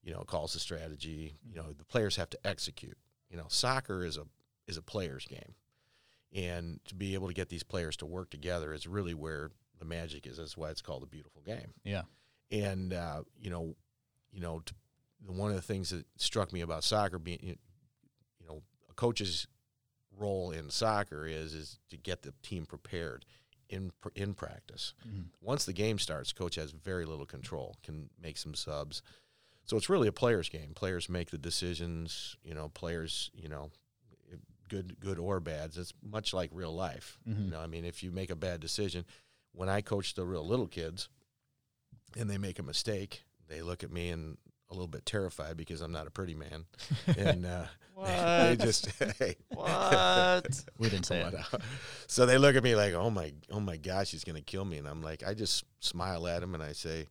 you 0.03 0.13
know, 0.13 0.23
calls 0.23 0.55
the 0.55 0.59
strategy. 0.59 1.37
You 1.49 1.55
know, 1.55 1.73
the 1.73 1.85
players 1.85 2.17
have 2.17 2.31
to 2.31 2.39
execute. 2.45 2.99
You 3.31 3.37
know, 3.37 3.47
soccer 3.47 4.05
is 4.05 4.17
a 4.17 4.25
is 4.67 4.77
a 4.77 4.83
player's 4.83 5.25
game, 5.25 5.55
and 6.35 6.81
to 6.87 6.97
be 6.97 7.15
able 7.15 7.29
to 7.29 7.33
get 7.33 7.49
these 7.49 7.63
players 7.63 7.97
to 7.99 8.07
work 8.07 8.29
together 8.29 8.75
is 8.75 8.89
really 8.89 9.15
where 9.15 9.53
the 9.79 9.85
magic 9.85 10.27
is. 10.27 10.39
That's 10.39 10.57
why 10.57 10.71
it's 10.71 10.83
called 10.83 11.05
a 11.05 11.07
beautiful 11.07 11.43
game. 11.43 11.75
Yeah. 11.85 12.03
And 12.51 12.93
uh, 12.93 13.23
you 13.41 13.51
know, 13.51 13.77
you 14.33 14.41
know, 14.41 14.63
t- 14.67 14.75
one 15.29 15.51
of 15.51 15.57
the 15.57 15.63
things 15.63 15.91
that 15.91 16.07
struck 16.17 16.53
me 16.53 16.61
about 16.61 16.83
soccer 16.83 17.21
being, 17.21 17.39
you 17.41 17.57
you 18.41 18.49
know, 18.49 18.63
a 18.91 18.95
coach's 18.95 19.47
role 20.19 20.51
in 20.51 20.71
soccer 20.71 21.27
is 21.27 21.55
is 21.55 21.79
to 21.91 21.97
get 21.97 22.23
the 22.23 22.33
team 22.43 22.67
prepared 22.67 23.25
in 23.69 23.93
in 24.15 24.35
practice. 24.35 24.95
Once 25.41 25.65
the 25.65 25.73
game 25.73 25.99
starts, 25.99 26.33
coach 26.33 26.57
has 26.57 26.71
very 26.73 27.05
little 27.05 27.27
control. 27.27 27.77
Can 27.83 28.11
make 28.21 28.37
some 28.37 28.55
subs. 28.55 29.03
So 29.65 29.77
it's 29.77 29.91
really 29.91 30.09
a 30.09 30.13
player's 30.13 30.49
game. 30.49 30.73
Players 30.75 31.09
make 31.09 31.31
the 31.31 31.39
decisions. 31.39 32.37
You 32.43 32.55
know, 32.55 32.69
players. 32.69 33.31
You 33.35 33.49
know, 33.49 33.71
good 34.69 34.99
good 35.01 35.19
or 35.19 35.41
bad. 35.41 35.73
It's 35.77 35.93
much 36.03 36.33
like 36.33 36.51
real 36.53 36.75
life. 36.75 37.19
Mhm. 37.29 37.45
You 37.47 37.51
know, 37.51 37.61
I 37.61 37.67
mean, 37.67 37.85
if 37.85 38.03
you 38.03 38.11
make 38.11 38.31
a 38.31 38.37
bad 38.37 38.61
decision, 38.61 39.05
when 39.53 39.69
I 39.69 39.81
coach 39.81 40.15
the 40.15 40.25
real 40.25 40.47
little 40.47 40.69
kids, 40.69 41.09
and 42.17 42.31
they 42.31 42.39
make 42.39 42.59
a 42.59 42.63
mistake, 42.63 43.25
they 43.49 43.63
look 43.63 43.83
at 43.83 43.91
me 43.91 44.11
and 44.11 44.39
a 44.71 44.75
little 44.75 44.89
bit 44.89 45.07
terrified 45.07 45.57
because 45.57 45.81
I'm 45.81 45.93
not 45.93 46.07
a 46.07 46.11
pretty 46.11 46.35
man, 46.35 46.65
and 47.17 47.47
uh, 47.47 47.65
they, 48.05 48.55
they 48.57 48.65
just 48.65 48.87
hey, 49.19 49.37
What? 49.49 50.65
We 50.79 50.89
didn't 50.89 51.07
say 51.07 51.23
Come 51.23 51.35
it. 51.35 51.41
out. 51.55 51.61
So 52.07 52.27
they 52.27 52.39
look 52.39 52.55
at 52.57 52.63
me 52.63 52.75
like, 52.75 52.95
"Oh 52.95 53.11
my, 53.11 53.33
oh 53.51 53.61
my 53.61 53.77
gosh, 53.77 54.11
he's 54.11 54.25
gonna 54.25 54.41
kill 54.41 54.65
me," 54.65 54.79
and 54.79 54.87
I'm 54.89 55.03
like, 55.03 55.23
I 55.27 55.35
just 55.35 55.65
smile 55.81 56.27
at 56.29 56.43
him 56.43 56.55
and 56.55 56.63
I 56.63 56.73
say, 56.73 57.07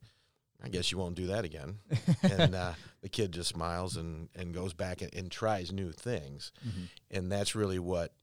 "I 0.63 0.69
guess 0.69 0.91
you 0.91 0.97
won't 0.97 1.15
do 1.15 1.27
that 1.27 1.45
again." 1.45 1.79
and 2.23 2.55
uh, 2.55 2.73
the 3.01 3.09
kid 3.09 3.31
just 3.31 3.49
smiles 3.49 3.97
and 3.97 4.29
and 4.35 4.53
goes 4.53 4.73
back 4.73 5.01
and, 5.01 5.13
and 5.13 5.31
tries 5.31 5.71
new 5.71 5.91
things, 5.91 6.51
Mhm. 6.67 6.87
and 7.11 7.31
that's 7.31 7.55
really 7.55 7.79
what 7.79 8.13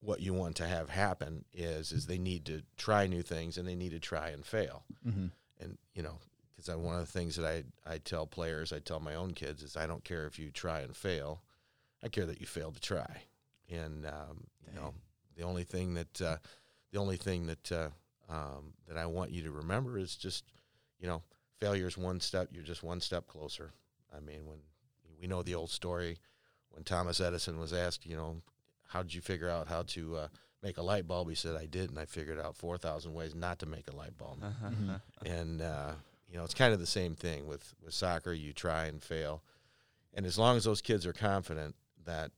what 0.00 0.20
you 0.20 0.34
want 0.34 0.54
to 0.56 0.66
have 0.68 0.90
happen 0.90 1.46
is 1.54 1.90
is 1.90 2.06
they 2.06 2.18
need 2.18 2.44
to 2.44 2.60
try 2.76 3.06
new 3.06 3.22
things 3.22 3.56
and 3.56 3.66
they 3.66 3.74
need 3.74 3.90
to 3.92 3.98
try 4.00 4.28
and 4.28 4.44
fail, 4.44 4.84
Mhm. 5.06 5.30
and 5.60 5.78
you 5.94 6.02
know. 6.02 6.18
Because 6.66 6.80
one 6.80 6.94
of 6.94 7.00
the 7.00 7.12
things 7.12 7.36
that 7.36 7.46
I, 7.46 7.64
I 7.90 7.98
tell 7.98 8.26
players, 8.26 8.72
I 8.72 8.78
tell 8.78 9.00
my 9.00 9.14
own 9.14 9.32
kids, 9.32 9.62
is 9.62 9.76
I 9.76 9.86
don't 9.86 10.04
care 10.04 10.26
if 10.26 10.38
you 10.38 10.50
try 10.50 10.80
and 10.80 10.96
fail. 10.96 11.42
I 12.02 12.08
care 12.08 12.26
that 12.26 12.40
you 12.40 12.46
failed 12.46 12.74
to 12.74 12.80
try. 12.80 13.22
And 13.70 14.06
um, 14.06 14.44
you 14.66 14.78
know, 14.78 14.94
the 15.36 15.42
only 15.44 15.64
thing 15.64 15.94
that 15.94 16.20
uh, 16.22 16.36
the 16.92 16.98
only 16.98 17.16
thing 17.16 17.46
that 17.46 17.72
uh, 17.72 17.88
um, 18.28 18.74
that 18.88 18.96
I 18.96 19.06
want 19.06 19.30
you 19.30 19.42
to 19.44 19.50
remember 19.50 19.98
is 19.98 20.14
just 20.16 20.44
you 21.00 21.06
know 21.06 21.22
failure 21.60 21.86
is 21.86 21.96
one 21.96 22.20
step. 22.20 22.48
You're 22.52 22.62
just 22.62 22.82
one 22.82 23.00
step 23.00 23.26
closer. 23.26 23.72
I 24.14 24.20
mean, 24.20 24.46
when 24.46 24.58
we 25.20 25.26
know 25.26 25.42
the 25.42 25.54
old 25.54 25.70
story 25.70 26.18
when 26.70 26.82
Thomas 26.84 27.20
Edison 27.20 27.58
was 27.58 27.72
asked, 27.72 28.04
you 28.04 28.16
know, 28.16 28.42
how 28.88 29.02
did 29.02 29.14
you 29.14 29.20
figure 29.20 29.48
out 29.48 29.68
how 29.68 29.82
to 29.82 30.16
uh, 30.16 30.28
make 30.62 30.76
a 30.76 30.82
light 30.82 31.06
bulb? 31.06 31.28
He 31.28 31.34
said, 31.36 31.56
I 31.56 31.66
did, 31.66 31.88
and 31.90 31.98
I 31.98 32.04
figured 32.04 32.38
out 32.38 32.56
four 32.56 32.76
thousand 32.78 33.14
ways 33.14 33.34
not 33.34 33.58
to 33.60 33.66
make 33.66 33.88
a 33.90 33.96
light 33.96 34.16
bulb. 34.18 34.40
Mhm. 34.42 35.00
and 35.24 35.62
uh, 35.62 35.92
you 36.34 36.38
know, 36.38 36.44
it's 36.44 36.52
kind 36.52 36.74
of 36.74 36.80
the 36.80 36.86
same 36.86 37.14
thing 37.14 37.46
with 37.46 37.74
with 37.80 37.94
soccer. 37.94 38.32
You 38.32 38.52
try 38.52 38.86
and 38.86 39.00
fail, 39.00 39.44
and 40.12 40.26
as 40.26 40.36
long 40.36 40.56
as 40.56 40.64
those 40.64 40.80
kids 40.80 41.06
are 41.06 41.12
confident 41.12 41.76
that 42.04 42.32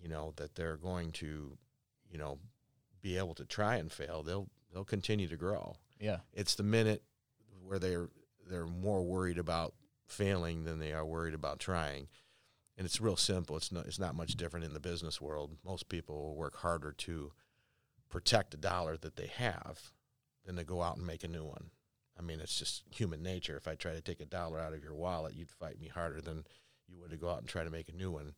you 0.00 0.08
know 0.08 0.34
that 0.36 0.54
they're 0.54 0.76
going 0.76 1.10
to, 1.12 1.58
you 2.08 2.16
know, 2.16 2.38
be 3.02 3.18
able 3.18 3.34
to 3.34 3.44
try 3.44 3.74
and 3.74 3.90
fail, 3.90 4.22
they'll 4.22 4.48
they'll 4.72 4.84
continue 4.84 5.26
to 5.26 5.36
grow. 5.36 5.74
Yeah. 5.98 6.18
It's 6.32 6.54
the 6.54 6.62
minute 6.62 7.02
where 7.64 7.80
they're 7.80 8.08
they're 8.48 8.66
more 8.66 9.02
worried 9.02 9.38
about 9.38 9.74
failing 10.06 10.62
than 10.62 10.78
they 10.78 10.92
are 10.92 11.04
worried 11.04 11.34
about 11.34 11.58
trying. 11.58 12.06
And 12.78 12.86
it's 12.86 13.00
real 13.00 13.16
simple. 13.16 13.56
It's 13.56 13.72
not 13.72 13.86
it's 13.86 13.98
not 13.98 14.14
much 14.14 14.36
different 14.36 14.64
in 14.64 14.74
the 14.74 14.80
business 14.80 15.20
world. 15.20 15.56
Most 15.64 15.88
people 15.88 16.22
will 16.22 16.36
work 16.36 16.58
harder 16.58 16.92
to 16.98 17.32
protect 18.10 18.54
a 18.54 18.58
dollar 18.58 18.96
that 18.98 19.16
they 19.16 19.26
have 19.26 19.90
than 20.46 20.54
to 20.54 20.62
go 20.62 20.82
out 20.82 20.98
and 20.98 21.06
make 21.06 21.24
a 21.24 21.28
new 21.28 21.44
one. 21.44 21.70
I 22.20 22.22
mean, 22.26 22.40
it's 22.40 22.58
just 22.58 22.82
human 22.90 23.22
nature. 23.22 23.56
If 23.56 23.66
I 23.66 23.74
try 23.76 23.92
to 23.94 24.00
take 24.02 24.20
a 24.20 24.26
dollar 24.26 24.60
out 24.60 24.74
of 24.74 24.82
your 24.82 24.94
wallet, 24.94 25.34
you'd 25.34 25.50
fight 25.50 25.80
me 25.80 25.88
harder 25.88 26.20
than 26.20 26.44
you 26.86 26.98
would 27.00 27.10
to 27.10 27.16
go 27.16 27.30
out 27.30 27.38
and 27.38 27.48
try 27.48 27.64
to 27.64 27.70
make 27.70 27.88
a 27.88 27.96
new 27.96 28.10
one. 28.10 28.34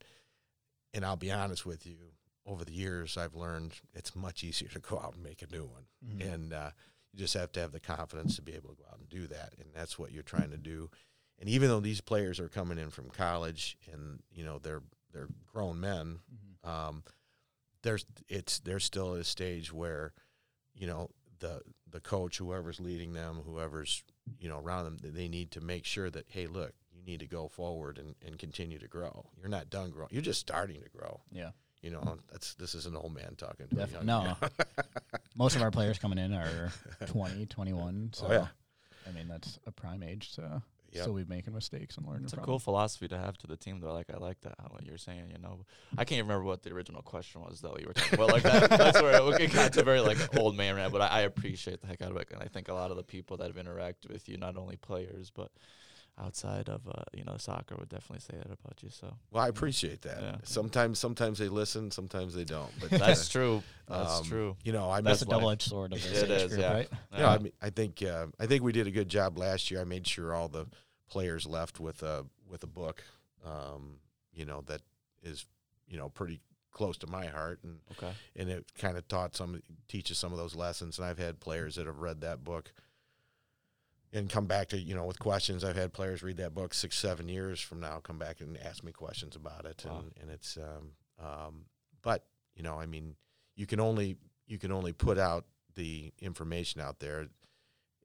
And 0.94 1.04
I'll 1.04 1.16
be 1.16 1.32
honest 1.32 1.66
with 1.66 1.84
you, 1.86 1.96
over 2.46 2.64
the 2.64 2.72
years, 2.72 3.16
I've 3.16 3.34
learned 3.34 3.72
it's 3.94 4.14
much 4.14 4.44
easier 4.44 4.68
to 4.68 4.78
go 4.78 4.98
out 4.98 5.14
and 5.14 5.22
make 5.22 5.42
a 5.42 5.50
new 5.52 5.64
one. 5.64 5.86
Mhm. 6.06 6.34
And 6.34 6.52
uh, 6.52 6.70
you 7.12 7.18
just 7.18 7.34
have 7.34 7.50
to 7.52 7.60
have 7.60 7.72
the 7.72 7.80
confidence 7.80 8.36
to 8.36 8.42
be 8.42 8.52
able 8.54 8.70
to 8.70 8.76
go 8.76 8.84
out 8.92 8.98
and 8.98 9.08
do 9.08 9.26
that. 9.28 9.54
And 9.58 9.68
that's 9.74 9.98
what 9.98 10.12
you're 10.12 10.22
trying 10.22 10.50
to 10.50 10.56
do. 10.58 10.90
And 11.38 11.48
even 11.48 11.68
though 11.68 11.80
these 11.80 12.00
players 12.00 12.38
are 12.38 12.48
coming 12.48 12.78
in 12.78 12.90
from 12.90 13.10
college 13.10 13.76
and, 13.92 14.22
you 14.30 14.44
know, 14.44 14.58
they're, 14.58 14.82
they're 15.12 15.28
grown 15.52 15.80
men, 15.80 16.20
Mhm. 16.64 16.68
um, 16.68 17.04
there's 17.82 18.06
it's 18.28 18.60
they're 18.60 18.78
still 18.78 19.14
at 19.14 19.20
a 19.20 19.24
stage 19.24 19.72
where 19.72 20.12
you 20.72 20.86
know 20.86 21.10
the 21.40 21.60
the 21.92 22.00
coach 22.00 22.38
whoever's 22.38 22.80
leading 22.80 23.12
them 23.12 23.40
whoever's 23.46 24.02
you 24.40 24.48
know 24.48 24.58
around 24.58 24.84
them 24.84 24.96
they 25.02 25.28
need 25.28 25.50
to 25.52 25.60
make 25.60 25.84
sure 25.84 26.10
that 26.10 26.24
hey 26.28 26.46
look 26.46 26.72
you 26.94 27.02
need 27.04 27.20
to 27.20 27.26
go 27.26 27.48
forward 27.48 27.98
and, 27.98 28.14
and 28.26 28.38
continue 28.38 28.78
to 28.78 28.88
grow 28.88 29.24
you're 29.38 29.48
not 29.48 29.70
done 29.70 29.90
growing 29.90 30.08
you're 30.10 30.22
just 30.22 30.40
starting 30.40 30.80
to 30.82 30.88
grow 30.90 31.20
Yeah. 31.32 31.50
you 31.82 31.90
know 31.90 32.18
that's 32.30 32.54
this 32.54 32.74
is 32.74 32.86
an 32.86 32.96
old 32.96 33.14
man 33.14 33.34
talking 33.36 33.68
to 33.68 33.74
Definitely. 33.76 34.06
No. 34.06 34.36
Most 35.36 35.56
of 35.56 35.62
our 35.62 35.70
players 35.70 35.98
coming 35.98 36.18
in 36.18 36.32
are 36.34 36.70
20, 37.06 37.46
21. 37.46 38.10
So, 38.14 38.26
oh 38.28 38.32
yeah 38.32 38.46
I 39.08 39.10
mean, 39.10 39.26
that's 39.26 39.58
a 39.66 39.72
prime 39.72 40.02
age 40.04 40.32
to 40.36 40.62
Yep. 40.92 41.02
still 41.02 41.14
be 41.14 41.24
making 41.24 41.54
mistakes 41.54 41.96
and 41.96 42.06
learning 42.06 42.24
It's 42.24 42.32
a 42.32 42.36
from. 42.36 42.44
cool 42.44 42.58
philosophy 42.58 43.08
to 43.08 43.16
have 43.18 43.36
to 43.38 43.46
the 43.46 43.56
team, 43.56 43.80
though. 43.80 43.92
Like 43.92 44.10
I 44.12 44.18
like 44.18 44.40
that 44.42 44.54
what 44.70 44.84
you're 44.84 44.98
saying. 44.98 45.30
You 45.32 45.38
know, 45.42 45.64
I 45.96 46.04
can't 46.04 46.18
even 46.18 46.26
remember 46.28 46.44
what 46.44 46.62
the 46.62 46.72
original 46.72 47.02
question 47.02 47.40
was 47.42 47.60
though. 47.60 47.76
You 47.80 47.86
were 47.86 47.92
talking 47.94 48.14
about 48.18 48.32
like 48.32 48.42
that. 48.42 48.70
That's 48.70 49.00
where 49.00 49.14
it, 49.14 49.40
it 49.40 49.52
got 49.52 49.72
to 49.74 49.82
very 49.82 50.00
like 50.00 50.36
old 50.36 50.56
man 50.56 50.76
rant. 50.76 50.92
But 50.92 51.02
I, 51.02 51.06
I 51.08 51.20
appreciate 51.22 51.80
the 51.80 51.86
heck 51.86 52.02
out 52.02 52.10
of 52.10 52.16
it, 52.18 52.28
and 52.32 52.42
I 52.42 52.46
think 52.46 52.68
a 52.68 52.74
lot 52.74 52.90
of 52.90 52.96
the 52.96 53.02
people 53.02 53.36
that 53.38 53.46
have 53.54 53.56
interacted 53.56 54.10
with 54.10 54.28
you, 54.28 54.36
not 54.36 54.56
only 54.56 54.76
players 54.76 55.30
but 55.30 55.50
outside 56.18 56.68
of 56.68 56.86
uh, 56.86 57.02
you 57.14 57.24
know 57.24 57.36
soccer, 57.38 57.74
would 57.78 57.88
definitely 57.88 58.20
say 58.20 58.36
that 58.36 58.46
about 58.46 58.82
you. 58.82 58.90
So 58.90 59.14
well 59.30 59.42
i 59.42 59.48
appreciate 59.48 60.02
that 60.02 60.20
Yeah. 60.20 60.36
sometimes 60.44 60.98
sometimes 60.98 61.38
they 61.38 61.48
listen 61.48 61.90
sometimes 61.90 62.34
they 62.34 62.44
don't 62.44 62.70
but 62.80 62.90
that's 62.98 63.28
true. 63.28 63.62
That's 63.88 64.18
um, 64.20 64.24
true. 64.24 64.56
you 64.64 64.72
know 64.72 64.88
i 64.90 65.00
That's 65.00 65.22
a 65.22 65.26
double 65.26 65.50
edged 65.50 65.62
sword 65.68 65.92
of 65.92 66.02
this 66.02 66.22
It 66.22 66.48
group, 66.48 66.60
yeah. 66.60 66.72
right? 66.72 66.88
Yeah, 67.16 67.30
I 67.30 67.38
mean, 67.38 67.52
I 67.62 67.70
think 67.70 68.02
uh, 68.02 68.26
I 68.38 68.46
think 68.46 68.62
we 68.62 68.72
did 68.72 68.86
a 68.86 68.90
good 68.90 69.08
job 69.08 69.38
last 69.38 69.70
year. 69.70 69.80
I 69.80 69.84
made 69.84 70.06
sure 70.06 70.34
all 70.34 70.48
the 70.48 70.66
players 71.08 71.46
left 71.46 71.80
with 71.80 72.02
a 72.02 72.24
with 72.48 72.62
a 72.62 72.66
book, 72.66 73.02
um, 73.44 73.96
you 74.34 74.44
know, 74.44 74.62
that 74.66 74.82
is 75.22 75.46
you 75.88 75.96
know 75.98 76.08
pretty 76.10 76.40
close 76.72 76.96
to 76.98 77.06
my 77.06 77.26
heart, 77.26 77.60
and 77.64 77.78
okay. 77.92 78.12
and 78.36 78.48
it 78.48 78.64
kind 78.78 78.96
of 78.96 79.06
taught 79.08 79.34
some 79.36 79.60
teaches 79.88 80.16
some 80.18 80.32
of 80.32 80.38
those 80.38 80.54
lessons. 80.54 80.98
And 80.98 81.06
I've 81.06 81.18
had 81.18 81.40
players 81.40 81.74
that 81.76 81.86
have 81.86 81.98
read 81.98 82.20
that 82.22 82.44
book 82.44 82.72
and 84.12 84.28
come 84.28 84.46
back 84.46 84.68
to 84.68 84.78
you 84.78 84.94
know 84.94 85.04
with 85.04 85.18
questions. 85.18 85.64
I've 85.64 85.76
had 85.76 85.92
players 85.92 86.22
read 86.22 86.36
that 86.38 86.54
book 86.54 86.74
six 86.74 86.96
seven 86.98 87.28
years 87.28 87.60
from 87.60 87.80
now, 87.80 87.98
come 88.00 88.18
back 88.18 88.40
and 88.40 88.56
ask 88.58 88.82
me 88.84 88.92
questions 88.92 89.36
about 89.36 89.64
it, 89.64 89.84
Wow. 89.86 89.98
and 90.00 90.12
and 90.20 90.30
it's 90.30 90.56
um, 90.56 90.90
um, 91.24 91.64
but 92.02 92.24
you 92.54 92.62
know, 92.62 92.78
I 92.78 92.86
mean, 92.86 93.16
you 93.56 93.66
can 93.66 93.80
only 93.80 94.16
you 94.46 94.58
can 94.58 94.72
only 94.72 94.92
put 94.92 95.18
out 95.18 95.46
the 95.74 96.12
information 96.20 96.80
out 96.80 96.98
there 97.00 97.28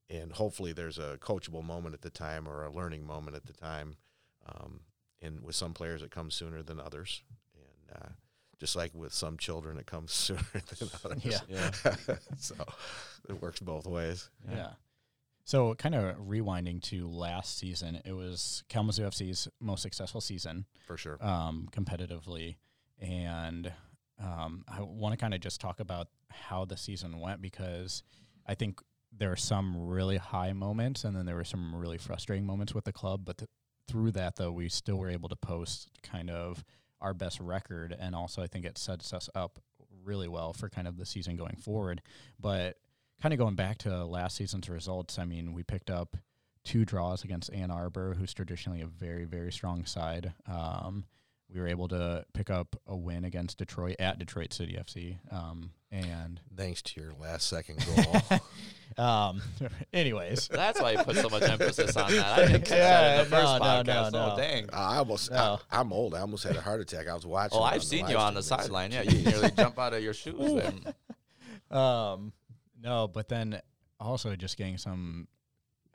and 0.10 0.32
hopefully 0.32 0.72
there's 0.72 0.98
a 0.98 1.18
coachable 1.20 1.62
moment 1.64 1.94
at 1.94 2.02
the 2.02 2.10
time 2.10 2.48
or 2.48 2.64
a 2.64 2.72
learning 2.72 3.06
moment 3.06 3.36
at 3.36 3.46
the 3.46 3.52
time. 3.52 3.98
Um, 4.48 4.80
and 5.22 5.42
with 5.44 5.56
some 5.56 5.74
players, 5.74 6.02
it 6.02 6.12
comes 6.12 6.34
sooner 6.36 6.64
than 6.64 6.80
others, 6.80 7.24
and 7.56 7.98
uh, 8.02 8.10
just 8.58 8.78
like 8.78 8.94
with 8.96 9.12
some 9.12 9.36
children, 9.38 9.78
it 9.78 9.86
comes 9.86 10.14
sooner 10.14 10.40
than 10.80 10.90
others. 11.04 11.26
Yeah. 11.26 11.40
Yeah. 11.50 12.16
so 12.38 12.56
it 13.28 13.42
works 13.42 13.60
both 13.60 13.86
ways. 13.86 14.30
Yeah. 14.50 14.70
So, 15.48 15.76
kind 15.76 15.96
of 15.96 16.18
rewinding 16.18 16.82
to 16.90 17.08
last 17.08 17.58
season, 17.58 18.02
it 18.04 18.12
was 18.12 18.66
Kalamazoo 18.68 19.04
FC's 19.04 19.48
most 19.62 19.82
successful 19.82 20.20
season 20.20 20.66
For 20.86 20.98
sure. 20.98 21.18
um, 21.24 21.70
competitively. 21.72 22.58
And 23.00 23.72
um, 24.22 24.66
I 24.68 24.82
want 24.82 25.14
to 25.14 25.18
kind 25.18 25.34
of 25.34 25.40
just 25.40 25.62
talk 25.62 25.80
about 25.80 26.10
how 26.30 26.66
the 26.66 26.76
season 26.76 27.22
went 27.22 27.42
because 27.42 28.04
I 28.46 28.56
think 28.56 28.82
there 29.18 29.30
were 29.30 29.38
some 29.38 29.88
really 29.88 30.18
high 30.18 30.52
moments 30.52 31.06
and 31.06 31.16
then 31.16 31.26
there 31.26 31.36
were 31.36 31.46
some 31.46 31.74
really 31.74 31.98
frustrating 31.98 32.46
moments 32.46 32.76
with 32.76 32.84
the 32.84 32.92
club. 32.92 33.22
But 33.24 33.38
th- 33.38 33.50
through 33.88 34.12
that, 34.12 34.36
though, 34.36 34.52
we 34.52 34.68
still 34.68 34.98
were 34.98 35.10
able 35.10 35.30
to 35.30 35.38
post 35.38 35.88
kind 36.04 36.30
of 36.30 36.66
our 37.00 37.14
best 37.14 37.40
record. 37.40 37.96
And 37.98 38.16
also, 38.16 38.44
I 38.44 38.48
think 38.48 38.66
it 38.66 38.78
sets 38.78 39.14
us 39.14 39.30
up 39.34 39.60
really 40.04 40.28
well 40.28 40.52
for 40.52 40.68
kind 40.68 40.90
of 40.90 40.98
the 40.98 41.06
season 41.06 41.38
going 41.38 41.56
forward. 41.56 42.02
But 42.38 42.76
kind 43.22 43.34
of 43.34 43.40
going 43.40 43.56
back 43.56 43.78
to 43.80 44.06
last 44.06 44.36
season's 44.38 44.70
results, 44.70 45.18
I 45.20 45.26
mean, 45.26 45.54
we 45.54 45.64
picked 45.64 45.90
up 45.90 46.16
two 46.64 46.86
draws 46.86 47.24
against 47.24 47.52
Ann 47.54 47.72
Arbor, 47.72 48.16
who's 48.20 48.34
traditionally 48.34 48.82
a 48.82 48.88
very, 48.88 49.26
very 49.26 49.52
strong 49.52 49.86
side. 49.86 50.34
Um, 50.52 51.06
we 51.54 51.62
were 51.62 51.68
able 51.68 51.88
to 51.88 52.26
pick 52.34 52.50
up 52.50 52.76
a 52.86 52.96
win 52.96 53.24
against 53.24 53.58
Detroit 53.58 53.96
at 54.00 54.20
Detroit 54.20 54.52
City 54.52 54.74
FC. 54.78 55.18
Um, 55.32 55.72
and 55.92 56.42
Thanks 56.58 56.82
to 56.82 57.00
your 57.02 57.14
last 57.14 57.48
second 57.48 57.86
goal. 58.98 59.04
um, 59.06 59.42
anyways, 59.94 60.50
That's 60.50 60.82
why 60.82 60.92
you 60.92 60.98
put 61.06 61.16
so 61.16 61.30
much 61.30 61.44
emphasis 61.44 61.96
on 61.96 62.12
that. 62.12 62.38
I 62.40 62.46
didn't 62.48 62.62
catch 62.66 62.78
Yeah, 62.78 63.00
that 63.02 63.24
in 63.26 63.30
the 63.32 63.38
no, 63.38 63.42
first 63.44 63.62
no, 63.62 63.94
podcast. 63.94 64.12
no, 64.12 64.20
Oh, 64.20 64.30
no. 64.32 64.36
dang. 64.36 64.70
I 64.74 64.98
almost, 64.98 65.32
No. 65.32 65.60
I, 65.72 65.80
am 65.80 65.94
old. 65.94 66.16
I 66.16 66.20
almost 66.20 66.44
had 66.44 66.58
a 66.58 66.62
heart 66.62 66.82
attack. 66.82 67.08
I 67.08 67.14
was 67.14 67.26
watching. 67.26 67.58
Oh, 67.58 67.64
I've 67.64 67.84
seen 67.84 68.10
you 68.10 68.18
on 68.18 68.34
the 68.34 68.44
sideline. 68.44 68.92
Yeah, 68.92 69.04
you 69.04 69.24
nearly 69.24 69.50
jump 69.52 69.80
out 69.80 69.94
of 69.94 70.04
your 70.04 70.14
shoes 70.14 70.36
there. 70.54 71.78
um, 71.80 72.34
no, 72.82 73.08
but 73.08 73.30
then 73.30 73.60
also 74.00 74.36
just 74.36 74.58
getting 74.58 74.78
some 74.78 75.28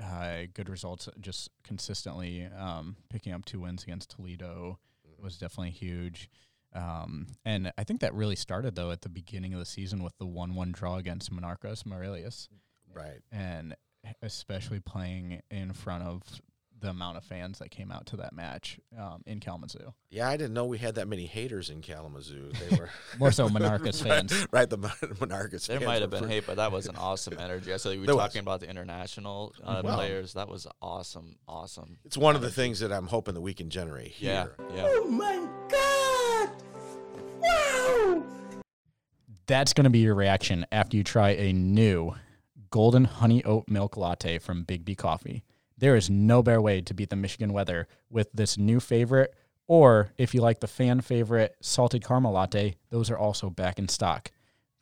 uh, 0.03 0.42
good 0.55 0.68
results 0.68 1.09
just 1.21 1.51
consistently. 1.62 2.47
Um, 2.47 2.97
picking 3.09 3.33
up 3.33 3.45
two 3.45 3.61
wins 3.61 3.83
against 3.85 4.11
Toledo 4.11 4.79
was 5.18 5.38
definitely 5.38 5.71
huge. 5.71 6.29
Um, 6.75 7.27
and 7.45 7.71
I 7.77 7.85
think 7.85 8.01
that 8.01 8.14
really 8.14 8.35
started 8.37 8.75
though 8.75 8.90
at 8.90 9.03
the 9.03 9.09
beginning 9.11 9.53
of 9.53 9.59
the 9.61 9.66
season 9.66 10.03
with 10.03 10.16
the 10.18 10.27
one-one 10.27 10.73
draw 10.73 10.97
against 10.97 11.31
Monarcas 11.33 11.85
Morelia, 11.85 12.31
Right. 12.92 13.21
and 13.31 13.77
especially 14.23 14.81
playing 14.81 15.42
in 15.51 15.73
front 15.75 16.05
of 16.05 16.23
the 16.83 16.90
amount 16.90 17.16
of 17.16 17.25
fans 17.25 17.59
that 17.61 17.71
came 17.71 17.90
out 17.90 18.05
to 18.07 18.16
that 18.18 18.35
match 18.35 18.79
um, 18.99 19.23
in 19.27 19.40
Kalamazoo. 19.40 19.95
Yeah, 20.11 20.29
I 20.29 20.37
didn't 20.37 20.53
know 20.53 20.66
we 20.66 20.77
had 20.79 20.97
that 20.97 21.09
many 21.09 21.25
haters 21.27 21.71
in 21.71 21.81
Kalamazoo. 21.81 22.51
They 22.68 22.77
were 22.79 22.90
More 23.18 23.33
so 23.33 23.49
Monarcas 23.49 24.03
fans. 24.07 24.47
right. 24.53 24.68
The 24.68 24.77
Mon- 24.77 24.92
Monarchs. 25.21 25.66
There 25.68 25.79
fans 25.79 25.87
might 25.87 26.03
have 26.03 26.11
been 26.11 26.21
pretty- 26.21 26.35
hate, 26.35 26.47
but 26.47 26.57
that 26.57 26.71
was 26.71 26.87
an 26.87 26.97
awesome 26.99 27.38
energy. 27.38 27.73
I 27.73 27.79
saw 27.79 27.88
you 27.90 28.01
were 28.01 28.07
There 28.07 28.14
was. 28.16 28.25
talking 28.27 28.40
about 28.40 28.61
the 28.61 28.68
international 28.68 29.55
uh, 29.64 29.81
Wow. 29.85 29.95
players. 29.95 30.35
That 30.35 30.49
was 30.49 30.66
awesome, 30.83 31.37
awesome. 31.49 31.99
It's 32.05 32.18
one 32.18 32.37
of 32.37 32.42
the 32.42 32.51
things 32.51 32.81
that 32.81 32.92
I'm 32.92 33.07
hoping 33.07 33.35
that 33.35 33.40
we 33.40 33.55
can 33.55 33.71
generate 33.71 34.21
Yeah, 34.21 34.47
yeah. 34.75 34.85
Oh 34.88 35.05
my 35.09 35.47
god! 35.71 36.51
Wow! 37.40 38.23
That's 39.47 39.73
going 39.73 39.85
to 39.85 39.90
be 39.90 40.01
your 40.01 40.14
reaction 40.14 40.66
after 40.73 40.97
you 40.97 41.05
try 41.05 41.31
a 41.31 41.53
new 41.53 42.14
golden 42.71 43.05
honey 43.05 43.45
oat 43.45 43.64
milk 43.68 43.97
latte 43.97 44.38
from 44.38 44.64
Biggby 44.64 44.97
Coffee. 44.97 45.42
There 45.83 45.97
is 45.97 46.09
no 46.09 46.45
better 46.45 46.61
way 46.62 46.81
to 46.81 46.95
beat 46.95 47.11
the 47.11 47.16
Michigan 47.16 47.53
weather 47.53 47.88
with 48.09 48.31
this 48.33 48.57
new 48.57 48.79
favorite, 48.79 49.35
or 49.66 50.12
if 50.16 50.33
you 50.33 50.40
like 50.40 50.61
the 50.61 50.68
fan 50.68 51.01
favorite 51.01 51.57
salted 51.61 52.05
caramel 52.05 52.31
latte, 52.35 52.77
those 52.90 53.11
are 53.11 53.18
also 53.18 53.51
back 53.51 53.81
in 53.81 53.88
stock. 53.88 54.31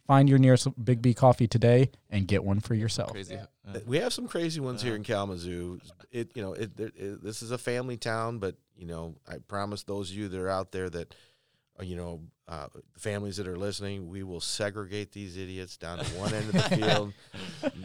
Find 0.07 0.29
your 0.29 0.39
nearest 0.39 0.69
Biggby 0.79 1.17
Coffee 1.17 1.47
today 1.47 1.91
and 2.11 2.29
get 2.29 2.45
one 2.45 2.61
for 2.61 2.75
yourself. 2.75 3.13
Crazy. 3.13 3.37
Yeah. 3.37 3.79
We 3.87 3.97
have 4.01 4.13
some 4.13 4.29
crazy 4.29 4.61
ones 4.61 4.83
here 4.83 4.95
in 4.95 5.03
Kalamazoo. 5.03 5.81
It 6.13 6.33
you 6.35 6.43
know 6.43 6.53
it, 6.53 6.79
it, 6.79 6.93
it- 6.97 7.25
This 7.25 7.41
is 7.41 7.51
a 7.51 7.57
family 7.59 7.97
town, 7.97 8.39
but 8.39 8.57
you 8.77 8.87
know 8.87 9.15
I 9.27 9.37
promise 9.39 9.85
those 9.85 10.11
of 10.11 10.17
you 10.17 10.29
that 10.29 10.39
are 10.39 10.51
out 10.51 10.71
there 10.71 10.91
that 10.91 11.13
uh, 11.13 11.15
you 11.83 11.97
know 11.97 12.21
uh, 12.49 12.67
families 12.99 13.37
that 13.37 13.47
are 13.49 13.57
listening, 13.57 14.09
we 14.09 14.23
will 14.23 14.41
segregate 14.41 15.13
these 15.13 15.37
idiots 15.37 15.77
down 15.77 15.99
to 15.99 16.05
one 16.19 16.33
end 16.35 16.49
of 16.51 16.55
the 16.57 16.77
field. 16.77 17.15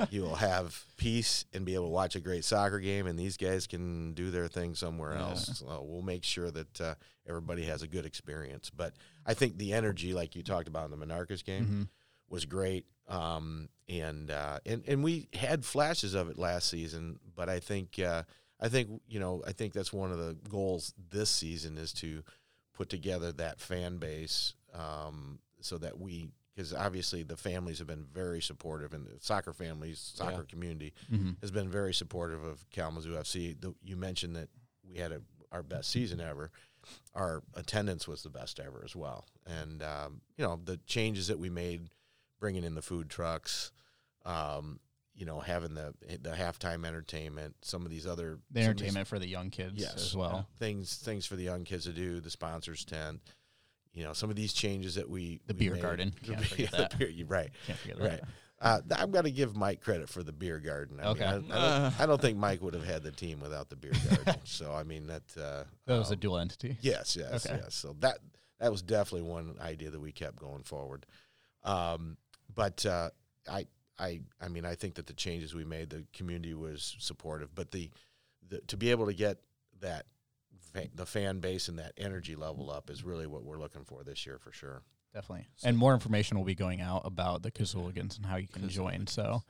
You 0.10 0.24
will 0.24 0.36
have 0.36 0.84
peace 0.98 1.46
and 1.54 1.64
be 1.66 1.76
able 1.76 1.86
to 1.86 1.92
watch 1.92 2.16
a 2.16 2.20
great 2.20 2.44
soccer 2.44 2.80
game, 2.80 3.06
and 3.06 3.20
these 3.20 3.38
guys 3.38 3.68
can 3.68 4.14
do 4.14 4.32
their 4.32 4.48
thing 4.48 4.74
somewhere 4.74 5.14
Yeah. 5.14 5.28
else. 5.30 5.60
So 5.60 5.86
we'll 5.88 6.02
make 6.02 6.24
sure 6.24 6.50
that 6.50 6.82
uh, 6.82 6.96
everybody 7.28 7.64
has 7.66 7.84
a 7.84 7.88
good 7.88 8.06
experience. 8.06 8.72
But 8.76 8.94
I 9.28 9.34
think 9.36 9.58
the 9.58 9.74
energy, 9.74 10.14
like 10.14 10.36
you 10.36 10.42
talked 10.44 10.68
about 10.68 10.90
in 10.92 10.98
the 10.98 11.06
Monarcas 11.06 11.44
game, 11.44 11.66
Mhm. 11.66 11.88
was 12.30 12.46
great. 12.46 12.86
Um, 13.08 13.70
and, 13.88 14.32
uh, 14.32 14.60
and 14.66 14.84
and 14.88 15.04
we 15.04 15.28
had 15.34 15.64
flashes 15.64 16.16
of 16.16 16.30
it 16.30 16.38
last 16.40 16.70
season, 16.70 17.20
but 17.36 17.48
I 17.50 17.60
think 17.60 18.00
uh, 18.00 18.24
I 18.60 18.70
think 18.70 19.02
you 19.08 19.20
know 19.20 19.44
I 19.46 19.52
think 19.52 19.74
that's 19.74 19.94
one 19.94 20.12
of 20.12 20.18
the 20.18 20.36
goals 20.50 20.94
this 21.12 21.30
season 21.30 21.78
is 21.78 21.94
to 21.94 22.24
put 22.76 22.90
together 22.90 23.32
that 23.32 23.60
fan 23.60 23.98
base 23.98 24.54
um, 24.74 25.40
so 25.62 25.78
that 25.80 26.00
we 26.00 26.30
because 26.54 26.74
obviously 26.74 27.22
the 27.24 27.36
families 27.36 27.80
have 27.80 27.88
been 27.88 28.06
very 28.14 28.42
supportive 28.42 28.94
and 28.94 29.06
the 29.06 29.12
soccer 29.20 29.52
families 29.52 30.00
soccer 30.16 30.38
Yeah. 30.38 30.50
community 30.50 30.94
Mhm. 31.12 31.36
has 31.42 31.52
been 31.52 31.70
very 31.70 31.94
supportive 31.94 32.44
of 32.44 32.70
Kalamazoo 32.70 33.16
FC. 33.18 33.54
The, 33.60 33.74
you 33.84 33.98
mentioned 33.98 34.36
that 34.38 34.48
we 34.82 34.96
had 34.96 35.12
a, 35.12 35.22
our 35.52 35.64
best 35.64 35.90
season 35.90 36.22
ever. 36.22 36.52
Our 37.14 37.44
attendance 37.56 38.08
was 38.08 38.24
the 38.24 38.30
best 38.30 38.60
ever 38.60 38.82
as 38.86 38.96
well, 38.96 39.26
and 39.46 39.82
um, 39.84 40.22
you 40.38 40.46
know 40.46 40.60
the 40.64 40.78
changes 40.86 41.28
that 41.28 41.40
we 41.40 41.50
made 41.50 41.90
bringing 42.40 42.64
in 42.64 42.76
the 42.76 42.82
food 42.82 43.10
trucks, 43.10 43.72
um, 44.26 44.80
you 45.16 45.26
know, 45.26 45.40
having 45.40 45.74
the 45.74 45.94
the 46.22 46.32
halftime 46.32 46.86
entertainment, 46.86 47.56
some 47.62 47.84
of 47.86 47.90
these 47.90 48.06
other 48.06 48.38
The 48.52 48.62
some 48.64 48.72
of 48.72 48.78
these 48.78 48.84
entertainment 48.84 49.08
for 49.08 49.18
the 49.20 49.28
young 49.28 49.50
kids 49.50 49.74
Yes. 49.78 49.96
as 49.96 50.16
well. 50.16 50.48
things 50.60 50.96
things 50.98 51.26
for 51.26 51.36
the 51.36 51.44
young 51.44 51.64
kids 51.64 51.86
to 51.86 51.94
do, 51.94 52.20
the 52.20 52.30
sponsors 52.30 52.84
tent. 52.86 53.22
You 53.94 54.04
know, 54.04 54.12
some 54.14 54.30
of 54.30 54.36
these 54.36 54.52
changes 54.52 54.96
that 54.96 55.10
we 55.10 55.40
The 55.48 55.54
we 55.54 55.60
beer 55.60 55.74
made- 55.76 55.82
garden. 55.82 56.14
the 56.22 56.28
Can't 56.34 56.46
forget 56.46 56.72
the 56.72 56.78
that. 56.78 57.00
beer- 57.00 57.10
you're 57.10 57.28
right. 57.28 57.50
Can't 57.66 57.80
forget 57.80 58.00
Right. 58.00 58.22
that. 58.22 58.28
Uh, 58.60 58.80
I'm 58.98 59.12
going 59.12 59.26
to 59.26 59.32
give 59.32 59.56
Mike 59.56 59.82
credit 59.82 60.08
for 60.10 60.24
the 60.24 60.32
beer 60.32 60.60
garden. 60.60 61.00
I 61.02 61.08
Okay. 61.10 61.40
mean, 61.40 61.52
I, 61.52 61.56
I, 61.56 61.80
don't, 61.90 62.00
I 62.02 62.06
don't 62.06 62.22
think 62.22 62.38
Mike 62.38 62.62
would 62.62 62.74
have 62.74 62.86
had 62.86 63.04
the 63.04 63.12
team 63.12 63.40
without 63.42 63.70
the 63.70 63.76
beer 63.76 63.92
garden. 64.10 64.36
so 64.46 64.74
I 64.74 64.84
mean 64.84 65.08
that. 65.08 65.24
Uh, 65.38 65.64
That 65.86 65.98
was 65.98 66.10
a 66.10 66.14
um, 66.14 66.20
dual 66.20 66.38
entity. 66.40 66.78
Yes, 66.82 67.16
yes, 67.18 67.46
Okay. 67.46 67.60
yes. 67.64 67.76
So 67.76 67.96
that 68.00 68.20
that 68.60 68.72
was 68.72 68.82
definitely 68.82 69.30
one 69.30 69.56
idea 69.62 69.90
that 69.92 70.00
we 70.00 70.12
kept 70.12 70.38
going 70.40 70.64
forward. 70.64 71.06
Um, 71.64 72.18
but 72.54 72.86
uh, 72.86 73.10
I, 73.50 73.68
I, 73.98 74.22
I 74.42 74.48
mean, 74.48 74.66
I 74.66 74.76
think 74.76 74.96
that 74.96 75.08
the 75.08 75.14
changes 75.14 75.54
we 75.56 75.66
made, 75.66 75.90
the 75.90 76.06
community 76.14 76.54
was 76.54 76.96
supportive. 77.00 77.54
But 77.56 77.72
the, 77.72 77.90
the 78.48 78.60
to 78.62 78.78
be 78.78 78.92
able 78.92 79.06
to 79.06 79.14
get 79.14 79.38
that 79.82 80.06
fa- 80.74 80.90
the 80.94 81.06
fan 81.06 81.40
base 81.40 81.68
and 81.68 81.80
that 81.80 81.94
energy 81.98 82.36
level 82.36 82.70
up 82.70 82.90
is 82.90 83.04
really 83.04 83.28
what 83.28 83.44
we're 83.44 83.60
looking 83.60 83.84
for 83.84 84.04
this 84.04 84.26
year 84.26 84.38
for 84.38 84.52
sure. 84.52 84.82
Definitely. 85.14 85.48
And 85.64 85.78
more 85.78 85.94
information 85.94 86.38
will 86.38 86.46
be 86.46 86.56
going 86.56 86.82
out 86.82 87.04
about 87.06 87.42
the 87.42 87.52
Kazooligans 87.52 88.18
and 88.18 88.26
how 88.26 88.36
you 88.36 88.50
can 88.50 88.68
join. 88.68 89.08
So 89.08 89.44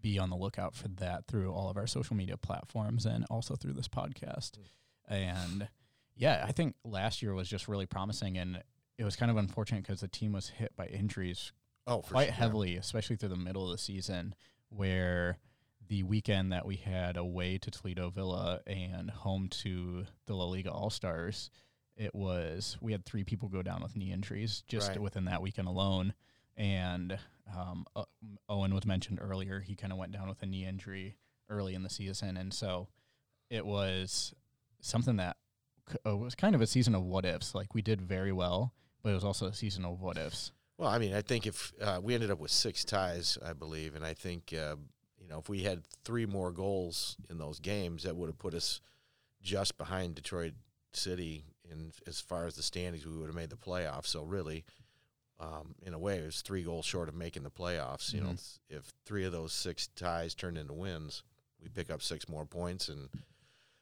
be 0.00 0.16
on 0.16 0.30
the 0.30 0.36
lookout 0.36 0.76
for 0.76 0.86
that 0.88 1.26
through 1.26 1.52
all 1.52 1.68
of 1.68 1.76
our 1.76 1.88
social 1.88 2.14
media 2.14 2.36
platforms 2.36 3.04
and 3.04 3.26
also 3.28 3.56
through 3.56 3.72
this 3.72 3.88
podcast. 3.88 4.56
Hmm. 5.08 5.14
And 5.14 5.68
yeah, 6.14 6.44
I 6.46 6.52
think 6.52 6.76
last 6.84 7.20
year 7.20 7.34
was 7.34 7.48
just 7.48 7.66
really 7.66 7.86
promising. 7.86 8.38
And 8.38 8.62
it 8.96 9.04
was 9.04 9.16
kind 9.16 9.30
of 9.30 9.36
unfortunate 9.36 9.82
because 9.82 10.00
the 10.00 10.08
team 10.08 10.32
was 10.32 10.50
hit 10.50 10.76
by 10.76 10.86
injuries 10.86 11.52
Oh, 11.88 12.02
quite 12.02 12.26
sure. 12.26 12.34
heavily, 12.34 12.76
especially 12.76 13.16
through 13.16 13.30
the 13.30 13.36
middle 13.36 13.64
of 13.64 13.72
the 13.72 13.78
season, 13.78 14.34
where 14.68 15.38
the 15.86 16.02
weekend 16.02 16.52
that 16.52 16.66
we 16.66 16.76
had 16.76 17.16
away 17.16 17.56
to 17.58 17.70
Toledo 17.70 18.10
Villa 18.10 18.60
and 18.66 19.10
home 19.10 19.48
to 19.62 20.04
the 20.26 20.34
La 20.34 20.44
Liga 20.44 20.70
All 20.70 20.90
Stars, 20.90 21.50
it 21.96 22.14
was 22.14 22.76
we 22.80 22.92
had 22.92 23.04
three 23.06 23.24
people 23.24 23.48
go 23.48 23.62
down 23.62 23.82
with 23.82 23.96
knee 23.96 24.12
injuries 24.12 24.62
just 24.68 24.90
Right. 24.90 25.00
within 25.00 25.24
that 25.24 25.40
weekend 25.42 25.66
alone. 25.66 26.12
And 26.56 27.18
um, 27.56 27.86
uh, 27.96 28.04
Owen 28.48 28.74
was 28.74 28.84
mentioned 28.84 29.18
earlier; 29.22 29.60
he 29.60 29.74
kind 29.76 29.92
of 29.92 29.98
went 29.98 30.12
down 30.12 30.28
with 30.28 30.42
a 30.42 30.46
knee 30.46 30.66
injury 30.66 31.16
early 31.48 31.74
in 31.74 31.82
the 31.82 31.88
season, 31.88 32.36
and 32.36 32.52
so 32.52 32.88
it 33.48 33.64
was 33.64 34.34
something 34.80 35.16
that 35.16 35.36
c- 35.90 35.96
was 36.04 36.34
kind 36.34 36.54
of 36.54 36.60
a 36.60 36.66
season 36.66 36.94
of 36.94 37.02
what 37.04 37.24
ifs. 37.24 37.54
Like 37.54 37.74
we 37.74 37.80
did 37.80 38.02
very 38.02 38.32
well, 38.32 38.74
but 39.02 39.10
it 39.10 39.14
was 39.14 39.24
also 39.24 39.46
a 39.46 39.54
season 39.54 39.84
of 39.84 40.00
what 40.02 40.18
ifs. 40.18 40.52
Well, 40.78 40.88
I 40.88 40.98
mean, 40.98 41.12
I 41.12 41.22
think 41.22 41.46
if 41.46 41.72
uh, 41.80 42.00
we 42.02 42.14
ended 42.14 42.30
up 42.30 42.38
with 42.38 42.52
six 42.52 42.84
ties, 42.84 43.36
I 43.44 43.52
believe, 43.52 43.96
and 43.96 44.04
I 44.04 44.14
think 44.14 44.54
uh, 44.56 44.76
you 45.20 45.28
know 45.28 45.38
if 45.40 45.48
we 45.48 45.64
had 45.64 45.82
three 46.04 46.24
more 46.24 46.52
goals 46.52 47.16
in 47.28 47.38
those 47.38 47.58
games, 47.58 48.04
that 48.04 48.16
would 48.16 48.28
have 48.28 48.38
put 48.38 48.54
us 48.54 48.80
just 49.42 49.76
behind 49.76 50.14
Detroit 50.14 50.54
City 50.92 51.44
in 51.68 51.90
as 52.06 52.20
far 52.20 52.46
as 52.46 52.54
the 52.54 52.62
standings. 52.62 53.04
We 53.04 53.16
would 53.16 53.26
have 53.26 53.34
made 53.34 53.50
the 53.50 53.56
playoffs. 53.56 54.06
So 54.06 54.22
really, 54.22 54.64
um, 55.40 55.74
in 55.84 55.94
a 55.94 55.98
way, 55.98 56.18
it 56.18 56.24
was 56.26 56.42
three 56.42 56.62
goals 56.62 56.86
short 56.86 57.08
of 57.08 57.14
making 57.16 57.42
the 57.42 57.50
playoffs. 57.50 58.12
You 58.14 58.20
know, 58.20 58.30
Mhm. 58.30 58.58
if 58.68 58.92
three 59.04 59.24
of 59.24 59.32
those 59.32 59.52
six 59.52 59.88
ties 59.88 60.34
turned 60.34 60.58
into 60.58 60.72
wins, 60.74 61.24
we 61.60 61.68
pick 61.68 61.90
up 61.90 62.02
six 62.02 62.28
more 62.28 62.46
points 62.46 62.88
and 62.88 63.08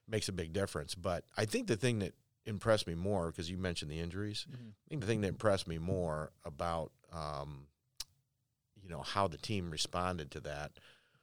makes 0.09 0.29
a 0.31 0.33
big 0.33 0.55
difference. 0.55 0.95
But 0.95 1.25
I 1.37 1.45
think 1.45 1.67
the 1.67 1.77
thing 1.77 1.99
that 1.99 2.15
impressed 2.47 2.87
me 2.87 2.95
more 2.95 3.27
because 3.27 3.51
you 3.51 3.59
mentioned 3.59 3.91
the 3.91 4.01
injuries. 4.01 4.47
I 4.53 4.89
think 4.89 5.01
the 5.01 5.07
thing 5.07 5.21
that 5.23 5.29
impressed 5.29 5.67
me 5.67 5.79
more 5.79 6.31
about 6.45 6.93
um, 7.13 7.67
you 8.81 8.89
know 8.89 9.03
how 9.03 9.27
the 9.27 9.39
team 9.39 9.71
responded 9.71 10.31
to 10.33 10.41
that 10.41 10.73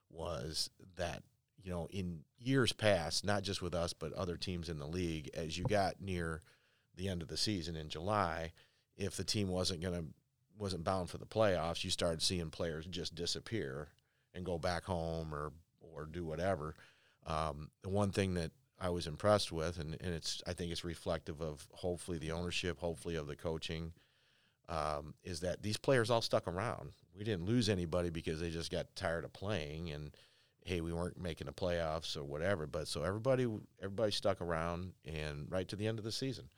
was 0.09 0.69
that 0.97 1.23
you 1.63 1.71
know 1.71 1.87
in 1.91 2.19
years 2.37 2.73
past, 2.73 3.25
not 3.25 3.43
just 3.43 3.61
with 3.61 3.73
us 3.73 3.93
but 3.93 4.13
other 4.13 4.37
teams 4.37 4.69
in 4.69 4.79
the 4.79 4.87
league, 4.87 5.29
as 5.33 5.57
you 5.57 5.63
got 5.63 6.01
near 6.01 6.41
the 6.95 7.07
end 7.07 7.21
of 7.21 7.27
the 7.27 7.37
season 7.37 7.75
in 7.75 7.89
July, 7.89 8.51
if 8.97 9.15
the 9.15 9.23
team 9.23 9.47
wasn't 9.47 9.81
going 9.81 9.95
to 9.95 10.05
wasn't 10.57 10.83
bound 10.83 11.09
for 11.09 11.17
the 11.17 11.25
playoffs, 11.25 11.83
you 11.83 11.89
started 11.89 12.21
seeing 12.21 12.49
players 12.49 12.85
just 12.85 13.15
disappear 13.15 13.87
and 14.35 14.45
go 14.45 14.57
back 14.57 14.83
home 14.83 15.33
or 15.33 15.51
or 15.79 16.05
do 16.05 16.25
whatever. 16.25 16.75
Um, 17.25 17.69
the 17.81 17.89
one 17.89 18.11
thing 18.11 18.33
that 18.33 18.51
I 18.83 18.89
was 18.89 19.07
impressed 19.07 19.49
with, 19.53 19.79
and, 19.79 19.95
and 20.01 20.13
it's 20.13 20.43
I 20.45 20.51
think 20.51 20.71
it's 20.71 20.83
reflective 20.83 21.41
of 21.41 21.65
hopefully 21.71 22.17
the 22.17 22.33
ownership, 22.33 22.79
hopefully 22.79 23.15
of 23.15 23.27
the 23.27 23.35
coaching, 23.37 23.93
um, 24.67 25.13
is 25.23 25.39
that 25.39 25.63
these 25.63 25.77
players 25.77 26.09
all 26.09 26.21
stuck 26.21 26.49
around. 26.49 26.91
We 27.17 27.23
didn't 27.23 27.45
lose 27.45 27.69
anybody 27.69 28.09
because 28.09 28.41
they 28.41 28.49
just 28.49 28.71
got 28.71 28.93
tired 28.93 29.23
of 29.23 29.31
playing 29.31 29.89
and 29.91 30.11
hey, 30.65 30.81
we 30.81 30.93
weren't 30.93 31.21
making 31.21 31.47
the 31.47 31.53
playoffs 31.53 32.17
or 32.17 32.23
whatever. 32.23 32.67
But 32.67 32.89
so 32.89 33.03
everybody 33.03 33.47
everybody 33.81 34.11
stuck 34.11 34.41
around 34.41 34.91
and 35.05 35.47
right 35.49 35.67
to 35.69 35.77
the 35.77 35.87
end 35.87 35.97
of 35.97 36.03
the 36.03 36.11
season, 36.11 36.49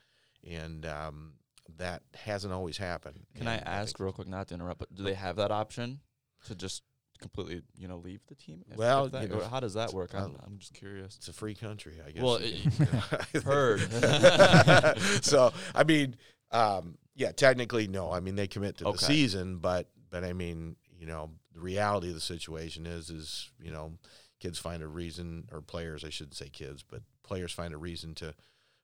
and 0.49 0.83
um, 0.87 1.33
that 1.77 2.01
hasn't 2.15 2.53
always 2.53 2.77
happened. 2.77 3.19
Can 3.35 3.47
I 3.47 3.57
ask 3.57 3.97
think- 3.97 3.99
real 3.99 4.13
quick, 4.13 4.27
not 4.27 4.47
to 4.47 4.55
interrupt, 4.55 4.79
but 4.79 4.95
do 4.95 5.03
they 5.03 5.13
have 5.13 5.35
that 5.35 5.51
option 5.51 5.99
to 6.47 6.55
just 6.55 6.81
completely, 7.19 7.61
you 7.77 7.87
know, 7.87 7.97
leave 7.97 8.21
the 8.27 8.35
team? 8.35 8.63
if- 8.69 8.77
Well, 8.77 9.05
if 9.05 9.11
that- 9.13 9.23
you 9.23 9.29
know, 9.29 9.39
how 9.43 9.59
does 9.59 9.73
that 9.75 9.93
work? 9.93 10.13
I'm, 10.13 10.23
um, 10.23 10.37
I'm 10.45 10.57
just 10.57 10.73
curious. 10.73 11.15
It's 11.17 11.27
a 11.27 11.33
free 11.33 11.55
country, 11.55 11.99
I 12.05 12.11
guess. 12.11 12.23
Well, 12.23 12.39
heard. 13.43 13.81
so 15.23 15.53
I 15.73 15.83
mean, 15.83 16.15
um, 16.51 16.97
yeah, 17.15 17.31
technically 17.31 17.87
no. 17.87 18.11
I 18.11 18.19
mean, 18.19 18.35
they 18.35 18.47
commit 18.47 18.77
to 18.77 18.83
the 18.85 18.89
season, 19.07 19.57
but 19.57 19.89
but 20.09 20.23
I 20.23 20.33
mean, 20.33 20.75
you 20.97 21.05
know, 21.07 21.31
the 21.53 21.59
reality 21.61 22.09
of 22.09 22.15
the 22.15 22.21
situation 22.21 22.85
is 22.85 23.09
is 23.09 23.49
you 23.59 23.71
know, 23.71 23.93
kids 24.39 24.59
find 24.59 24.83
a 24.83 24.87
reason, 24.87 25.47
or 25.51 25.61
players, 25.61 26.03
I 26.03 26.09
shouldn't 26.09 26.35
say 26.35 26.49
kids, 26.49 26.83
but 26.83 27.01
players 27.23 27.51
find 27.51 27.73
a 27.73 27.77
reason 27.77 28.13
to 28.15 28.33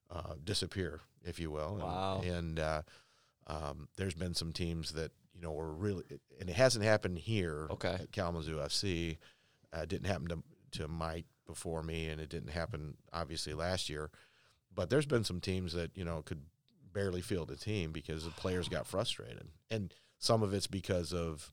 uh, 0.10 0.34
disappear, 0.44 1.02
if 1.24 1.40
you 1.40 1.52
will. 1.52 1.74
And- 1.76 1.84
Wow. 1.84 2.22
And, 2.26 2.60
uh, 2.60 2.82
um, 3.48 3.88
there's 3.98 4.14
been 4.14 4.34
some 4.34 4.52
teams 4.54 4.92
that 4.94 5.12
you 5.42 5.48
know 5.48 5.54
were 5.54 5.74
really, 5.74 6.04
and 6.40 6.50
it 6.50 6.56
hasn't 6.56 6.86
happened 6.86 7.18
here 7.18 7.68
Okay. 7.72 7.94
at 8.02 8.12
Kalamazoo 8.12 8.58
FC. 8.58 9.18
Uh, 9.76 9.80
it 9.82 9.90
didn't 9.90 10.06
happen 10.08 10.28
to 10.28 10.44
to 10.80 10.88
Mike 10.88 11.26
before 11.48 11.82
me, 11.84 12.08
and 12.08 12.22
it 12.22 12.30
didn't 12.30 12.52
happen 12.52 12.96
obviously 13.12 13.54
last 13.54 13.90
year. 13.90 14.10
But 14.74 14.90
there's 14.90 15.06
been 15.08 15.24
some 15.24 15.42
teams 15.42 15.74
that 15.74 15.98
you 15.98 16.06
know 16.06 16.22
could 16.22 16.42
barely 16.94 17.22
field 17.22 17.50
a 17.52 17.56
team 17.56 17.92
because 17.92 18.24
the 18.24 18.30
players 18.32 18.70
got 18.70 18.86
frustrated, 18.86 19.48
and 19.70 19.94
some 20.20 20.44
of 20.44 20.54
it's 20.54 20.68
because 20.68 21.12
of 21.14 21.52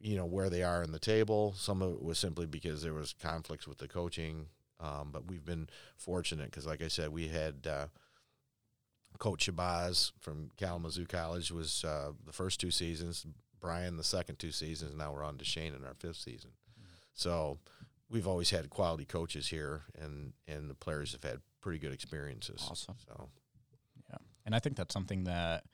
you 0.00 0.16
know 0.16 0.26
where 0.26 0.50
they 0.50 0.62
are 0.62 0.82
in 0.82 0.92
the 0.92 0.98
table. 0.98 1.54
Some 1.56 1.80
of 1.80 1.94
it 1.94 2.02
was 2.02 2.18
simply 2.18 2.46
because 2.46 2.82
there 2.82 2.94
was 2.94 3.14
conflicts 3.14 3.66
with 3.66 3.78
the 3.78 3.88
coaching. 3.88 4.46
Um, 4.78 5.10
but 5.12 5.26
we've 5.26 5.44
been 5.44 5.68
fortunate 5.96 6.46
because, 6.50 6.66
like 6.66 6.80
I 6.82 6.88
said, 6.88 7.10
we 7.10 7.28
had 7.28 7.66
uh, 7.66 7.86
Coach 9.20 9.46
Shabazz 9.46 10.12
from 10.18 10.50
Kalamazoo 10.56 11.06
College 11.06 11.52
was 11.52 11.84
uh, 11.84 12.12
the 12.26 12.32
first 12.32 12.58
two 12.58 12.72
seasons. 12.72 13.24
Brian 13.60 13.98
the 13.98 14.02
second 14.04 14.38
two 14.38 14.50
seasons. 14.50 14.96
Now 14.96 15.12
we're 15.12 15.22
on 15.22 15.36
to 15.36 15.44
Shane 15.44 15.74
in 15.74 15.84
our 15.84 15.94
fifth 15.94 16.16
season. 16.16 16.50
So 17.12 17.58
we've 18.08 18.26
always 18.26 18.50
had 18.50 18.70
quality 18.70 19.04
coaches 19.04 19.48
here, 19.48 19.82
and 20.00 20.32
and 20.48 20.68
the 20.68 20.74
players 20.74 21.12
have 21.12 21.22
had 21.22 21.40
pretty 21.60 21.78
good 21.78 21.92
experiences. 21.92 22.66
Awesome. 22.68 22.96
So 23.06 23.28
Yeah, 24.08 24.16
and 24.46 24.54
I 24.54 24.58
think 24.58 24.76
that's 24.76 24.94
something 24.94 25.24
that 25.24 25.64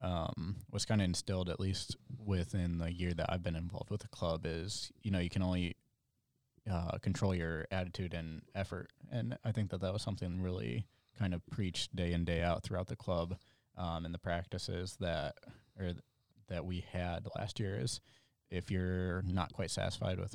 um, 0.00 0.56
was 0.72 0.86
kind 0.86 1.02
of 1.02 1.04
instilled, 1.04 1.50
at 1.50 1.60
least 1.60 1.96
within 2.24 2.78
the 2.78 2.90
year 2.90 3.12
that 3.12 3.26
I've 3.30 3.42
been 3.42 3.56
involved 3.56 3.90
with 3.90 4.00
the 4.00 4.08
club, 4.08 4.46
is 4.46 4.90
you 5.02 5.10
know 5.10 5.18
you 5.18 5.30
can 5.30 5.42
only 5.42 5.76
uh, 6.70 6.96
control 6.98 7.34
your 7.34 7.66
attitude 7.70 8.14
and 8.14 8.40
effort, 8.54 8.90
and 9.12 9.36
I 9.44 9.52
think 9.52 9.70
that 9.70 9.82
that 9.82 9.92
was 9.92 10.00
something 10.00 10.40
really 10.40 10.86
kind 11.18 11.34
of 11.34 11.44
preached 11.50 11.94
day 11.96 12.12
in 12.12 12.24
day 12.24 12.42
out 12.42 12.62
throughout 12.62 12.88
the 12.88 12.96
club, 12.96 13.36
um, 13.76 14.04
and 14.04 14.14
the 14.14 14.18
practices 14.18 14.96
that 15.00 15.36
or 15.78 15.84
th- 15.86 15.96
that 16.48 16.64
we 16.64 16.84
had 16.92 17.26
last 17.38 17.58
year 17.60 17.76
is 17.80 18.00
if 18.50 18.70
you're 18.70 19.22
not 19.22 19.52
quite 19.52 19.70
satisfied 19.70 20.18
with 20.20 20.34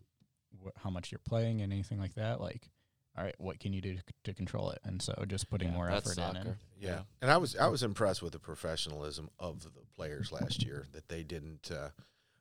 wh- 0.63 0.81
how 0.83 0.89
much 0.89 1.11
you're 1.11 1.19
playing 1.19 1.61
and 1.61 1.71
anything 1.73 1.99
like 1.99 2.15
that, 2.15 2.39
like. 2.41 2.69
All 3.17 3.25
right, 3.25 3.35
what 3.39 3.59
can 3.59 3.73
you 3.73 3.81
do 3.81 3.95
to, 3.95 4.01
to 4.23 4.33
control 4.33 4.69
it? 4.69 4.79
And 4.85 5.01
so, 5.01 5.25
just 5.27 5.49
putting 5.49 5.67
Yeah, 5.67 5.73
more 5.73 5.89
that's 5.89 6.17
effort 6.17 6.29
in. 6.31 6.37
And, 6.37 6.55
yeah. 6.79 7.01
and 7.21 7.29
I 7.29 7.35
was 7.35 7.57
I 7.57 7.67
was 7.67 7.83
impressed 7.83 8.21
with 8.21 8.31
the 8.31 8.39
professionalism 8.39 9.29
of 9.37 9.63
the 9.63 9.69
players 9.97 10.31
last 10.31 10.63
year 10.63 10.87
that 10.93 11.09
they 11.09 11.21
didn't. 11.23 11.69
Uh, 11.69 11.89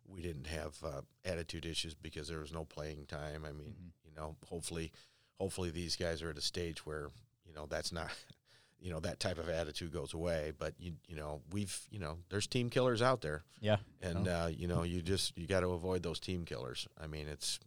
we 0.06 0.22
didn't 0.22 0.46
have 0.46 0.76
uh, 0.84 1.00
attitude 1.24 1.66
issues 1.66 1.94
because 1.96 2.28
there 2.28 2.38
was 2.38 2.52
no 2.52 2.64
playing 2.64 3.06
time. 3.06 3.44
I 3.44 3.50
mean, 3.50 3.74
Mhm. 3.82 3.90
you 4.04 4.12
know, 4.16 4.36
hopefully, 4.48 4.92
hopefully 5.40 5.70
these 5.70 5.96
guys 5.96 6.22
are 6.22 6.30
at 6.30 6.38
a 6.38 6.40
stage 6.40 6.86
where 6.86 7.08
you 7.50 7.56
know 7.56 7.66
that's 7.68 7.90
not, 7.92 8.10
you 8.80 8.90
know, 8.92 9.00
that 9.00 9.18
type 9.20 9.38
of 9.38 9.48
attitude 9.48 9.92
goes 9.92 10.14
away. 10.14 10.52
But 10.56 10.74
you 10.78 10.92
you 11.08 11.16
know 11.16 11.42
we've 11.50 11.76
you 11.90 11.98
know 11.98 12.18
there's 12.30 12.46
team 12.46 12.70
killers 12.70 13.02
out 13.02 13.20
there, 13.20 13.42
yeah, 13.60 13.78
and 14.00 14.28
Oh. 14.28 14.44
uh, 14.44 14.46
you 14.46 14.68
know 14.68 14.84
you 14.84 15.02
just 15.02 15.36
you 15.36 15.46
got 15.46 15.60
to 15.60 15.72
avoid 15.72 16.02
those 16.02 16.20
team 16.20 16.44
killers. 16.44 16.86
I 17.02 17.06
mean, 17.08 17.26
it's 17.28 17.58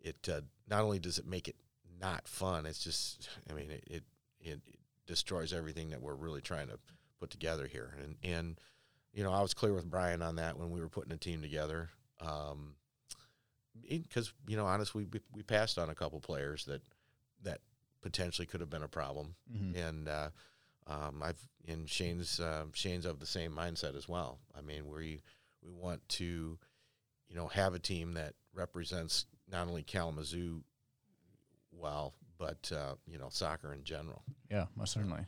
it 0.00 0.28
uh, 0.32 0.42
not 0.70 0.82
only 0.82 0.98
does 1.00 1.18
it 1.18 1.26
make 1.26 1.48
it 1.48 1.56
not 2.00 2.28
fun, 2.28 2.64
it's 2.66 2.82
just 2.84 3.28
I 3.50 3.54
mean 3.54 3.70
it 3.70 3.84
it, 3.88 4.02
it 4.40 4.60
destroys 5.06 5.52
everything 5.52 5.90
that 5.90 6.00
we're 6.00 6.14
really 6.14 6.40
trying 6.40 6.68
to 6.68 6.78
put 7.18 7.30
together 7.30 7.66
here. 7.66 7.94
And 8.00 8.14
and 8.22 8.60
you 9.12 9.24
know 9.24 9.32
I 9.32 9.42
was 9.42 9.54
clear 9.54 9.74
with 9.74 9.90
Brian 9.90 10.22
on 10.22 10.36
that 10.36 10.56
when 10.56 10.70
we 10.70 10.80
were 10.80 10.88
putting 10.88 11.12
a 11.12 11.16
team 11.16 11.42
together. 11.42 11.90
Um, 12.20 12.74
because 13.88 14.32
you 14.46 14.56
know, 14.56 14.66
honestly, 14.66 15.06
we 15.12 15.20
we 15.34 15.42
passed 15.42 15.78
on 15.78 15.88
a 15.90 15.94
couple 15.94 16.20
players 16.20 16.64
that 16.66 16.82
potentially 18.00 18.46
could 18.46 18.60
have 18.60 18.70
been 18.70 18.82
a 18.82 18.88
problem, 18.88 19.34
Mhm. 19.52 19.76
and 19.76 20.08
uh, 20.08 20.30
um, 20.86 21.22
I've 21.22 21.48
and 21.66 21.88
Shane's 21.88 22.40
uh, 22.40 22.64
Shane's 22.72 23.04
of 23.04 23.18
the 23.20 23.26
same 23.26 23.52
mindset 23.52 23.94
as 23.96 24.08
well. 24.08 24.38
I 24.54 24.60
mean, 24.62 24.86
we 24.88 25.22
we 25.62 25.70
want 25.72 26.08
to, 26.10 26.58
you 27.28 27.36
know, 27.36 27.48
have 27.48 27.74
a 27.74 27.78
team 27.78 28.14
that 28.14 28.34
represents 28.54 29.26
not 29.50 29.66
only 29.68 29.82
Kalamazoo 29.82 30.62
well, 31.72 32.14
but 32.38 32.70
uh, 32.74 32.94
you 33.06 33.18
know, 33.18 33.28
soccer 33.30 33.72
in 33.74 33.84
general. 33.84 34.22
Yeah, 34.50 34.66
most 34.76 34.92
certainly. 34.92 35.26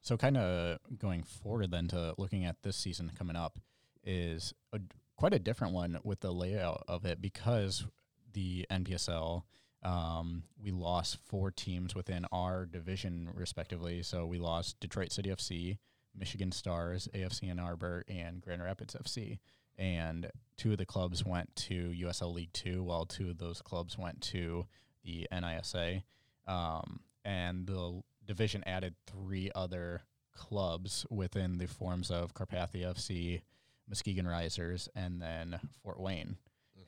So, 0.00 0.16
kind 0.16 0.36
of 0.36 0.78
going 0.98 1.22
forward 1.22 1.70
then 1.70 1.88
to 1.88 2.14
looking 2.18 2.44
at 2.44 2.62
this 2.62 2.76
season 2.76 3.10
coming 3.16 3.36
up 3.36 3.58
is 4.04 4.52
a, 4.72 4.80
quite 5.16 5.32
a 5.32 5.38
different 5.38 5.74
one 5.74 5.98
with 6.02 6.20
the 6.20 6.32
layout 6.32 6.82
of 6.88 7.04
it 7.04 7.20
because 7.22 7.86
the 8.32 8.66
NPSL 8.70 9.42
um, 9.82 10.44
we 10.62 10.70
lost 10.70 11.18
four 11.26 11.50
teams 11.50 11.94
within 11.94 12.24
our 12.32 12.66
division 12.66 13.28
respectively. 13.34 14.02
So 14.02 14.26
we 14.26 14.38
lost 14.38 14.78
Detroit 14.80 15.12
City 15.12 15.30
FC, 15.30 15.78
Michigan 16.16 16.52
Stars, 16.52 17.08
AFC 17.14 17.50
Ann 17.50 17.58
Arbor, 17.58 18.04
and 18.08 18.40
Grand 18.40 18.62
Rapids 18.62 18.94
FC. 18.94 19.38
And 19.78 20.30
two 20.56 20.72
of 20.72 20.78
the 20.78 20.86
clubs 20.86 21.24
went 21.24 21.54
to 21.56 21.92
USL 22.02 22.34
League 22.34 22.52
Two, 22.52 22.82
while 22.82 23.06
two 23.06 23.30
of 23.30 23.38
those 23.38 23.62
clubs 23.62 23.98
went 23.98 24.20
to 24.22 24.66
the 25.04 25.26
NISA. 25.32 26.02
Um, 26.46 27.00
and 27.24 27.66
the 27.66 28.02
division 28.26 28.62
added 28.66 28.94
three 29.06 29.50
other 29.54 30.02
clubs 30.34 31.06
within 31.10 31.58
the 31.58 31.66
forms 31.66 32.10
of 32.10 32.34
Carpathia 32.34 32.94
FC, 32.94 33.42
Muskegon 33.88 34.26
Risers, 34.26 34.88
and 34.94 35.20
then 35.20 35.58
Fort 35.82 35.98
Wayne. 35.98 36.36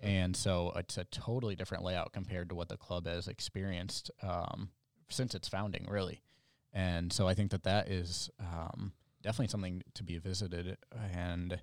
And 0.04 0.36
so 0.36 0.72
it's 0.76 0.98
a 0.98 1.04
totally 1.04 1.56
different 1.56 1.82
layout 1.84 2.12
compared 2.12 2.48
to 2.50 2.54
what 2.54 2.68
the 2.68 2.76
club 2.76 3.06
has 3.06 3.26
experienced 3.28 4.10
um, 4.22 4.70
since 5.08 5.34
its 5.34 5.48
founding, 5.48 5.86
really. 5.88 6.22
And 6.72 7.12
so 7.12 7.26
I 7.28 7.34
think 7.34 7.50
that 7.52 7.62
that 7.64 7.88
is 7.88 8.30
um, 8.40 8.92
definitely 9.22 9.48
something 9.48 9.82
to 9.94 10.02
be 10.04 10.18
visited 10.18 10.76
and 11.12 11.58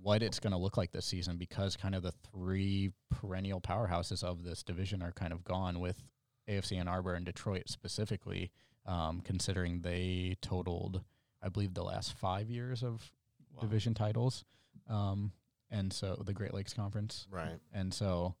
what 0.00 0.22
it's 0.22 0.40
going 0.40 0.52
to 0.52 0.58
look 0.58 0.76
like 0.76 0.90
this 0.92 1.06
season 1.06 1.36
because 1.36 1.76
kind 1.76 1.94
of 1.94 2.02
the 2.02 2.12
three 2.32 2.90
perennial 3.10 3.60
powerhouses 3.60 4.24
of 4.24 4.42
this 4.42 4.62
division 4.62 5.02
are 5.02 5.12
kind 5.12 5.32
of 5.32 5.44
gone 5.44 5.78
with 5.80 6.02
AFC 6.48 6.78
Ann 6.78 6.88
Arbor 6.88 7.14
and 7.14 7.24
Detroit 7.24 7.64
specifically, 7.68 8.50
um, 8.86 9.20
considering 9.20 9.82
they 9.82 10.36
totaled, 10.40 11.02
I 11.42 11.48
believe, 11.50 11.74
the 11.74 11.84
last 11.84 12.14
five 12.14 12.48
years 12.50 12.82
of 12.82 13.12
Wow. 13.52 13.62
division 13.62 13.94
titles. 13.94 14.44
Um, 14.88 15.32
and 15.70 15.92
so 15.92 16.22
the 16.24 16.32
Great 16.32 16.54
Lakes 16.54 16.74
Conference. 16.74 17.26
Right. 17.30 17.58
And 17.72 17.92
so 17.92 18.34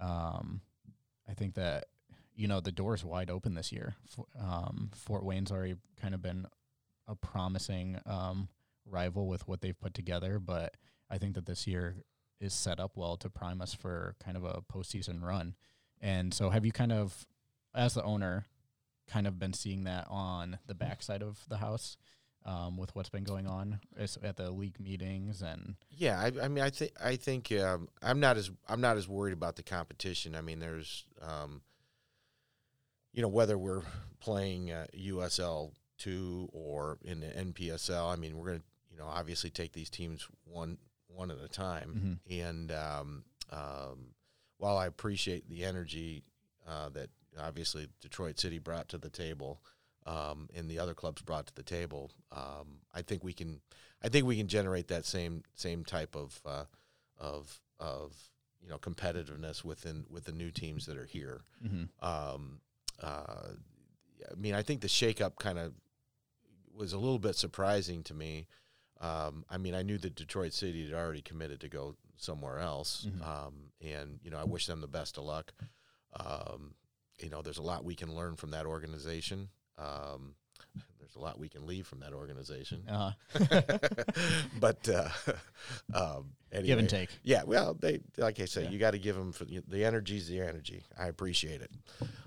um, 0.00 0.60
I 1.28 1.34
think 1.34 1.54
that, 1.54 1.86
you 2.34 2.48
know, 2.48 2.60
the 2.60 2.72
door's 2.72 3.04
wide 3.04 3.30
open 3.30 3.54
this 3.54 3.72
year. 3.72 3.94
F- 4.18 4.26
um, 4.40 4.90
Fort 4.94 5.24
Wayne's 5.24 5.50
already 5.50 5.76
kind 6.00 6.14
of 6.14 6.22
been 6.22 6.46
a 7.06 7.14
promising 7.14 8.00
um, 8.06 8.48
rival 8.86 9.28
with 9.28 9.46
what 9.46 9.60
they've 9.60 9.78
put 9.78 9.94
together, 9.94 10.38
but 10.38 10.76
I 11.10 11.18
think 11.18 11.34
that 11.34 11.46
this 11.46 11.66
year 11.66 11.96
is 12.40 12.52
set 12.52 12.80
up 12.80 12.96
well 12.96 13.16
to 13.18 13.30
prime 13.30 13.60
us 13.60 13.72
for 13.72 14.16
kind 14.22 14.36
of 14.36 14.44
a 14.44 14.62
postseason 14.62 15.22
run. 15.22 15.54
And 16.00 16.34
so 16.34 16.50
have 16.50 16.66
you 16.66 16.72
kind 16.72 16.92
of, 16.92 17.26
as 17.74 17.94
the 17.94 18.02
owner, 18.02 18.46
kind 19.06 19.26
of 19.26 19.38
been 19.38 19.52
seeing 19.52 19.84
that 19.84 20.06
on 20.10 20.58
the 20.66 20.74
backside 20.74 21.22
of 21.22 21.44
the 21.48 21.58
house? 21.58 21.96
Um, 22.46 22.76
with 22.76 22.94
what's 22.94 23.08
been 23.08 23.24
going 23.24 23.46
on 23.46 23.80
at 23.98 24.36
the 24.36 24.50
league 24.50 24.78
meetings 24.78 25.40
and 25.40 25.76
Yeah, 25.90 26.20
I, 26.20 26.44
I 26.44 26.48
mean, 26.48 26.62
I 26.62 26.68
think 26.68 26.92
I 27.02 27.16
think 27.16 27.50
um, 27.52 27.88
I'm 28.02 28.20
not 28.20 28.36
as 28.36 28.50
I'm 28.68 28.82
not 28.82 28.98
as 28.98 29.08
worried 29.08 29.32
about 29.32 29.56
the 29.56 29.62
competition. 29.62 30.34
I 30.34 30.42
mean, 30.42 30.58
there's, 30.58 31.06
um, 31.22 31.62
you 33.14 33.22
know, 33.22 33.28
whether 33.28 33.56
we're 33.56 33.80
playing 34.20 34.72
uh, 34.72 34.86
USL 34.94 35.72
two 35.96 36.50
or 36.52 36.98
in 37.02 37.20
the 37.20 37.28
NPSL. 37.28 38.12
I 38.12 38.16
mean, 38.16 38.36
we're 38.36 38.46
gonna, 38.46 38.62
you 38.90 38.98
know, 38.98 39.06
obviously 39.06 39.48
take 39.48 39.72
these 39.72 39.88
teams 39.88 40.28
one 40.44 40.76
one 41.08 41.30
at 41.30 41.38
a 41.42 41.48
time. 41.48 42.20
And 42.30 42.72
um, 42.72 43.24
um, 43.50 44.14
while 44.58 44.76
I 44.76 44.86
appreciate 44.86 45.48
the 45.48 45.64
energy 45.64 46.24
uh, 46.66 46.88
that 46.90 47.10
obviously 47.38 47.88
Detroit 48.00 48.38
City 48.38 48.58
brought 48.58 48.88
to 48.90 48.98
the 48.98 49.10
table. 49.10 49.60
Um, 50.06 50.48
and 50.54 50.68
the 50.68 50.78
other 50.78 50.92
clubs 50.94 51.22
brought 51.22 51.46
to 51.46 51.54
the 51.54 51.62
table. 51.62 52.10
Um, 52.30 52.80
I 52.92 53.00
think 53.02 53.24
we 53.24 53.32
can 53.32 53.60
I 54.02 54.08
think 54.10 54.26
we 54.26 54.36
can 54.36 54.48
generate 54.48 54.88
that 54.88 55.06
same 55.06 55.42
same 55.54 55.84
type 55.84 56.14
of 56.14 56.40
uh, 56.44 56.64
of 57.18 57.60
of 57.80 58.14
you 58.62 58.68
know 58.68 58.76
competitiveness 58.78 59.64
within 59.64 60.04
with 60.10 60.24
the 60.24 60.32
new 60.32 60.50
teams 60.50 60.84
that 60.86 60.96
are 60.98 61.06
here. 61.06 61.42
mm-hmm. 61.64 61.84
Um, 62.06 62.60
uh, 63.02 63.52
I 64.30 64.34
mean, 64.36 64.54
I 64.54 64.62
think 64.62 64.80
the 64.82 64.88
shakeup 64.88 65.36
kind 65.38 65.58
of 65.58 65.72
was 66.74 66.92
a 66.92 66.98
little 66.98 67.18
bit 67.18 67.36
surprising 67.36 68.02
to 68.04 68.14
me. 68.14 68.46
Um, 69.00 69.44
I 69.50 69.58
mean, 69.58 69.74
I 69.74 69.82
knew 69.82 69.98
that 69.98 70.14
Detroit 70.14 70.52
City 70.52 70.84
had 70.84 70.94
already 70.94 71.20
committed 71.22 71.60
to 71.60 71.68
go 71.68 71.96
somewhere 72.16 72.58
else, 72.58 73.06
Mhm. 73.06 73.26
um, 73.26 73.54
and 73.80 74.18
you 74.22 74.30
know, 74.30 74.38
I 74.38 74.44
wish 74.44 74.66
them 74.66 74.80
the 74.80 74.86
best 74.86 75.18
of 75.18 75.24
luck. 75.24 75.52
Um, 76.14 76.74
you 77.18 77.28
know, 77.30 77.42
there's 77.42 77.58
a 77.58 77.62
lot 77.62 77.84
we 77.84 77.94
can 77.94 78.14
learn 78.14 78.36
from 78.36 78.50
that 78.52 78.66
organization. 78.66 79.48
Um, 79.78 80.34
there's 80.98 81.16
a 81.16 81.20
lot 81.20 81.38
we 81.38 81.48
can 81.48 81.66
leave 81.66 81.86
from 81.86 82.00
that 82.00 82.12
organization. 82.12 82.88
uh, 82.88 83.12
but 84.60 84.88
uh, 84.88 85.08
um, 85.94 86.32
anyway, 86.52 86.66
give 86.66 86.78
and 86.78 86.88
take. 86.90 87.10
yeah, 87.22 87.42
well, 87.44 87.74
they 87.78 88.00
like 88.16 88.40
I 88.40 88.44
said, 88.46 88.64
Yeah. 88.64 88.70
you 88.70 88.78
got 88.78 88.92
to 88.92 88.98
give 88.98 89.16
them 89.16 89.32
for 89.32 89.44
the, 89.44 89.62
the 89.68 89.84
energy's 89.84 90.28
the 90.28 90.40
energy. 90.40 90.82
I 90.98 91.06
appreciate 91.08 91.60
it, 91.60 91.70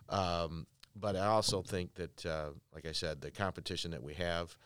um, 0.09 0.67
but 0.95 1.15
I 1.15 1.25
also 1.27 1.61
think 1.61 1.95
that, 1.95 2.25
uh, 2.25 2.49
like 2.73 2.85
I 2.85 2.91
said, 2.91 3.21
the 3.21 3.31
competition 3.31 3.91
that 3.91 4.03
we 4.03 4.13
have, 4.15 4.57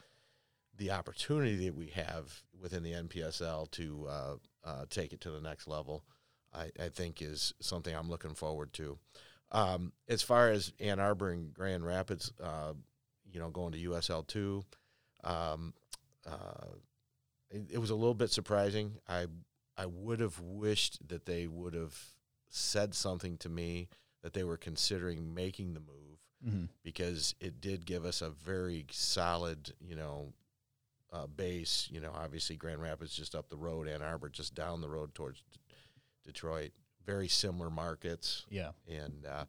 the 0.78 0.92
opportunity 0.92 1.66
that 1.66 1.76
we 1.76 1.88
have 1.88 2.42
within 2.60 2.84
the 2.84 2.94
NPSL 2.94 3.70
to 3.72 4.08
uh, 4.10 4.36
uh, 4.64 4.86
take 4.90 5.14
it 5.14 5.22
to 5.22 5.32
the 5.32 5.42
next 5.42 5.68
level, 5.68 6.04
I, 6.54 6.72
I 6.80 6.90
think 6.90 7.22
is 7.22 7.54
something 7.60 7.96
I'm 7.96 8.10
looking 8.10 8.34
forward 8.36 8.72
to. 8.74 8.98
Um, 9.52 9.92
as 10.08 10.22
far 10.22 10.50
as 10.50 10.72
Ann 10.80 11.00
Arbor 11.00 11.30
and 11.32 11.54
Grand 11.54 11.86
Rapids, 11.86 12.32
uh, 12.42 12.74
you 13.32 13.40
know, 13.40 13.50
going 13.50 13.74
to 13.74 13.90
USL 13.90 14.26
two, 14.26 14.64
um, 15.24 15.74
uh, 16.26 16.68
it, 17.50 17.64
it 17.72 17.78
was 17.78 17.90
a 17.90 17.96
little 17.96 18.14
bit 18.14 18.32
surprising. 18.32 18.94
I 19.08 19.26
I 19.78 19.86
would 19.88 20.20
have 20.20 20.40
wished 20.40 21.08
that 21.10 21.26
they 21.26 21.48
would 21.48 21.74
have 21.74 21.98
said 22.50 22.94
something 22.94 23.38
to 23.38 23.50
me 23.50 23.88
that 24.24 24.34
they 24.34 24.44
were 24.44 24.58
considering 24.58 25.34
making 25.34 25.74
the 25.74 25.80
move 25.80 25.98
Mm-hmm. 26.44 26.66
because 26.84 27.36
it 27.40 27.62
did 27.62 27.86
give 27.86 28.04
us 28.04 28.24
a 28.24 28.32
very 28.32 28.88
solid, 28.90 29.74
you 29.80 29.96
know, 29.96 30.34
uh, 31.14 31.28
base. 31.28 31.88
You 31.92 32.00
know, 32.02 32.10
obviously 32.16 32.56
Grand 32.56 32.82
Rapids 32.82 33.16
just 33.16 33.36
up 33.36 33.48
the 33.50 33.58
road, 33.58 33.88
Ann 33.88 34.02
Arbor 34.02 34.28
just 34.28 34.56
down 34.56 34.82
the 34.82 34.90
road 34.90 35.14
towards 35.14 35.44
D- 35.54 35.60
Detroit. 36.26 36.72
Very 37.06 37.28
similar 37.28 37.70
markets, 37.70 38.46
Yeah. 38.50 38.72
and 38.88 39.26
uh, 39.26 39.46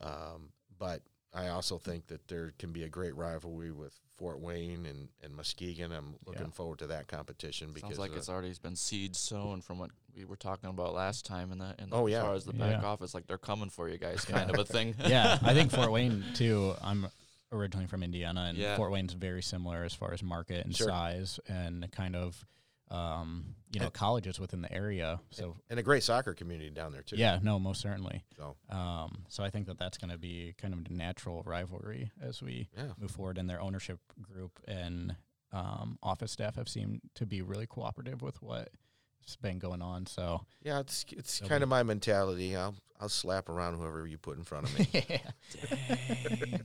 um, 0.00 0.50
but 0.78 1.02
I 1.32 1.48
also 1.48 1.78
think 1.78 2.06
that 2.08 2.26
there 2.28 2.52
can 2.58 2.72
be 2.72 2.82
a 2.84 2.88
great 2.88 3.14
rivalry 3.14 3.70
with 3.70 3.94
Fort 4.16 4.40
Wayne 4.40 4.86
and, 4.86 5.08
and 5.22 5.34
Muskegon. 5.34 5.92
I'm 5.92 6.14
looking 6.26 6.42
Yeah. 6.46 6.50
forward 6.50 6.78
to 6.80 6.86
that 6.88 7.06
competition 7.06 7.68
because 7.72 7.82
Sounds 7.90 7.98
like 7.98 8.12
uh, 8.12 8.16
it's 8.16 8.28
already 8.28 8.52
been 8.60 8.76
seed 8.76 9.14
sown 9.14 9.60
from 9.60 9.78
what 9.78 9.90
we 10.16 10.24
were 10.24 10.36
talking 10.36 10.68
about 10.68 10.92
last 10.94 11.24
time 11.24 11.52
in 11.52 11.58
the, 11.58 11.74
in 11.78 11.90
the 11.90 11.96
Oh, 11.96 12.06
as 12.06 12.14
far 12.20 12.34
as 12.34 12.44
the 12.44 12.52
back 12.52 12.82
Yeah. 12.82 12.88
office. 12.88 13.14
Like 13.14 13.26
they're 13.26 13.38
coming 13.38 13.70
for 13.70 13.88
you 13.88 13.98
guys, 13.98 14.24
kind 14.24 14.50
of 14.50 14.58
a 14.58 14.64
thing. 14.64 14.94
yeah, 15.06 15.38
I 15.42 15.54
think 15.54 15.70
Fort 15.70 15.92
Wayne 15.92 16.24
too. 16.34 16.74
I'm 16.82 17.06
originally 17.52 17.86
from 17.86 18.02
Indiana, 18.02 18.46
and 18.48 18.58
Yeah. 18.58 18.76
Fort 18.76 18.90
Wayne's 18.90 19.12
very 19.12 19.42
similar 19.42 19.84
as 19.84 19.94
far 19.94 20.12
as 20.12 20.22
market 20.22 20.64
and 20.66 20.74
Sure. 20.74 20.88
size, 20.88 21.38
and 21.48 21.90
kind 21.92 22.16
of, 22.16 22.44
um, 22.90 23.54
you 23.72 23.78
know, 23.80 23.86
And- 23.86 23.94
colleges 23.94 24.40
within 24.40 24.62
the 24.62 24.72
area. 24.72 25.20
So 25.30 25.56
and 25.68 25.78
a 25.78 25.82
great 25.82 26.02
soccer 26.02 26.34
community 26.34 26.70
down 26.70 26.92
there 26.92 27.02
too. 27.02 27.16
yeah, 27.16 27.38
no, 27.42 27.58
most 27.58 27.80
certainly. 27.80 28.24
So 28.36 28.56
Um, 28.68 29.24
so 29.28 29.44
I 29.44 29.50
think 29.50 29.66
that 29.66 29.78
that's 29.78 29.96
going 29.98 30.10
to 30.10 30.18
be 30.18 30.54
kind 30.58 30.74
of 30.74 30.80
a 30.86 30.92
natural 30.92 31.42
rivalry 31.44 32.10
as 32.20 32.42
we 32.42 32.68
yeah. 32.76 32.92
move 32.98 33.10
forward. 33.12 33.38
And 33.38 33.48
their 33.48 33.60
ownership 33.60 34.00
group 34.20 34.58
and 34.66 35.14
um, 35.52 35.98
office 36.02 36.32
staff 36.32 36.56
have 36.56 36.68
seemed 36.68 37.00
to 37.14 37.26
be 37.26 37.42
really 37.42 37.66
cooperative 37.66 38.22
with 38.22 38.40
what's 38.42 39.36
been 39.40 39.58
going 39.58 39.82
on. 39.82 40.06
So 40.06 40.42
Yeah, 40.62 40.80
it's 40.80 41.04
it's 41.10 41.38
They'll 41.38 41.48
kind 41.48 41.62
of 41.62 41.68
my 41.68 41.82
mentality. 41.84 42.56
I'll 42.56 42.74
I'll 43.00 43.08
slap 43.08 43.48
around 43.48 43.76
whoever 43.76 44.06
you 44.06 44.18
put 44.18 44.36
in 44.36 44.44
front 44.44 44.68
of 44.68 44.78
me. 44.78 44.86
Dang. 45.70 46.60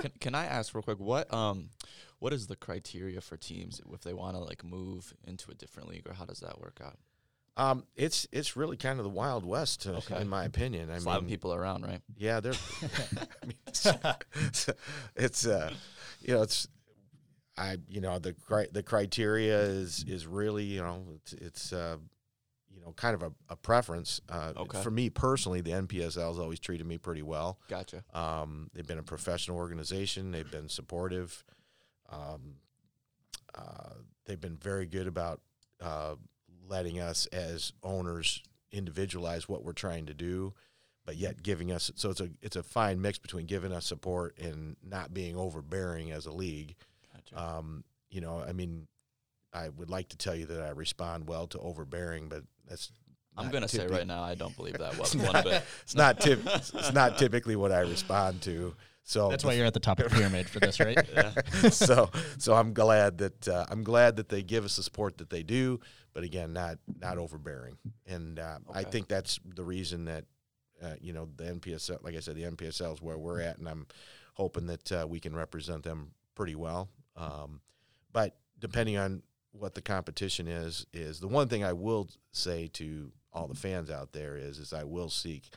Can, 0.00 0.10
can 0.20 0.34
I 0.34 0.44
ask 0.46 0.74
real 0.74 0.82
quick 0.82 0.98
what 1.00 1.32
um 1.32 1.70
what 2.18 2.32
is 2.32 2.46
the 2.46 2.56
criteria 2.56 3.20
for 3.20 3.36
teams 3.36 3.80
if 3.92 4.00
they 4.02 4.14
want 4.14 4.36
to 4.36 4.42
like 4.42 4.64
move 4.64 5.14
into 5.26 5.50
a 5.50 5.54
different 5.54 5.88
league 5.88 6.06
or 6.08 6.14
how 6.14 6.24
does 6.24 6.40
that 6.40 6.60
work 6.60 6.80
out? 6.84 6.98
um, 7.58 7.84
it's 7.96 8.28
it's 8.32 8.54
really 8.54 8.76
kind 8.76 8.98
of 8.98 9.04
the 9.04 9.10
wild 9.10 9.42
west, 9.46 9.86
uh, 9.86 9.92
Okay. 9.92 10.20
in 10.20 10.28
my 10.28 10.44
opinion. 10.44 10.90
I 10.90 10.98
mean, 10.98 11.26
people 11.26 11.54
around, 11.54 11.84
right? 11.86 12.02
yeah, 12.16 12.40
they're. 12.40 12.52
I 12.82 13.46
mean, 13.46 13.56
it's, 13.66 13.86
it's, 14.34 14.68
it's 15.16 15.46
uh, 15.46 15.72
you 16.20 16.34
know, 16.34 16.42
it's. 16.42 16.68
I 17.56 17.78
you 17.88 18.02
know 18.02 18.18
the 18.18 18.34
the 18.72 18.82
criteria 18.82 19.58
is 19.58 20.04
is 20.06 20.26
really 20.26 20.64
you 20.64 20.82
know 20.82 21.02
it's 21.14 21.32
it's 21.32 21.72
uh, 21.72 21.96
know, 22.86 22.92
kind 22.92 23.14
of 23.14 23.22
a, 23.22 23.32
a 23.50 23.56
preference. 23.56 24.20
Uh, 24.28 24.52
Okay. 24.56 24.82
For 24.82 24.90
me 24.90 25.10
personally, 25.10 25.60
the 25.60 25.72
NPSL's 25.72 26.38
always 26.38 26.60
treated 26.60 26.86
me 26.86 26.98
pretty 26.98 27.22
well. 27.22 27.58
Gotcha. 27.68 28.04
Um, 28.14 28.70
they've 28.72 28.86
been 28.86 28.98
a 28.98 29.02
professional 29.02 29.56
organization. 29.58 30.30
They've 30.30 30.50
been 30.50 30.68
supportive. 30.68 31.44
Um, 32.10 32.56
uh, 33.54 33.94
they've 34.24 34.40
been 34.40 34.56
very 34.56 34.86
good 34.86 35.06
about 35.06 35.40
uh, 35.80 36.14
letting 36.68 37.00
us 37.00 37.26
as 37.26 37.72
owners 37.82 38.42
individualize 38.72 39.48
what 39.48 39.64
we're 39.64 39.72
trying 39.72 40.06
to 40.06 40.14
do, 40.14 40.54
but 41.04 41.16
yet 41.16 41.42
giving 41.42 41.72
us. 41.72 41.90
So 41.96 42.10
it's 42.10 42.20
a 42.20 42.30
it's 42.42 42.56
a 42.56 42.62
fine 42.62 43.00
mix 43.00 43.18
between 43.18 43.46
giving 43.46 43.72
us 43.72 43.86
support 43.86 44.38
and 44.38 44.76
not 44.82 45.12
being 45.14 45.36
overbearing 45.36 46.12
as 46.12 46.26
a 46.26 46.32
league. 46.32 46.74
Gotcha. 47.12 47.56
Um, 47.58 47.84
you 48.10 48.20
know, 48.20 48.42
I 48.46 48.52
mean, 48.52 48.86
I 49.56 49.70
would 49.70 49.90
like 49.90 50.08
to 50.10 50.16
tell 50.16 50.34
you 50.34 50.46
that 50.46 50.62
I 50.62 50.70
respond 50.70 51.28
well 51.28 51.46
to 51.48 51.58
overbearing, 51.58 52.28
but 52.28 52.42
that's. 52.68 52.90
I'm 53.38 53.50
gonna 53.50 53.68
say 53.68 53.86
right 53.86 54.06
now 54.06 54.22
I 54.22 54.34
don't 54.34 54.56
believe 54.56 54.78
that 54.78 54.98
was 54.98 55.14
one, 55.14 55.26
one 55.26 55.44
bit. 55.44 55.62
it's 55.82 55.94
not 55.94 56.20
tip, 56.20 56.40
It's 56.46 56.92
not 56.92 57.18
typically 57.18 57.54
what 57.54 57.70
I 57.70 57.80
respond 57.80 58.40
to. 58.42 58.74
So 59.02 59.28
That's 59.28 59.44
why 59.44 59.52
you're 59.52 59.66
at 59.66 59.74
the 59.74 59.80
top 59.80 60.00
of 60.00 60.10
the 60.10 60.16
pyramid 60.16 60.48
for 60.48 60.58
this, 60.58 60.80
right? 60.80 60.98
Yeah. 61.14 61.32
so 61.70 62.10
so 62.38 62.54
I'm 62.54 62.72
glad 62.72 63.18
that 63.18 63.46
uh, 63.46 63.66
I'm 63.68 63.84
glad 63.84 64.16
that 64.16 64.28
they 64.28 64.42
give 64.42 64.64
us 64.64 64.76
the 64.76 64.82
support 64.82 65.18
that 65.18 65.30
they 65.30 65.42
do, 65.42 65.80
but 66.12 66.24
again, 66.24 66.52
not 66.52 66.78
not 67.00 67.18
overbearing. 67.18 67.76
And 68.06 68.38
uh, 68.38 68.58
I 68.72 68.82
think 68.84 69.06
that's 69.06 69.38
the 69.44 69.62
reason 69.62 70.06
that 70.06 70.24
uh, 70.82 70.94
you 71.00 71.12
know 71.12 71.28
the 71.36 71.44
NPSL, 71.44 72.02
like 72.02 72.16
I 72.16 72.20
said, 72.20 72.36
the 72.36 72.44
NPSL 72.44 72.94
is 72.94 73.02
where 73.02 73.18
we're 73.18 73.40
at, 73.40 73.58
and 73.58 73.68
I'm 73.68 73.86
hoping 74.34 74.66
that 74.66 74.92
uh, 74.92 75.06
we 75.08 75.20
can 75.20 75.36
represent 75.36 75.82
them 75.84 76.10
pretty 76.34 76.54
well. 76.54 76.88
Um, 77.16 77.60
but 78.12 78.36
depending 78.58 78.96
on 78.96 79.22
what 79.58 79.74
the 79.74 79.82
competition 79.82 80.46
is, 80.48 80.86
is 80.92 81.20
the 81.20 81.28
one 81.28 81.48
thing 81.48 81.64
I 81.64 81.72
will 81.72 82.08
say 82.32 82.68
to 82.74 83.12
all 83.32 83.46
the 83.46 83.54
fans 83.54 83.90
out 83.90 84.12
there 84.12 84.36
is 84.36 84.58
is 84.58 84.72
I 84.72 84.84
will 84.84 85.10
seek 85.10 85.50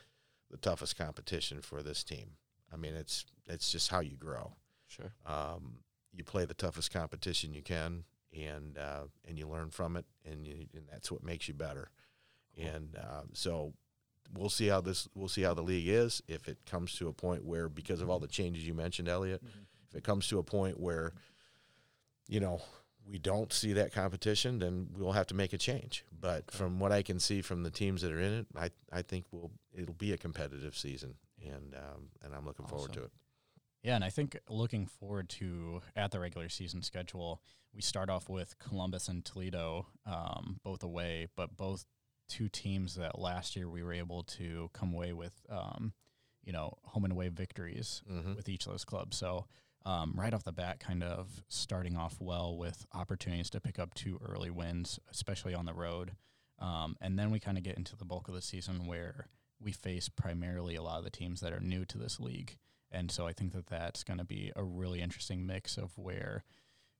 the 0.50 0.56
toughest 0.56 0.96
competition 0.96 1.60
for 1.60 1.82
this 1.82 2.02
team. 2.04 2.32
I 2.72 2.76
mean, 2.76 2.94
it's 2.94 3.24
it's 3.46 3.70
just 3.72 3.90
how 3.90 4.00
you 4.00 4.16
grow 4.16 4.52
Sure. 4.88 5.12
um, 5.26 5.78
you 6.12 6.24
play 6.24 6.44
the 6.44 6.54
toughest 6.54 6.92
competition 6.92 7.54
you 7.54 7.62
can, 7.62 8.04
and 8.36 8.76
uh, 8.76 9.04
and 9.28 9.38
you 9.38 9.48
learn 9.48 9.70
from 9.70 9.96
it, 9.96 10.04
and 10.24 10.46
you, 10.46 10.66
and 10.74 10.84
that's 10.90 11.10
what 11.12 11.22
makes 11.22 11.46
you 11.48 11.54
better. 11.54 11.90
And 12.58 12.96
uh, 12.96 13.22
so 13.32 13.72
we'll 14.34 14.48
see 14.50 14.66
how 14.66 14.80
this 14.80 15.08
we'll 15.14 15.28
see 15.28 15.42
how 15.42 15.54
the 15.54 15.62
league 15.62 15.88
is. 15.88 16.20
If 16.26 16.48
it 16.48 16.58
comes 16.66 16.94
to 16.96 17.08
a 17.08 17.12
point 17.12 17.44
where, 17.44 17.68
because 17.68 18.00
of 18.00 18.10
all 18.10 18.18
the 18.18 18.26
changes 18.26 18.66
you 18.66 18.74
mentioned, 18.74 19.08
Elliot, 19.08 19.42
if 19.88 19.94
it 19.94 20.04
comes 20.04 20.26
to 20.28 20.38
a 20.38 20.42
point 20.42 20.78
where, 20.80 21.12
you 22.28 22.40
know, 22.40 22.60
we 23.10 23.18
don't 23.18 23.52
see 23.52 23.72
that 23.72 23.92
competition, 23.92 24.60
then 24.60 24.88
we'll 24.96 25.12
have 25.12 25.26
to 25.28 25.34
make 25.34 25.52
a 25.52 25.58
change. 25.58 26.04
But 26.12 26.44
Okay. 26.48 26.58
from 26.58 26.78
what 26.78 26.92
I 26.92 27.02
can 27.02 27.18
see 27.18 27.42
from 27.42 27.62
the 27.64 27.70
teams 27.70 28.02
that 28.02 28.12
are 28.12 28.20
in 28.20 28.32
it, 28.32 28.46
I 28.56 28.70
I 28.92 29.02
think 29.02 29.26
we'll 29.32 29.50
it'll 29.74 29.94
be 29.94 30.12
a 30.12 30.16
competitive 30.18 30.76
season, 30.76 31.16
and 31.44 31.74
um, 31.74 32.10
and 32.22 32.34
I'm 32.34 32.44
looking 32.46 32.66
forward 32.66 32.92
to 32.94 33.04
it. 33.04 33.12
Yeah, 33.82 33.94
and 33.94 34.04
I 34.04 34.10
think 34.10 34.38
looking 34.48 34.86
forward 34.86 35.28
to 35.30 35.80
at 35.96 36.10
the 36.10 36.20
regular 36.20 36.48
season 36.50 36.82
schedule, 36.82 37.42
we 37.74 37.80
start 37.80 38.10
off 38.10 38.28
with 38.28 38.58
Columbus 38.58 39.08
and 39.08 39.24
Toledo, 39.24 39.86
um, 40.04 40.60
both 40.62 40.82
away, 40.82 41.28
but 41.34 41.56
both 41.56 41.86
two 42.28 42.48
teams 42.50 42.94
that 42.96 43.18
last 43.18 43.56
year 43.56 43.68
we 43.70 43.82
were 43.82 43.94
able 43.94 44.22
to 44.22 44.68
come 44.74 44.92
away 44.92 45.12
with, 45.14 45.32
um, 45.48 45.94
you 46.44 46.52
know, 46.52 46.74
home 46.84 47.04
and 47.04 47.12
away 47.12 47.28
victories 47.28 48.02
Mhm. 48.08 48.36
with 48.36 48.48
each 48.50 48.66
of 48.66 48.72
those 48.72 48.84
clubs. 48.84 49.16
So 49.16 49.46
um, 49.86 50.14
right 50.16 50.32
off 50.34 50.44
the 50.44 50.52
bat, 50.52 50.78
kind 50.80 51.02
of 51.02 51.42
starting 51.48 51.96
off 51.96 52.16
well 52.20 52.56
with 52.56 52.84
opportunities 52.92 53.50
to 53.50 53.60
pick 53.60 53.78
up 53.78 53.94
two 53.94 54.18
early 54.28 54.50
wins, 54.50 54.98
especially 55.10 55.54
on 55.54 55.64
the 55.66 55.72
road. 55.74 56.12
Um, 56.58 56.96
and 57.00 57.18
then 57.18 57.30
we 57.30 57.40
kind 57.40 57.56
of 57.56 57.64
get 57.64 57.76
into 57.78 57.96
the 57.96 58.04
bulk 58.04 58.28
of 58.28 58.34
the 58.34 58.42
season 58.42 58.86
where 58.86 59.26
we 59.58 59.72
face 59.72 60.08
primarily 60.08 60.74
a 60.76 60.82
lot 60.82 60.98
of 60.98 61.04
the 61.04 61.10
teams 61.10 61.40
that 61.40 61.52
are 61.52 61.60
new 61.60 61.84
to 61.86 61.98
this 61.98 62.20
league. 62.20 62.56
And 62.90 63.10
so 63.10 63.26
I 63.26 63.32
think 63.32 63.52
that 63.52 63.66
that's 63.68 64.04
going 64.04 64.18
to 64.18 64.24
be 64.24 64.52
a 64.56 64.62
really 64.64 65.00
interesting 65.00 65.46
mix 65.46 65.76
of 65.78 65.96
where 65.96 66.44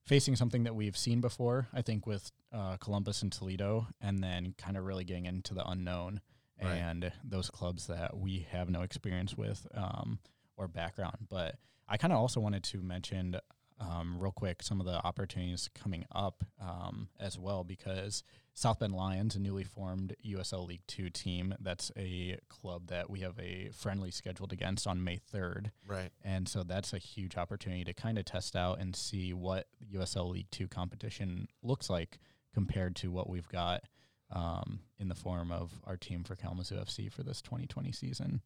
facing 0.07 0.37
something 0.37 0.63
that 0.65 0.75
we've 0.75 0.97
seen 0.97 1.21
before, 1.21 1.69
I 1.75 1.83
think 1.83 2.07
with 2.07 2.31
uh, 2.53 2.77
Columbus 2.79 3.23
and 3.23 3.31
Toledo, 3.31 3.87
and 4.01 4.23
then 4.25 4.55
kind 4.57 4.77
of 4.77 4.85
really 4.85 5.05
getting 5.05 5.27
into 5.27 5.53
the 5.55 5.69
unknown 5.69 6.21
Right. 6.63 6.75
and 6.77 7.11
those 7.25 7.49
clubs 7.49 7.87
that 7.87 8.19
we 8.19 8.47
have 8.51 8.69
no 8.69 8.83
experience 8.83 9.35
with 9.35 9.67
um, 9.75 10.19
or 10.61 10.69
background. 10.69 11.17
But 11.29 11.57
I 11.89 11.97
kind 11.97 12.13
of 12.13 12.19
also 12.19 12.39
wanted 12.39 12.63
to 12.65 12.83
mention 12.83 13.37
um, 13.81 14.19
real 14.19 14.31
quick 14.31 14.63
some 14.63 14.79
of 14.79 14.87
the 14.87 15.05
opportunities 15.05 15.71
coming 15.75 16.05
up 16.15 16.45
um, 16.61 17.09
as 17.19 17.39
well 17.39 17.65
because 17.65 18.23
South 18.53 18.79
Bend 18.79 18.95
Lions, 18.95 19.35
a 19.35 19.41
newly 19.41 19.65
formed 19.65 20.15
USL 20.25 20.67
League 20.67 20.83
Two 20.87 21.09
team, 21.09 21.55
that's 21.61 21.91
a 21.97 22.39
club 22.49 22.89
that 22.89 23.09
we 23.09 23.21
have 23.21 23.39
a 23.41 23.71
friendly 23.73 24.11
scheduled 24.11 24.53
against 24.53 24.87
on 24.87 25.03
May 25.03 25.19
3rd. 25.33 25.71
Right. 25.87 26.11
And 26.23 26.47
so 26.47 26.63
that's 26.63 26.93
a 26.93 26.99
huge 26.99 27.39
opportunity 27.39 27.85
to 27.85 27.95
kind 27.95 28.19
of 28.19 28.27
test 28.27 28.55
out 28.55 28.81
and 28.81 28.95
see 28.95 29.33
what 29.33 29.67
USL 29.95 30.31
League 30.31 30.51
Two 30.51 30.69
competition 30.69 31.49
looks 31.63 31.89
like 31.89 32.19
compared 32.53 32.97
to 32.97 33.11
what 33.11 33.31
we've 33.31 33.49
got 33.49 33.85
um, 34.31 34.81
in 34.99 35.09
the 35.09 35.15
form 35.15 35.51
of 35.51 35.73
our 35.85 35.97
team 35.97 36.23
for 36.23 36.37
Kalamazoo 36.37 36.77
FC 36.77 37.11
for 37.11 37.23
this 37.23 37.41
2020 37.41 37.93
season. 37.93 38.43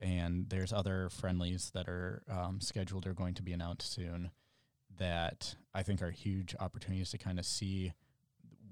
And 0.00 0.48
there's 0.48 0.72
other 0.72 1.10
friendlies 1.10 1.70
that 1.74 1.88
are 1.88 2.22
um, 2.30 2.60
scheduled 2.60 3.06
or 3.06 3.12
going 3.12 3.34
to 3.34 3.42
be 3.42 3.52
announced 3.52 3.92
soon 3.92 4.30
that 4.98 5.54
I 5.74 5.82
think 5.82 6.02
are 6.02 6.10
huge 6.10 6.54
opportunities 6.58 7.10
to 7.10 7.18
kind 7.18 7.38
of 7.38 7.44
see 7.44 7.92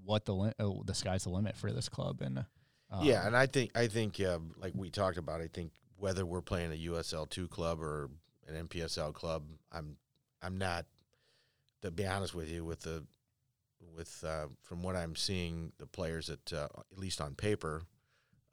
what 0.05 0.25
the 0.25 0.35
li- 0.35 0.53
uh, 0.59 0.71
the 0.85 0.95
sky's 0.95 1.25
the 1.25 1.31
limit 1.31 1.57
for 1.57 1.71
this 1.71 1.89
club. 1.89 2.23
And 2.23 2.47
um, 2.91 3.05
yeah, 3.05 3.27
and 3.27 3.37
I 3.37 3.47
think 3.47 3.77
I 3.77 3.89
think 3.89 4.21
like 4.59 4.73
we 4.75 4.91
talked 4.91 5.19
about, 5.19 5.41
I 5.41 5.49
think 5.49 5.73
whether 5.97 6.25
we're 6.25 6.41
playing 6.41 6.73
a 6.73 6.91
USL 6.91 7.29
two 7.29 7.49
club 7.49 7.83
or 7.83 8.09
an 8.47 8.67
NPSL 8.69 9.13
club, 9.13 9.45
I'm 9.71 9.97
I'm 10.43 10.57
not 10.57 10.87
to 11.83 11.91
be 11.91 12.07
honest 12.07 12.35
with 12.35 12.51
you 12.51 12.65
with 12.65 12.81
the 12.81 13.05
with 13.95 14.25
uh, 14.27 14.47
from 14.63 14.83
what 14.83 14.97
I'm 14.97 15.17
seeing 15.17 15.73
the 15.79 15.87
players 15.87 16.29
that 16.29 16.53
uh, 16.53 16.69
at 16.93 16.99
least 16.99 17.21
on 17.21 17.35
paper, 17.35 17.83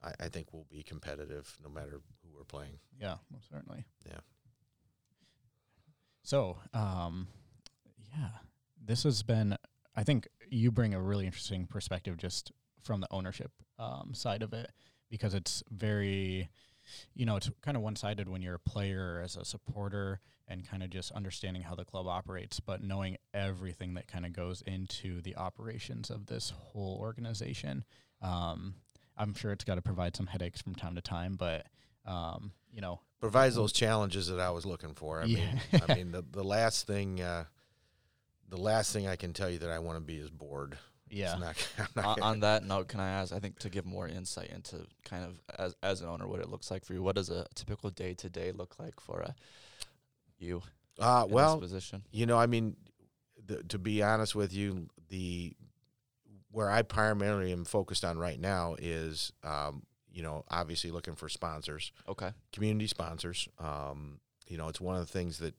I, 0.02 0.12
I 0.24 0.28
think 0.28 0.52
will 0.52 0.66
be 0.70 0.82
competitive 0.82 1.56
no 1.62 1.70
matter 1.70 2.00
we're 2.36 2.44
playing. 2.44 2.78
Yeah, 3.00 3.16
most 3.32 3.48
certainly. 3.50 3.84
Yeah. 4.06 4.20
So, 6.22 6.58
um, 6.74 7.28
yeah, 8.16 8.28
this 8.84 9.04
has 9.04 9.22
been. 9.22 9.56
I 9.94 10.04
think 10.04 10.28
you 10.50 10.70
bring 10.70 10.94
a 10.94 11.00
really 11.00 11.26
interesting 11.26 11.66
perspective 11.66 12.16
just 12.16 12.52
from 12.82 13.00
the 13.00 13.08
ownership 13.10 13.50
um, 13.78 14.12
side 14.12 14.42
of 14.42 14.52
it 14.52 14.70
because 15.10 15.34
it's 15.34 15.62
very, 15.70 16.48
you 17.14 17.26
know, 17.26 17.36
it's 17.36 17.50
kind 17.62 17.76
of 17.76 17.82
one 17.82 17.96
sided 17.96 18.28
when 18.28 18.42
you're 18.42 18.54
a 18.54 18.58
player 18.58 19.20
as 19.24 19.36
a 19.36 19.44
supporter 19.44 20.20
and 20.48 20.68
kind 20.68 20.82
of 20.82 20.90
just 20.90 21.12
understanding 21.12 21.62
how 21.62 21.74
the 21.74 21.84
club 21.84 22.06
operates, 22.06 22.60
but 22.60 22.82
knowing 22.82 23.16
everything 23.34 23.94
that 23.94 24.06
kind 24.06 24.24
of 24.24 24.32
goes 24.32 24.62
into 24.66 25.20
the 25.22 25.36
operations 25.36 26.10
of 26.10 26.26
this 26.26 26.50
whole 26.50 26.98
organization. 27.00 27.84
Um, 28.22 28.74
I'm 29.16 29.34
sure 29.34 29.50
it's 29.52 29.64
got 29.64 29.76
to 29.76 29.82
provide 29.82 30.14
some 30.14 30.26
headaches 30.26 30.60
from 30.60 30.74
time 30.74 30.94
to 30.94 31.00
time, 31.00 31.34
but 31.36 31.66
um, 32.06 32.52
you 32.72 32.80
know, 32.80 33.00
Provides 33.20 33.54
those 33.56 33.72
challenges 33.72 34.28
that 34.28 34.38
I 34.40 34.50
was 34.50 34.64
looking 34.66 34.94
for. 34.94 35.20
I 35.22 35.24
Yeah. 35.24 35.36
mean, 35.36 35.60
I 35.88 35.94
mean 35.94 36.12
the 36.12 36.22
the 36.30 36.44
last 36.44 36.86
thing. 36.86 37.20
Uh, 37.20 37.44
the 38.48 38.56
last 38.58 38.92
thing 38.92 39.08
I 39.08 39.16
can 39.16 39.32
tell 39.32 39.50
you 39.50 39.58
that 39.58 39.70
I 39.70 39.78
want 39.80 39.96
to 39.96 40.00
be 40.04 40.16
is 40.16 40.30
bored. 40.30 40.78
yeah, 41.10 41.34
not, 41.36 41.68
not 41.96 42.04
on, 42.18 42.22
on 42.22 42.40
that 42.40 42.64
note, 42.64 42.86
can 42.88 43.00
I 43.00 43.08
ask? 43.08 43.32
I 43.32 43.40
think 43.40 43.58
to 43.60 43.68
give 43.70 43.84
more 43.86 44.06
insight 44.06 44.50
into 44.50 44.86
kind 45.04 45.24
of 45.24 45.40
as 45.58 45.74
as 45.82 46.00
an 46.00 46.08
owner, 46.08 46.28
what 46.28 46.40
it 46.40 46.48
looks 46.48 46.70
like 46.70 46.84
for 46.84 46.92
you. 46.94 47.02
What 47.02 47.16
does 47.16 47.30
a 47.30 47.46
typical 47.54 47.90
day 47.90 48.14
to 48.14 48.28
day 48.28 48.52
look 48.52 48.78
like 48.78 49.00
for 49.00 49.20
a 49.20 49.34
you 50.38 50.62
uh, 51.00 51.24
in 51.26 51.32
well, 51.34 51.58
this 51.58 51.70
position? 51.70 52.02
You 52.12 52.26
know, 52.26 52.38
I 52.38 52.46
mean, 52.46 52.76
the, 53.46 53.62
to 53.64 53.78
be 53.78 54.02
honest 54.02 54.34
with 54.34 54.52
you, 54.52 54.88
the 55.08 55.56
where 56.52 56.70
I 56.70 56.82
primarily 56.82 57.50
am 57.52 57.64
focused 57.64 58.04
on 58.04 58.16
right 58.18 58.38
now 58.40 58.76
is, 58.78 59.32
um, 59.42 59.82
you 60.16 60.22
know, 60.22 60.44
obviously 60.48 60.90
looking 60.90 61.14
for 61.14 61.28
sponsors, 61.28 61.92
Okay. 62.08 62.32
community 62.50 62.86
sponsors. 62.86 63.48
Um, 63.58 64.18
you 64.48 64.56
know, 64.56 64.68
it's 64.68 64.80
one 64.80 64.94
of 64.96 65.02
the 65.06 65.12
things 65.12 65.38
that 65.38 65.54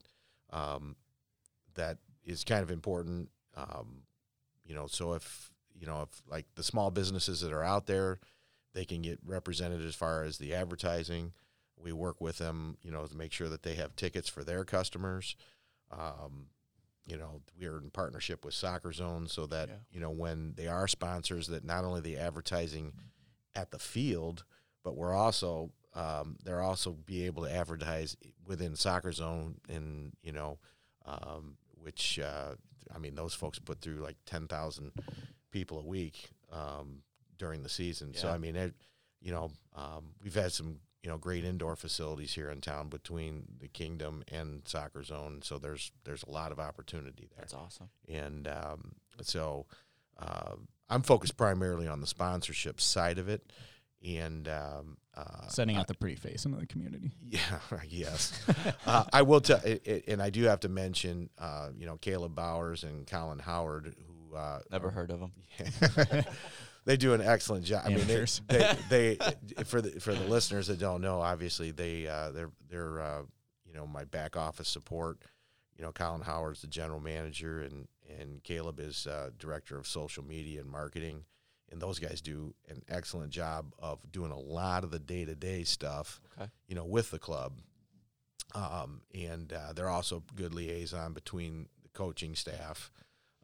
um, 0.49 0.95
that 1.76 1.99
is 2.26 2.43
kind 2.43 2.64
of 2.64 2.72
important. 2.72 3.30
Um, 3.55 4.01
you 4.66 4.74
know, 4.74 4.88
so 4.88 5.14
if 5.14 5.51
you 5.80 5.86
know, 5.86 6.01
if 6.01 6.22
like 6.28 6.47
the 6.55 6.64
small 6.64 6.89
businesses 6.89 7.41
that 7.41 7.53
are 7.53 7.64
out 7.64 7.86
there, 7.86 8.20
they 8.74 8.84
can 8.84 9.03
get 9.03 9.20
represented 9.24 9.86
as 9.86 9.93
far 9.93 10.24
as 10.24 10.39
the 10.39 10.55
advertising. 10.55 11.34
We 11.80 11.91
work 11.93 12.20
with 12.20 12.39
them, 12.39 12.78
you 12.82 12.89
know, 12.89 13.05
to 13.05 13.16
make 13.16 13.32
sure 13.32 13.49
that 13.49 13.62
they 13.62 13.76
have 13.76 13.95
tickets 13.95 14.28
for 14.28 14.43
their 14.43 14.66
customers. 14.66 15.36
Um, 15.91 16.47
you 17.05 17.16
know, 17.16 17.41
we're 17.60 17.78
in 17.78 17.91
partnership 17.91 18.43
with 18.43 18.55
Soccer 18.55 18.91
Zone 18.91 19.28
so 19.28 19.45
that 19.45 19.70
Yeah. 19.70 19.76
you 19.91 19.99
know 19.99 20.10
when 20.10 20.53
they 20.55 20.68
are 20.68 20.88
sponsors, 20.88 21.45
that 21.47 21.64
not 21.64 21.86
only 21.86 22.01
the 22.01 22.18
advertising 22.18 22.93
at 23.58 23.72
the 23.72 23.80
field, 23.80 24.45
but 24.84 24.95
we're 24.95 25.14
also 25.14 25.72
um, 25.95 26.38
they're 26.43 26.62
also 26.62 26.91
be 26.91 27.26
able 27.26 27.43
to 27.43 27.51
advertise 27.51 28.16
within 28.45 28.76
Soccer 28.76 29.12
Zone, 29.12 29.55
and 29.68 30.14
you 30.22 30.32
know, 30.32 30.60
um, 31.05 31.58
which 31.82 32.20
uh, 32.20 32.53
I 32.93 32.99
mean, 32.99 33.16
those 33.16 33.34
folks 33.34 33.60
put 33.60 33.82
through 33.82 33.97
like 33.97 34.18
ten 34.26 34.47
thousand 34.47 34.91
people 35.51 35.80
a 35.80 35.86
week 35.86 36.30
um, 36.53 37.01
during 37.38 37.64
the 37.64 37.70
season. 37.70 38.14
So 38.14 38.30
I 38.30 38.38
mean, 38.38 38.55
it, 38.55 38.76
you 39.22 39.32
know, 39.32 39.51
um, 39.76 40.14
we've 40.24 40.36
had 40.36 40.53
some 40.53 40.78
you 41.01 41.10
know 41.10 41.18
great 41.18 41.43
indoor 41.43 41.76
facilities 41.76 42.34
here 42.34 42.51
in 42.51 42.62
town 42.62 42.89
between 42.89 43.45
the 43.60 43.68
Kingdom 43.68 44.24
and 44.32 44.62
Soccer 44.68 45.03
Zone. 45.03 45.41
So 45.41 45.58
there's 45.58 45.91
there's 46.03 46.24
a 46.24 46.30
lot 46.30 46.51
of 46.51 46.60
opportunity 46.60 47.28
there 47.30 47.39
That's 47.39 47.53
awesome. 47.55 47.89
and 48.08 48.47
um, 48.47 48.91
so 49.22 49.66
uh, 50.20 50.55
I'm 50.89 51.01
focused 51.01 51.38
primarily 51.38 51.88
on 51.88 52.01
the 52.01 52.07
sponsorship 52.07 52.79
side 52.79 53.17
of 53.17 53.27
it, 53.29 53.51
and 54.05 54.47
um, 54.47 54.97
uh, 55.15 55.47
Setting 55.47 55.77
I- 55.77 55.79
out 55.81 55.88
the 55.88 55.93
pretty 55.95 56.15
face 56.15 56.45
into 56.45 56.59
the 56.59 56.67
community. 56.67 57.11
yeah, 57.21 57.39
yes. 57.89 58.39
uh, 58.85 59.03
I 59.11 59.21
will 59.23 59.41
tell, 59.41 59.59
it, 59.65 59.85
it, 59.85 60.03
and 60.07 60.21
I 60.21 60.29
do 60.29 60.43
have 60.43 60.59
to 60.61 60.69
mention, 60.69 61.29
uh, 61.38 61.69
you 61.77 61.85
know, 61.85 61.97
Caleb 61.97 62.35
Bowers 62.35 62.83
and 62.83 63.05
Colin 63.07 63.39
Howard, 63.39 63.95
who 64.07 64.35
uh, 64.35 64.59
Never 64.71 64.89
heard 64.91 65.09
of 65.11 65.19
them. 65.19 65.31
they 66.85 66.97
do 66.97 67.13
an 67.13 67.21
excellent 67.21 67.65
job. 67.65 67.83
I 67.85 67.89
mean, 67.89 67.97
they, 67.99 68.03
Amateurs. 68.03 68.41
they, 68.47 68.75
they 68.89 69.63
for 69.65 69.81
the 69.81 69.99
for 69.99 70.13
the 70.13 70.25
listeners 70.25 70.67
that 70.67 70.79
don't 70.79 71.01
know, 71.01 71.19
obviously 71.21 71.71
they 71.71 72.07
uh, 72.07 72.31
they're 72.31 72.51
they're 72.69 73.01
uh, 73.01 73.21
you 73.65 73.73
know 73.73 73.88
my 73.88 74.03
back 74.05 74.38
office 74.38 74.67
support. 74.69 75.17
You 75.77 75.83
know, 75.85 75.91
Colin 75.91 76.21
Howard's 76.21 76.61
the 76.61 76.67
general 76.67 76.99
manager, 76.99 77.61
and 77.61 77.88
and 78.20 78.43
Caleb 78.43 78.80
is 78.80 79.08
uh, 79.08 79.32
director 79.38 79.78
of 79.78 79.88
social 79.88 80.24
media 80.24 80.62
and 80.62 80.70
marketing. 80.70 81.24
And 81.70 81.82
those 81.82 81.99
guys 81.99 82.22
do 82.22 82.53
an 82.70 82.82
excellent 82.88 83.30
job 83.30 83.74
of 83.78 83.99
doing 84.10 84.32
a 84.32 84.39
lot 84.39 84.86
of 84.86 84.91
the 84.91 84.99
day 84.99 85.26
to 85.26 85.36
day 85.36 85.64
stuff. 85.64 86.22
Okay. 86.39 86.49
You 86.68 86.76
know, 86.76 86.86
with 86.86 87.12
the 87.12 87.20
club. 87.20 87.60
Um, 88.55 89.01
and 89.14 89.51
uh, 89.51 89.74
they're 89.74 89.89
also 89.89 90.24
good 90.36 90.53
liaison 90.53 91.12
between 91.12 91.68
the 91.84 91.89
coaching 91.89 92.36
staff 92.36 92.89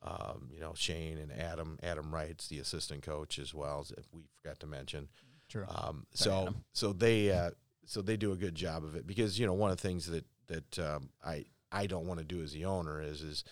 um, 0.04 0.50
you 0.52 0.60
know 0.60 0.74
Shane 0.76 1.18
and 1.18 1.32
Adam. 1.32 1.80
Adam 1.82 2.14
Wright's 2.14 2.48
the 2.48 2.60
assistant 2.60 3.04
coach 3.04 3.40
as 3.40 3.54
well. 3.54 3.82
As 3.82 3.92
if 3.92 4.06
we 4.14 4.22
forgot 4.42 4.60
to 4.60 4.68
mention. 4.68 5.08
True. 5.50 5.66
Um, 5.70 6.06
so 6.14 6.44
Adam. 6.44 6.64
so 6.74 6.94
they 6.94 7.32
uh, 7.32 7.52
so 7.86 8.02
they 8.02 8.18
do 8.18 8.32
a 8.32 8.36
good 8.36 8.56
job 8.56 8.84
of 8.84 8.96
it 8.96 9.08
because 9.08 9.40
you 9.40 9.46
know 9.46 9.54
one 9.54 9.72
of 9.72 9.78
the 9.78 9.88
things 9.88 10.08
that 10.08 10.26
that 10.48 10.80
um, 10.80 11.10
I 11.26 11.46
I 11.72 11.88
don't 11.88 12.06
want 12.06 12.20
to 12.20 12.26
do 12.26 12.42
as 12.42 12.52
the 12.52 12.66
owner 12.66 13.02
is 13.02 13.22
is 13.22 13.44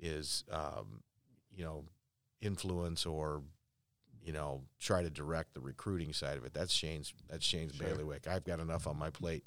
is 0.00 0.44
um, 0.50 1.02
you 1.54 1.64
know 1.64 1.84
influence 2.40 3.06
or 3.06 3.42
you 4.22 4.32
know 4.32 4.62
try 4.80 5.02
to 5.02 5.10
direct 5.10 5.54
the 5.54 5.60
recruiting 5.60 6.12
side 6.12 6.36
of 6.36 6.44
it. 6.44 6.52
That's 6.54 6.72
Shane's 6.72 7.12
that's 7.28 7.44
Shane's 7.44 7.74
Sure. 7.74 7.86
bailiwick. 7.88 8.26
I've 8.26 8.44
got 8.44 8.60
enough 8.60 8.86
on 8.86 8.98
my 8.98 9.10
plate 9.10 9.46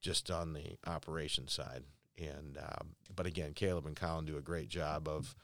just 0.00 0.30
on 0.30 0.52
the 0.54 0.76
operations 0.86 1.52
side. 1.52 1.82
And 2.18 2.58
um, 2.58 2.88
but 3.14 3.26
again, 3.26 3.52
Caleb 3.54 3.86
and 3.86 3.96
Colin 3.96 4.24
do 4.26 4.36
a 4.36 4.42
great 4.42 4.68
job 4.68 5.08
of 5.08 5.34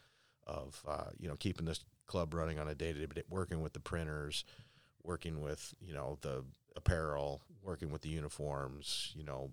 of 0.47 0.83
uh, 0.87 1.11
you 1.19 1.29
know 1.29 1.37
keeping 1.37 1.65
this 1.67 1.85
club 2.07 2.33
running 2.35 2.59
on 2.59 2.69
a 2.69 2.75
day 2.75 2.93
to 2.93 3.07
day, 3.07 3.23
working 3.29 3.61
with 3.63 3.73
the 3.73 3.81
printers, 3.81 4.45
working 5.03 5.41
with 5.41 5.75
you 5.81 5.95
know 5.95 6.19
the 6.21 6.45
apparel, 6.77 7.41
working 7.63 7.91
with 7.91 8.03
the 8.03 8.11
uniforms, 8.11 9.13
you 9.17 9.25
know, 9.25 9.51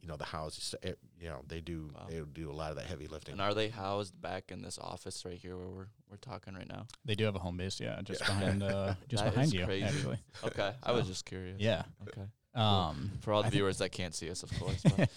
you 0.00 0.08
know 0.08 0.16
the 0.16 0.24
houses. 0.24 0.74
eh, 0.82 0.92
You 1.20 1.28
know 1.28 1.42
they 1.46 1.60
do 1.60 1.90
Wow. 1.94 2.06
they 2.08 2.20
do 2.20 2.50
a 2.50 2.52
lot 2.52 2.70
of 2.70 2.76
that 2.76 2.86
heavy 2.86 3.06
lifting. 3.06 3.32
And 3.32 3.40
are 3.42 3.54
they 3.54 3.68
housed 3.68 4.20
back 4.20 4.50
in 4.50 4.62
this 4.62 4.78
office 4.78 5.24
right 5.24 5.38
here 5.38 5.56
where 5.56 5.68
we're 5.68 5.88
we're 6.10 6.16
talking 6.16 6.54
right 6.54 6.68
now? 6.68 6.86
They 7.04 7.14
do 7.14 7.24
have 7.24 7.36
a 7.36 7.38
home 7.40 7.56
base, 7.56 7.78
yeah, 7.80 8.00
just 8.02 8.20
Yeah. 8.20 8.26
behind 8.38 8.62
uh, 8.62 8.94
just 9.08 9.24
That 9.24 9.34
behind 9.34 9.52
you, 9.52 9.64
crazy. 9.64 9.84
actually. 9.84 10.18
Okay, 10.44 10.72
I 10.82 10.92
was 10.92 11.06
just 11.06 11.24
curious. 11.24 11.60
Yeah. 11.60 11.82
Okay. 12.08 12.26
Um, 12.54 13.12
For 13.20 13.32
all 13.32 13.42
the 13.42 13.46
I 13.46 13.50
think- 13.50 13.58
viewers 13.58 13.78
that 13.78 13.90
can't 13.92 14.14
see 14.14 14.28
us, 14.30 14.42
of 14.42 14.50
course. 14.58 14.82
But 14.82 15.10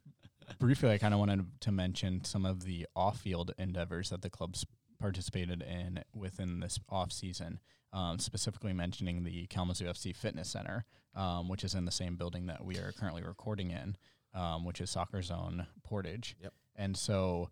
briefly, 0.58 0.90
I 0.90 0.98
kind 0.98 1.14
of 1.14 1.20
wanted 1.20 1.46
to 1.60 1.72
mention 1.72 2.24
some 2.24 2.46
of 2.46 2.64
the 2.64 2.86
off-field 2.94 3.52
endeavors 3.58 4.10
that 4.10 4.22
the 4.22 4.30
club's 4.30 4.64
participated 5.00 5.62
in 5.62 6.04
within 6.14 6.60
this 6.60 6.78
off-season. 6.88 7.58
Um, 7.92 8.18
specifically 8.18 8.72
mentioning 8.74 9.24
the 9.24 9.46
Kalamazoo 9.46 9.86
FC 9.86 10.14
Fitness 10.14 10.50
Center, 10.50 10.84
um, 11.14 11.48
which 11.48 11.64
is 11.64 11.74
in 11.74 11.86
the 11.86 11.90
same 11.92 12.16
building 12.16 12.46
that 12.46 12.62
we 12.62 12.76
are 12.76 12.92
currently 12.92 13.22
recording 13.22 13.70
in, 13.70 13.96
um, 14.36 14.64
which 14.64 14.80
is 14.80 14.90
Soccer 14.90 15.20
Zone 15.22 15.66
Portage. 15.82 16.36
Yep. 16.42 16.52
And 16.76 16.96
so, 16.96 17.50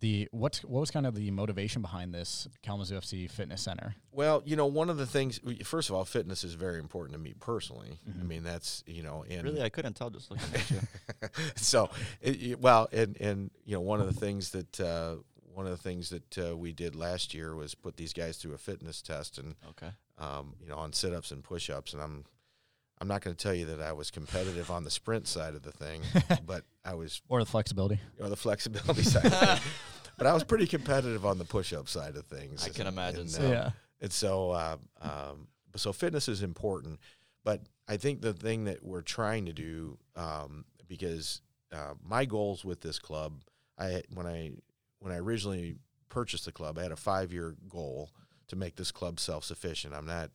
the 0.00 0.26
what's 0.32 0.64
what 0.64 0.80
was 0.80 0.90
kind 0.90 1.06
of 1.06 1.14
the 1.14 1.30
motivation 1.30 1.82
behind 1.82 2.14
this 2.14 2.48
Kalamazoo 2.62 2.96
FC 2.98 3.30
Fitness 3.30 3.60
Center? 3.60 3.94
Well, 4.10 4.42
you 4.46 4.56
know, 4.56 4.64
one 4.66 4.88
of 4.88 4.96
the 4.96 5.04
things. 5.06 5.38
First 5.64 5.90
of 5.90 5.94
all, 5.96 6.04
fitness 6.06 6.44
is 6.44 6.54
very 6.54 6.78
important 6.78 7.12
to 7.12 7.18
me 7.20 7.34
personally. 7.38 8.00
I 8.08 8.10
Mhm. 8.18 8.26
mean, 8.26 8.42
that's 8.42 8.82
you 8.86 9.02
know, 9.02 9.24
and 9.28 9.44
really, 9.44 9.62
I 9.62 9.68
couldn't 9.68 9.92
tell 9.94 10.08
just 10.08 10.30
looking 10.30 10.54
at 10.54 10.70
you. 10.70 10.80
so, 11.56 11.90
it, 12.22 12.42
it- 12.42 12.60
well, 12.60 12.88
and 12.90 13.16
and 13.20 13.50
you 13.66 13.74
know, 13.74 13.80
one 13.82 14.00
of 14.00 14.06
the 14.06 14.18
things 14.18 14.50
that 14.52 14.80
uh, 14.80 15.16
one 15.52 15.66
of 15.66 15.72
the 15.72 15.82
things 15.82 16.08
that 16.08 16.38
uh, 16.38 16.56
we 16.56 16.72
did 16.72 16.96
last 16.96 17.34
year 17.34 17.54
was 17.54 17.74
put 17.74 17.98
these 17.98 18.14
guys 18.14 18.38
through 18.38 18.54
a 18.54 18.58
fitness 18.58 19.02
test, 19.02 19.36
and 19.36 19.56
Okay. 19.70 19.90
um, 20.16 20.54
you 20.62 20.68
know, 20.70 20.78
on 20.78 20.94
sit 20.94 21.12
ups 21.12 21.30
and 21.30 21.44
push 21.44 21.68
ups, 21.68 21.92
and 21.92 22.02
I'm. 22.02 22.24
I'm 23.02 23.08
not 23.08 23.20
going 23.20 23.34
to 23.34 23.42
tell 23.42 23.52
you 23.52 23.66
that 23.66 23.82
I 23.82 23.90
was 23.92 24.12
competitive 24.12 24.70
on 24.70 24.84
the 24.84 24.90
sprint 24.90 25.26
side 25.26 25.54
of 25.56 25.62
the 25.62 25.72
thing, 25.72 26.02
but 26.46 26.62
I 26.84 26.94
was, 26.94 27.20
Or 27.28 27.40
the 27.40 27.50
flexibility? 27.50 27.98
or 28.20 28.28
the 28.28 28.36
flexibility 28.36 29.02
side. 29.14 29.26
Of 29.26 29.32
thing. 29.58 29.58
But 30.18 30.26
I 30.28 30.34
was 30.34 30.44
pretty 30.44 30.66
competitive 30.68 31.26
on 31.26 31.38
the 31.38 31.44
push-up 31.44 31.88
side 31.88 32.14
of 32.16 32.26
things. 32.26 32.64
I 32.64 32.68
can 32.68 32.86
And- 32.86 32.94
imagine 32.94 33.20
and, 33.22 33.30
so. 33.30 33.44
uh, 33.44 33.48
yeah. 33.48 33.70
and 34.00 34.12
so, 34.12 34.50
uh, 34.52 34.76
um, 35.00 35.48
so 35.74 35.92
fitness 35.92 36.28
is 36.28 36.42
important, 36.44 37.00
but 37.42 37.60
I 37.88 37.96
think 37.96 38.20
the 38.20 38.32
thing 38.34 38.64
that 38.66 38.84
we're 38.84 39.02
trying 39.02 39.46
to 39.46 39.52
do, 39.52 39.98
um, 40.14 40.64
because 40.86 41.40
uh, 41.72 41.94
my 42.04 42.24
goals 42.24 42.64
with 42.64 42.82
this 42.82 43.00
club, 43.00 43.42
I 43.78 44.02
when 44.14 44.26
I 44.28 44.52
when 45.00 45.12
I 45.12 45.16
originally 45.16 45.74
purchased 46.08 46.44
the 46.44 46.52
club, 46.52 46.78
I 46.78 46.82
had 46.84 46.92
a 46.92 46.96
five 46.96 47.32
year 47.32 47.56
goal 47.68 48.10
to 48.48 48.54
make 48.54 48.76
this 48.76 48.92
club 48.92 49.18
self 49.18 49.44
sufficient. 49.44 49.92
I'm 49.94 50.06
not, 50.06 50.30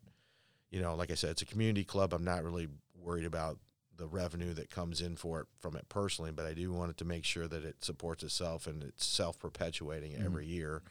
you 0.71 0.81
know, 0.81 0.95
like 0.95 1.11
I 1.11 1.15
said, 1.15 1.31
it's 1.31 1.41
a 1.41 1.45
community 1.45 1.83
club. 1.83 2.13
I'm 2.13 2.23
not 2.25 2.43
really 2.43 2.67
worried 2.95 3.25
about 3.25 3.57
the 3.95 4.07
revenue 4.07 4.53
that 4.53 4.69
comes 4.69 5.01
in 5.01 5.15
for 5.15 5.41
it 5.41 5.47
from 5.59 5.75
it 5.75 5.89
personally, 5.89 6.31
but 6.31 6.45
I 6.45 6.53
do 6.53 6.71
want 6.71 6.91
it 6.91 6.97
to 6.97 7.05
make 7.05 7.25
sure 7.25 7.47
that 7.47 7.63
it 7.63 7.83
supports 7.83 8.21
itself 8.23 8.67
and 8.67 8.83
it's 8.83 9.05
self 9.05 9.39
perpetuating 9.39 10.11
Mhm. 10.13 10.25
every 10.25 10.45
year 10.45 10.83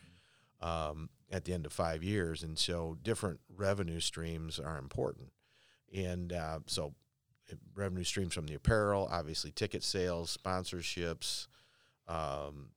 um, 0.60 1.10
at 1.30 1.44
the 1.44 1.52
end 1.52 1.66
of 1.66 1.72
five 1.72 2.02
years. 2.02 2.42
And 2.42 2.58
so 2.58 2.96
different 3.02 3.40
revenue 3.48 4.00
streams 4.00 4.58
are 4.58 4.78
important. 4.78 5.32
And 5.92 6.32
uh, 6.32 6.60
so 6.66 6.94
revenue 7.74 8.02
streams 8.04 8.34
from 8.34 8.46
the 8.46 8.54
apparel, 8.54 9.06
obviously 9.10 9.52
ticket 9.52 9.84
sales, 9.84 10.36
sponsorships, 10.36 11.46
um, 12.08 12.70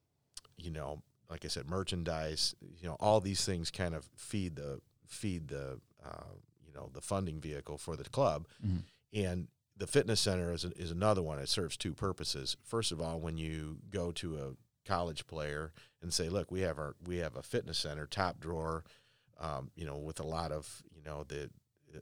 you 0.57 0.69
know, 0.71 1.01
like 1.29 1.45
I 1.45 1.47
said, 1.47 1.69
merchandise, 1.69 2.53
you 2.61 2.87
know, 2.87 2.97
all 2.99 3.19
these 3.21 3.45
things 3.45 3.71
kind 3.71 3.95
of 3.95 4.09
feed 4.15 4.55
the 4.57 4.81
feed 5.07 5.47
the 5.47 5.79
uh, 6.05 6.35
you 6.69 6.79
know 6.79 6.89
the 6.93 7.01
funding 7.01 7.39
vehicle 7.41 7.77
for 7.77 7.95
the 7.95 8.03
club. 8.05 8.47
Mhm. 8.65 8.83
And 9.13 9.47
the 9.75 9.87
fitness 9.87 10.19
center 10.21 10.51
is, 10.53 10.65
is 10.65 10.91
another 10.91 11.21
one. 11.23 11.39
It 11.39 11.49
serves 11.49 11.77
two 11.77 11.93
purposes. 11.93 12.57
First 12.63 12.91
of 12.91 13.01
all, 13.01 13.19
when 13.19 13.37
you 13.37 13.79
go 13.89 14.11
to 14.13 14.37
a 14.37 14.87
college 14.87 15.25
player 15.25 15.71
and 16.01 16.13
say, 16.13 16.29
"Look, 16.29 16.51
we 16.51 16.61
have 16.61 16.77
our 16.77 16.95
we 17.05 17.17
have 17.17 17.35
a 17.35 17.41
fitness 17.43 17.77
center, 17.79 18.05
top 18.05 18.39
drawer, 18.39 18.83
um, 19.39 19.71
you 19.75 19.85
know, 19.85 19.97
with 19.97 20.19
a 20.19 20.25
lot 20.25 20.51
of 20.51 20.83
you 20.95 21.01
know 21.03 21.23
the 21.27 21.49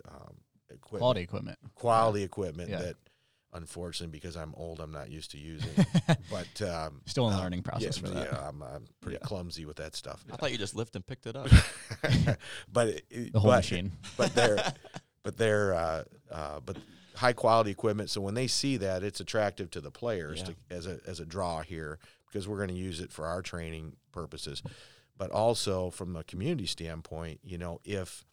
um, 0.09 0.38
equipment, 0.70 0.99
Quality 1.01 1.22
equipment. 1.22 1.59
quality 1.76 2.24
equipment 2.24 2.70
Yeah. 2.70 2.82
that, 2.82 2.95
unfortunately, 3.58 4.12
because 4.18 4.38
I'm 4.38 4.53
old, 4.55 4.80
I'm 4.80 4.91
not 4.91 5.10
used 5.10 5.32
to 5.32 5.38
using. 5.38 5.70
but 6.32 6.62
um, 6.62 7.01
Still 7.05 7.28
in 7.28 7.34
the 7.34 7.39
uh, 7.39 7.43
learning 7.43 7.64
process 7.64 7.97
yeah, 8.01 8.08
for 8.08 8.14
that. 8.14 8.32
Yeah, 8.32 8.47
I'm, 8.47 8.62
I'm 8.64 8.86
pretty 9.01 9.18
Yeah. 9.22 9.28
clumsy 9.28 9.66
with 9.66 9.78
that 9.78 9.95
stuff. 9.95 10.24
I 10.32 10.38
thought 10.38 10.51
you 10.51 10.58
just 10.58 10.76
lift 10.76 10.95
and 10.95 11.05
picked 11.05 11.28
it 11.28 11.36
up. 11.36 11.47
but 12.72 12.88
it, 12.88 13.05
it- 13.10 13.34
The 13.34 13.39
whole 13.39 13.51
but, 13.51 13.58
machine. 13.58 13.91
but 14.18 14.34
they're 14.34 14.58
but 15.24 15.38
they're 15.38 15.74
uh, 15.74 16.03
uh, 16.32 16.60
but 16.66 16.78
high 17.16 17.34
quality 17.34 17.72
equipment. 17.72 18.10
So 18.10 18.22
when 18.22 18.34
they 18.36 18.47
see 18.47 18.78
that, 18.78 19.03
it's 19.03 19.20
attractive 19.20 19.70
to 19.72 19.82
the 19.82 19.91
players 19.91 20.39
Yeah. 20.39 20.45
to, 20.45 20.55
as 20.76 20.88
a 20.88 20.99
as 21.05 21.20
a 21.20 21.26
draw 21.26 21.62
here 21.62 21.99
because 22.28 22.47
we're 22.47 22.58
going 22.58 22.70
to 22.70 22.76
use 22.76 22.99
it 23.01 23.12
for 23.12 23.26
our 23.26 23.41
training 23.41 23.95
purposes, 24.12 24.62
but 25.18 25.32
also 25.32 25.89
from 25.89 26.16
a 26.16 26.24
community 26.24 26.66
standpoint. 26.68 27.39
You 27.43 27.58
know, 27.58 27.80
if 27.84 28.24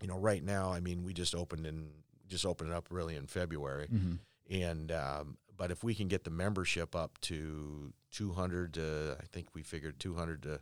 you 0.00 0.08
know 0.08 0.18
right 0.18 0.42
now, 0.42 0.72
I 0.72 0.80
mean, 0.80 1.04
we 1.04 1.12
just 1.12 1.34
opened 1.34 1.66
in 1.66 1.90
just 2.28 2.46
opened 2.46 2.70
it 2.70 2.74
up 2.76 2.86
really 2.90 3.16
in 3.16 3.26
February, 3.26 3.86
hmm 3.88 4.14
and 4.50 4.92
um, 4.92 5.36
but 5.56 5.70
if 5.70 5.84
we 5.84 5.94
can 5.94 6.08
get 6.08 6.24
the 6.24 6.30
membership 6.30 6.96
up 6.96 7.18
to 7.20 7.92
200 8.12 8.74
to 8.74 9.16
i 9.20 9.24
think 9.26 9.48
we 9.54 9.62
figured 9.62 9.98
200 10.00 10.42
to 10.42 10.60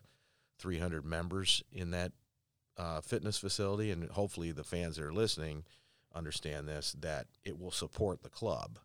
300 0.58 1.04
members 1.04 1.62
in 1.72 1.90
that 1.92 2.12
uh, 2.76 3.00
fitness 3.00 3.38
facility 3.38 3.90
and 3.90 4.08
hopefully 4.10 4.52
the 4.52 4.64
fans 4.64 4.96
that 4.96 5.04
are 5.04 5.12
listening 5.12 5.64
understand 6.14 6.68
this 6.68 6.94
that 7.00 7.26
it 7.44 7.58
will 7.58 7.70
support 7.70 8.22
the 8.22 8.28
club. 8.28 8.78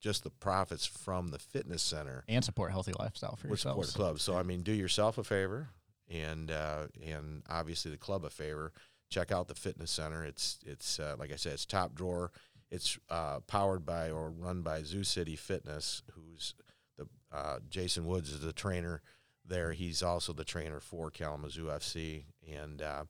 Just 0.00 0.22
the 0.22 0.30
profits 0.30 0.84
from 0.84 1.28
the 1.28 1.38
fitness 1.38 1.82
center 1.82 2.24
And 2.28 2.44
support 2.44 2.70
healthy 2.72 2.92
lifestyle 2.98 3.36
for 3.36 3.48
would 3.48 3.58
support 3.58 3.86
club. 3.94 4.20
So 4.20 4.36
i 4.36 4.42
mean 4.42 4.62
do 4.62 4.72
yourself 4.72 5.18
a 5.18 5.24
favor 5.24 5.68
and 6.10 6.50
uh, 6.50 6.86
and 7.04 7.42
obviously 7.48 7.90
the 7.90 7.96
club 7.96 8.24
a 8.24 8.30
favor. 8.30 8.72
Check 9.10 9.32
out 9.32 9.48
the 9.48 9.54
fitness 9.54 9.90
center. 9.90 10.24
It's 10.24 10.58
it's 10.66 11.00
uh, 11.00 11.16
like 11.18 11.32
i 11.32 11.36
said 11.36 11.54
it's 11.54 11.64
top 11.64 11.94
drawer 11.94 12.32
it's 12.74 12.98
uh, 13.08 13.40
powered 13.46 13.84
by 13.86 14.10
or 14.10 14.30
run 14.30 14.62
by 14.62 14.82
zoo 14.82 15.04
city 15.04 15.36
fitness 15.36 16.02
who's 16.12 16.54
the 16.98 17.06
uh, 17.32 17.58
jason 17.70 18.04
woods 18.06 18.30
is 18.32 18.40
the 18.40 18.52
trainer 18.52 19.00
there 19.46 19.72
he's 19.72 20.02
also 20.02 20.32
the 20.32 20.44
trainer 20.44 20.80
for 20.80 21.10
kalamazoo 21.10 21.66
fc 21.66 22.24
and 22.50 22.82
uh, 22.82 23.04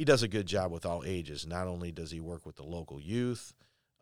he 0.00 0.04
does 0.06 0.22
a 0.22 0.28
good 0.28 0.46
job 0.46 0.72
with 0.72 0.86
all 0.86 1.02
ages. 1.04 1.46
Not 1.46 1.66
only 1.66 1.92
does 1.92 2.10
he 2.10 2.20
work 2.20 2.46
with 2.46 2.56
the 2.56 2.62
local 2.62 2.98
youth 2.98 3.52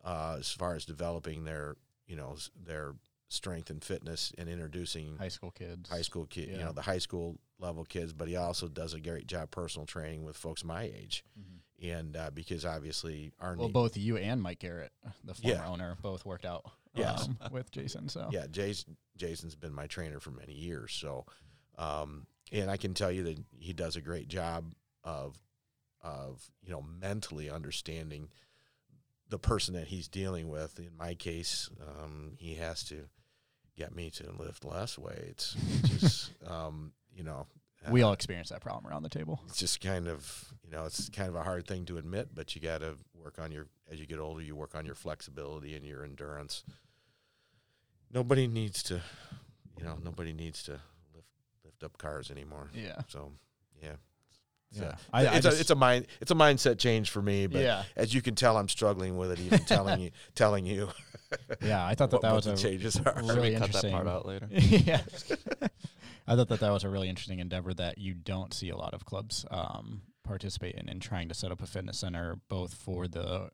uh, 0.01 0.37
as 0.39 0.49
far 0.49 0.73
as 0.75 0.85
developing 0.85 1.43
their 1.43 1.75
you 2.07 2.15
know 2.15 2.37
their 2.65 2.93
strength 3.27 3.69
and 3.69 3.83
fitness 3.83 4.31
and 4.37 4.47
introducing 4.47 5.17
High 5.17 5.27
school 5.27 5.51
kids. 5.51 5.89
high 5.89 6.01
school 6.01 6.25
kid, 6.25 6.47
you 6.47 6.57
know, 6.57 6.71
the 6.71 6.83
high 6.83 6.99
school 6.99 7.37
level 7.59 7.83
kids, 7.83 8.13
but 8.13 8.29
he 8.29 8.37
also 8.37 8.69
does 8.69 8.93
a 8.93 9.01
great 9.01 9.27
job 9.27 9.51
personal 9.51 9.85
training 9.85 10.23
with 10.23 10.37
folks 10.37 10.63
my 10.63 10.83
age. 10.83 11.21
And 11.81 12.17
uh, 12.17 12.29
because 12.33 12.65
obviously 12.65 13.31
our. 13.39 13.55
Well, 13.55 13.67
need- 13.67 13.73
both 13.73 13.95
you 13.97 14.17
and 14.17 14.41
Mike 14.41 14.59
Garrett, 14.59 14.91
the 15.23 15.33
former 15.33 15.55
Yeah. 15.57 15.67
owner, 15.67 15.97
both 16.01 16.25
worked 16.25 16.45
out 16.45 16.65
Yes. 16.93 17.27
um, 17.41 17.51
with 17.51 17.71
Jason. 17.71 18.09
So 18.09 18.27
yeah, 18.31 18.47
Jason 18.51 18.97
Jason's 19.17 19.55
been 19.55 19.73
my 19.73 19.87
trainer 19.87 20.19
for 20.19 20.31
many 20.31 20.53
years. 20.53 20.91
So, 20.93 21.25
um, 21.77 22.25
and 22.51 22.69
I 22.69 22.77
can 22.77 22.93
tell 22.93 23.11
you 23.11 23.23
that 23.23 23.37
he 23.57 23.71
does 23.73 23.95
a 23.95 24.01
great 24.01 24.27
job 24.27 24.73
of 25.03 25.37
of 26.01 26.49
you 26.61 26.71
know 26.71 26.81
mentally 26.81 27.49
understanding 27.49 28.29
the 29.29 29.39
person 29.39 29.73
that 29.75 29.87
he's 29.87 30.07
dealing 30.07 30.49
with. 30.49 30.79
In 30.79 30.97
my 30.97 31.13
case, 31.13 31.69
um, 31.81 32.33
he 32.39 32.55
has 32.55 32.83
to 32.85 33.07
get 33.77 33.95
me 33.95 34.09
to 34.09 34.31
lift 34.37 34.65
less 34.65 34.97
weights, 34.97 35.55
which 35.83 36.03
is 36.03 36.29
um, 36.47 36.91
you 37.15 37.23
know. 37.23 37.45
We 37.89 38.03
uh, 38.03 38.07
all 38.07 38.13
experience 38.13 38.49
that 38.49 38.61
problem 38.61 38.91
around 38.91 39.03
the 39.03 39.09
table. 39.09 39.39
it's 39.47 39.57
just 39.57 39.79
kind 39.81 40.07
of 40.07 40.53
you 40.63 40.69
know 40.71 40.85
it's 40.85 41.09
kind 41.09 41.29
of 41.29 41.35
a 41.35 41.43
hard 41.43 41.65
thing 41.67 41.85
to 41.85 41.97
admit 41.97 42.29
but 42.33 42.53
you 42.55 42.61
got 42.61 42.79
to 42.81 42.95
work 43.13 43.39
on 43.39 43.51
your 43.51 43.67
as 43.91 43.99
you 43.99 44.05
get 44.05 44.19
older 44.19 44.41
you 44.41 44.55
work 44.55 44.75
on 44.75 44.85
your 44.85 44.95
flexibility 44.95 45.75
and 45.75 45.85
your 45.85 46.03
endurance 46.03 46.63
nobody 48.11 48.47
needs 48.47 48.83
to 48.83 49.01
you 49.77 49.83
know 49.83 49.97
nobody 50.03 50.33
needs 50.33 50.63
to 50.63 50.71
lift 51.13 51.27
lift 51.63 51.83
up 51.83 51.97
cars 51.97 52.29
anymore 52.31 52.69
Yeah. 52.73 53.01
so 53.07 53.31
yeah 53.81 53.93
it's 54.71 54.79
Yeah. 54.81 54.95
a, 55.13 55.15
I- 55.15 55.25
I 55.25 55.35
it's, 55.37 55.45
a, 55.45 55.49
just- 55.49 55.61
it's 55.61 55.69
a 55.71 55.75
mind 55.75 56.07
it's 56.21 56.31
a 56.31 56.35
mindset 56.35 56.77
change 56.79 57.09
for 57.09 57.21
me 57.21 57.47
but 57.47 57.61
yeah. 57.61 57.83
as 57.95 58.13
you 58.13 58.21
can 58.21 58.35
tell 58.35 58.57
i'm 58.57 58.69
struggling 58.69 59.17
with 59.17 59.31
it 59.31 59.39
even 59.39 59.59
telling 59.59 59.99
you 60.01 60.11
telling 60.35 60.65
you 60.65 60.89
Yeah. 61.61 61.85
I 61.85 61.93
thought 61.93 62.09
that 62.11 62.17
what, 62.17 62.21
that 62.23 62.33
was 62.33 62.47
a 62.47 62.57
changes 62.57 62.99
are 63.05 63.13
really 63.21 63.51
we 63.53 63.57
cut 63.57 63.71
that 63.71 63.83
interesting. 63.83 63.91
part 63.91 64.07
out 64.07 64.25
later? 64.25 64.47
yeah. 64.51 65.01
I 66.29 66.35
thought 66.35 66.47
that 66.49 66.59
that 66.59 66.71
was 66.71 66.83
a 66.83 66.89
really 66.89 67.09
interesting 67.09 67.39
endeavor 67.39 67.73
that 67.73 67.97
you 67.97 68.13
don't 68.13 68.53
see 68.53 68.69
a 68.69 68.77
lot 68.77 68.93
of 68.93 69.03
clubs 69.03 69.45
um, 69.49 70.03
participate 70.23 70.75
in, 70.75 70.87
in 70.87 70.99
trying 70.99 71.27
to 71.29 71.33
set 71.33 71.51
up 71.51 71.61
a 71.61 71.65
fitness 71.65 71.97
center 71.99 72.37
both 72.49 72.73
for 72.75 73.07
the 73.07 73.49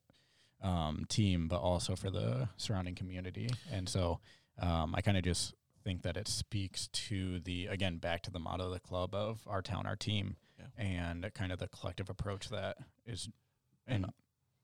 um, 0.61 1.05
team 1.07 1.47
but 1.47 1.61
also 1.61 1.95
for 1.95 2.09
the 2.11 2.49
surrounding 2.57 2.93
community. 2.95 3.49
And 3.71 3.87
so 3.87 4.19
um, 4.61 4.93
I 4.93 5.01
kind 5.01 5.17
of 5.17 5.23
just 5.23 5.53
think 5.83 6.01
that 6.01 6.17
it 6.17 6.27
speaks 6.27 6.87
to 6.89 7.39
the 7.39 7.67
again 7.67 7.97
back 7.97 8.23
to 8.23 8.31
the 8.31 8.39
motto 8.39 8.65
of 8.65 8.71
the 8.73 8.79
club 8.79 9.15
of 9.15 9.39
our 9.47 9.61
town, 9.61 9.85
our 9.85 9.95
team, 9.95 10.35
Yeah. 10.59 10.65
and 10.77 11.31
kind 11.33 11.51
of 11.51 11.59
the 11.59 11.67
collective 11.67 12.09
approach 12.09 12.49
that 12.49 12.77
is. 13.05 13.29
And 13.87 14.07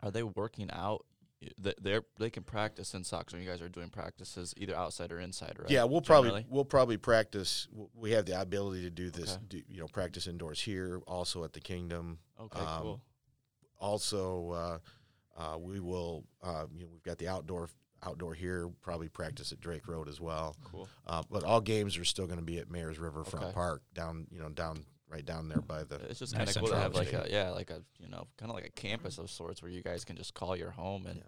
Are 0.01 0.09
they 0.12 0.24
working 0.24 0.70
out? 0.72 1.05
Y- 1.42 1.74
They're 1.82 2.04
they 2.20 2.30
can 2.30 2.44
practice 2.44 2.94
in 2.94 3.04
socks 3.04 3.34
when 3.34 3.42
you 3.42 3.50
guys 3.50 3.62
are 3.62 3.70
doing 3.70 3.89
practices 3.89 4.54
either 4.58 4.76
outside 4.76 5.12
or 5.12 5.20
inside, 5.20 5.56
right? 5.58 5.70
Yeah, 5.70 5.84
we'll 5.86 6.02
probably 6.02 6.30
Generally? 6.30 6.46
we'll 6.50 6.66
probably 6.66 6.98
practice. 6.98 7.68
We 7.96 8.12
have 8.12 8.26
the 8.26 8.39
ability 8.39 8.84
to 8.84 8.89
do 8.92 9.10
this. 9.10 9.34
Okay. 9.34 9.42
Do, 9.50 9.62
you 9.68 9.80
know, 9.80 9.88
practice 9.88 10.28
indoors 10.28 10.62
here, 10.62 11.02
also 11.08 11.44
at 11.44 11.54
the 11.54 11.60
Kingdom. 11.60 12.20
Okay, 12.39 12.60
um, 12.60 12.82
cool. 12.82 13.02
Also, 13.80 14.52
uh, 14.52 14.78
uh, 15.42 15.58
we 15.58 15.80
will. 15.80 16.26
Uh, 16.44 16.66
you 16.76 16.84
know, 16.84 16.89
we've 16.92 17.04
got 17.04 17.18
the 17.18 17.28
outdoor 17.28 17.70
outdoor 18.04 18.34
here. 18.36 18.70
Probably 18.82 19.08
practice 19.10 19.52
at 19.52 19.60
Drake 19.60 19.88
Road 19.88 20.08
as 20.08 20.22
well. 20.22 20.56
Cool. 20.64 20.88
Uh, 21.08 21.24
but 21.30 21.44
all 21.44 21.62
games 21.62 21.98
are 21.98 22.06
still 22.06 22.28
going 22.28 22.39
to 22.39 22.46
be 22.46 22.60
at 22.60 22.70
Mayor's 22.70 23.00
Riverfront 23.00 23.46
Okay. 23.46 23.54
Park, 23.54 23.82
down 23.96 24.28
you 24.32 24.39
know 24.39 24.50
down 24.50 24.86
right 25.12 25.26
down 25.26 25.49
there 25.49 25.62
by 25.62 25.84
the. 25.84 25.95
It's 26.09 26.20
just 26.20 26.36
kind 26.36 26.47
of 26.49 26.55
cool 26.55 26.70
to 26.70 26.76
have 26.78 26.95
like 26.95 27.14
a 27.14 27.28
yeah, 27.30 27.49
like 27.51 27.70
a 27.70 27.82
you 27.99 28.07
know, 28.07 28.28
kind 28.38 28.49
of 28.49 28.55
like 28.55 28.66
a 28.66 28.72
campus 28.72 29.18
of 29.18 29.30
sorts 29.30 29.62
where 29.62 29.72
you 29.72 29.82
guys 29.84 30.05
can 30.05 30.16
just 30.16 30.34
call 30.34 30.55
your 30.55 30.72
home 30.72 31.05
and 31.05 31.18
Yeah. 31.18 31.24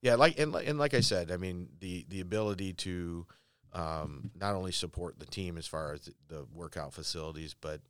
Yeah, 0.00 0.14
like 0.14 0.38
and, 0.38 0.52
li- 0.52 0.64
and 0.66 0.78
like 0.78 0.94
I 0.94 1.00
said, 1.00 1.30
I 1.32 1.36
mean 1.36 1.68
the 1.80 2.06
the 2.08 2.20
ability 2.20 2.72
to 2.74 3.26
um, 3.72 4.30
not 4.34 4.54
only 4.54 4.72
support 4.72 5.18
the 5.18 5.26
team 5.26 5.58
as 5.58 5.66
far 5.66 5.92
as 5.92 6.08
the 6.28 6.46
workout 6.54 6.94
facilities, 6.94 7.54
but 7.60 7.80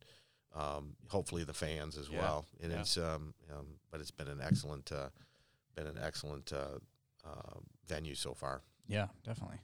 um, 0.55 0.95
hopefully 1.07 1.43
the 1.43 1.53
fans 1.53 1.97
as 1.97 2.09
Yeah, 2.09 2.19
well. 2.19 2.45
And 2.61 2.71
yeah. 2.71 2.79
it's 2.79 2.97
um, 2.97 3.33
um, 3.51 3.67
but 3.91 4.01
it's 4.01 4.11
been 4.11 4.27
an 4.27 4.41
excellent 4.43 4.91
uh, 4.91 5.09
been 5.75 5.85
an 5.87 5.99
excellent 6.01 6.51
uh, 6.51 6.79
uh, 7.25 7.59
venue 7.87 8.15
so 8.15 8.33
far. 8.33 8.63
Yeah, 8.87 9.07
definitely. 9.23 9.59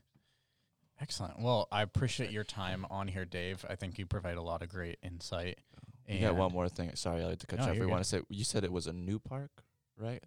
Excellent. 1.02 1.40
Well, 1.40 1.68
I 1.72 1.82
appreciate 1.82 2.32
your 2.32 2.44
time 2.44 2.86
on 2.90 3.08
here, 3.08 3.26
Dave. 3.26 3.66
I 3.70 3.76
think 3.76 4.00
you 4.00 4.06
provide 4.06 4.38
a 4.38 4.42
lot 4.42 4.62
of 4.62 4.70
great 4.70 4.98
insight. 5.04 5.60
You 6.08 6.22
got 6.22 6.36
one 6.36 6.54
more 6.54 6.70
thing. 6.70 6.92
Sorry, 6.96 7.22
I 7.22 7.26
like 7.26 7.40
to 7.40 7.48
cut 7.48 7.60
No, 7.60 7.66
you 7.66 7.72
off. 7.72 7.78
you're 7.78 7.86
We 7.88 7.92
want 7.92 8.04
to 8.04 8.10
say 8.10 8.22
you 8.30 8.44
said 8.44 8.64
it 8.64 8.72
was 8.72 8.88
a 8.88 8.94
new 8.94 9.20
park, 9.20 9.52
right? 9.98 10.24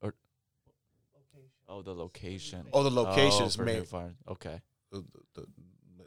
Or 0.00 0.14
oh, 1.68 1.82
the 1.82 1.94
location. 1.94 2.66
Oh, 2.72 2.82
the 2.82 2.90
location 2.90 3.42
oh, 3.42 3.46
is 3.46 3.56
for 3.56 3.64
Ma- 3.64 3.72
New 3.72 3.84
Farm. 3.84 4.16
Okay. 4.28 4.60
the, 4.90 5.04
the, 5.34 5.46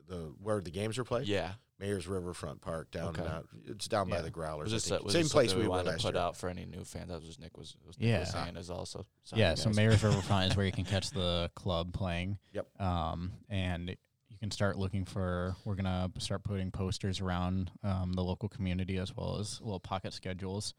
the 0.10 0.34
where 0.42 0.60
the 0.60 0.72
games 0.72 0.98
are 0.98 1.04
played. 1.06 1.28
Yeah. 1.28 1.54
Mayor's 1.80 2.08
Riverfront 2.10 2.60
Park 2.60 2.92
down. 2.92 3.10
Okay. 3.18 3.22
Uh, 3.24 3.42
it's 3.68 3.88
down 3.88 4.10
by 4.10 4.22
the 4.22 4.30
Growlers. 4.30 4.74
Was 4.74 4.92
I 4.92 4.96
this 4.98 5.04
was 5.06 5.14
Same 5.14 5.30
place 5.30 5.52
something 5.52 5.64
we 5.66 5.70
wanted 5.70 5.84
were 5.86 5.92
to 5.92 5.96
last 5.96 6.04
put 6.04 6.14
year. 6.16 6.24
out 6.24 6.36
for 6.36 6.50
any 6.50 6.66
new 6.66 6.84
fans. 6.84 7.08
That 7.08 7.20
was 7.20 7.24
just 7.24 7.40
Nick 7.40 7.58
was, 7.58 7.78
was 7.88 7.98
Nick 7.98 8.20
was 8.20 8.28
Yeah. 8.36 8.44
saying 8.44 8.58
is 8.58 8.70
also. 8.70 9.06
yeah, 9.34 9.56
so. 9.56 9.70
Mayor's 9.70 10.04
Riverfront 10.04 10.52
is 10.52 10.58
where 10.58 10.66
you 10.66 10.74
can 10.74 10.84
catch 10.84 11.12
the 11.12 11.50
club 11.56 11.94
playing. 11.94 12.38
Yep. 12.52 12.68
Um, 12.82 13.32
and 13.48 13.88
you 14.28 14.38
can 14.42 14.52
start 14.52 14.78
looking 14.78 15.06
for. 15.06 15.56
We're 15.64 15.76
gonna 15.76 16.12
start 16.18 16.44
putting 16.44 16.70
posters 16.70 17.22
around 17.22 17.72
um, 17.82 18.12
the 18.12 18.24
local 18.26 18.50
community 18.50 18.98
as 18.98 19.16
well 19.16 19.38
as 19.40 19.62
little 19.62 19.80
pocket 19.80 20.12
schedules. 20.12 20.74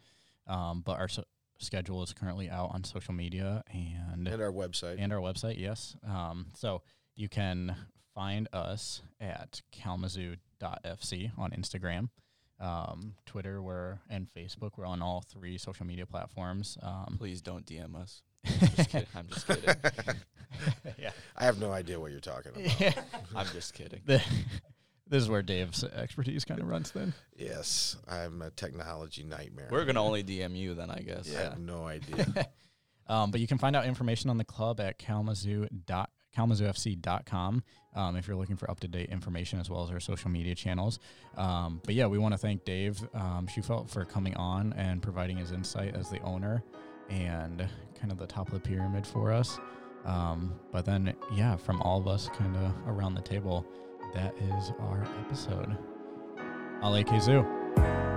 Um, 0.47 0.83
but 0.85 0.99
our 0.99 1.09
so- 1.09 1.25
schedule 1.61 2.03
is 2.03 2.13
currently 2.13 2.51
out 2.51 2.73
on 2.75 2.85
social 2.85 3.15
media 3.15 3.63
and 3.73 4.29
And 4.29 4.43
our 4.43 4.53
website. 4.53 4.97
and 4.99 5.15
our 5.15 5.19
website. 5.21 5.59
Yes. 5.59 5.97
Um, 6.07 6.49
so 6.55 6.83
you 7.17 7.31
can 7.31 7.75
find 8.15 8.49
us 8.53 9.03
at 9.21 9.63
kalamazoo.fc 9.73 11.39
on 11.39 11.51
Instagram, 11.53 12.09
um, 12.59 13.15
Twitter, 13.27 13.63
we're 13.63 13.99
and 14.09 14.27
Facebook. 14.37 14.73
We're 14.77 14.87
on 14.87 15.03
all 15.03 15.23
three 15.23 15.59
social 15.59 15.87
media 15.87 16.07
platforms. 16.07 16.77
Um, 16.83 17.17
Please 17.19 17.41
don't 17.41 17.65
DM 17.67 17.95
us. 17.97 18.23
Just 18.77 18.91
kidding. 18.91 19.07
I'm 19.15 19.27
just 19.29 19.47
kidding. 19.47 19.65
yeah. 20.99 21.11
I 21.37 21.45
have 21.45 21.61
no 21.61 21.73
idea 21.73 22.01
what 22.01 22.11
you're 22.11 22.21
talking 22.21 22.53
about. 22.53 22.81
yeah. 22.81 22.93
I'm 23.37 23.47
just 23.49 23.75
kidding. 23.75 24.01
The- 24.07 24.23
this 25.07 25.23
is 25.23 25.29
where 25.29 25.43
Dave's 25.43 25.83
expertise 25.85 26.45
kind 26.45 26.61
of 26.61 26.69
runs. 26.69 26.93
Then. 26.93 27.13
Yes, 27.37 27.97
I'm 28.09 28.41
a 28.43 28.51
technology 28.51 29.25
nightmare. 29.25 29.69
We're 29.71 29.85
gonna 29.85 30.03
only 30.03 30.23
DM 30.23 30.57
you 30.57 30.75
then, 30.75 30.89
I 30.91 31.01
guess. 31.01 31.35
I 31.37 31.41
have 31.43 31.59
no 31.59 31.87
idea. 31.87 32.47
Um, 33.09 33.33
but 33.33 33.41
you 33.41 33.49
can 33.49 33.59
find 33.59 33.75
out 33.75 33.87
information 33.87 34.31
on 34.31 34.39
the 34.39 34.45
club 34.45 34.79
at 34.81 34.99
kalamazoo 34.99 35.67
dot 35.85 36.11
kalamazooFC.com 36.37 37.63
um, 37.95 38.17
if 38.17 38.29
you're 38.29 38.37
looking 38.37 38.57
for 38.57 38.71
up-to-date 38.71 39.11
information 39.11 39.59
as 39.61 39.69
well 39.69 39.83
as 39.83 39.91
our 39.91 40.01
social 40.01 40.31
media 40.31 40.55
channels. 40.55 40.99
Um, 41.37 41.81
but 41.85 41.95
yeah, 41.95 42.07
we 42.07 42.19
want 42.19 42.33
to 42.33 42.39
thank 42.39 42.65
Dave 42.65 43.01
um, 43.15 43.47
Schufelt 43.47 43.91
for 43.91 44.05
coming 44.05 44.37
on 44.37 44.73
and 44.75 45.03
providing 45.03 45.37
his 45.37 45.53
insight 45.53 45.95
as 45.97 46.11
the 46.11 46.21
owner 46.21 46.63
and 47.09 47.67
kind 47.99 48.13
of 48.13 48.19
the 48.19 48.27
top 48.27 48.47
of 48.49 48.55
the 48.55 48.61
pyramid 48.61 49.07
for 49.07 49.33
us. 49.33 49.59
Um, 50.05 50.55
but 50.73 50.85
then, 50.85 51.15
yeah, 51.35 51.57
from 51.57 51.83
all 51.83 52.01
of 52.01 52.09
us 52.09 52.29
kind 52.35 52.57
of 52.57 52.73
around 52.87 53.15
the 53.15 53.23
table, 53.23 53.67
that 54.15 54.35
is 54.39 54.73
our 54.81 55.07
episode. 55.21 55.77
Ale 56.83 57.05
Kazoo. 57.05 58.10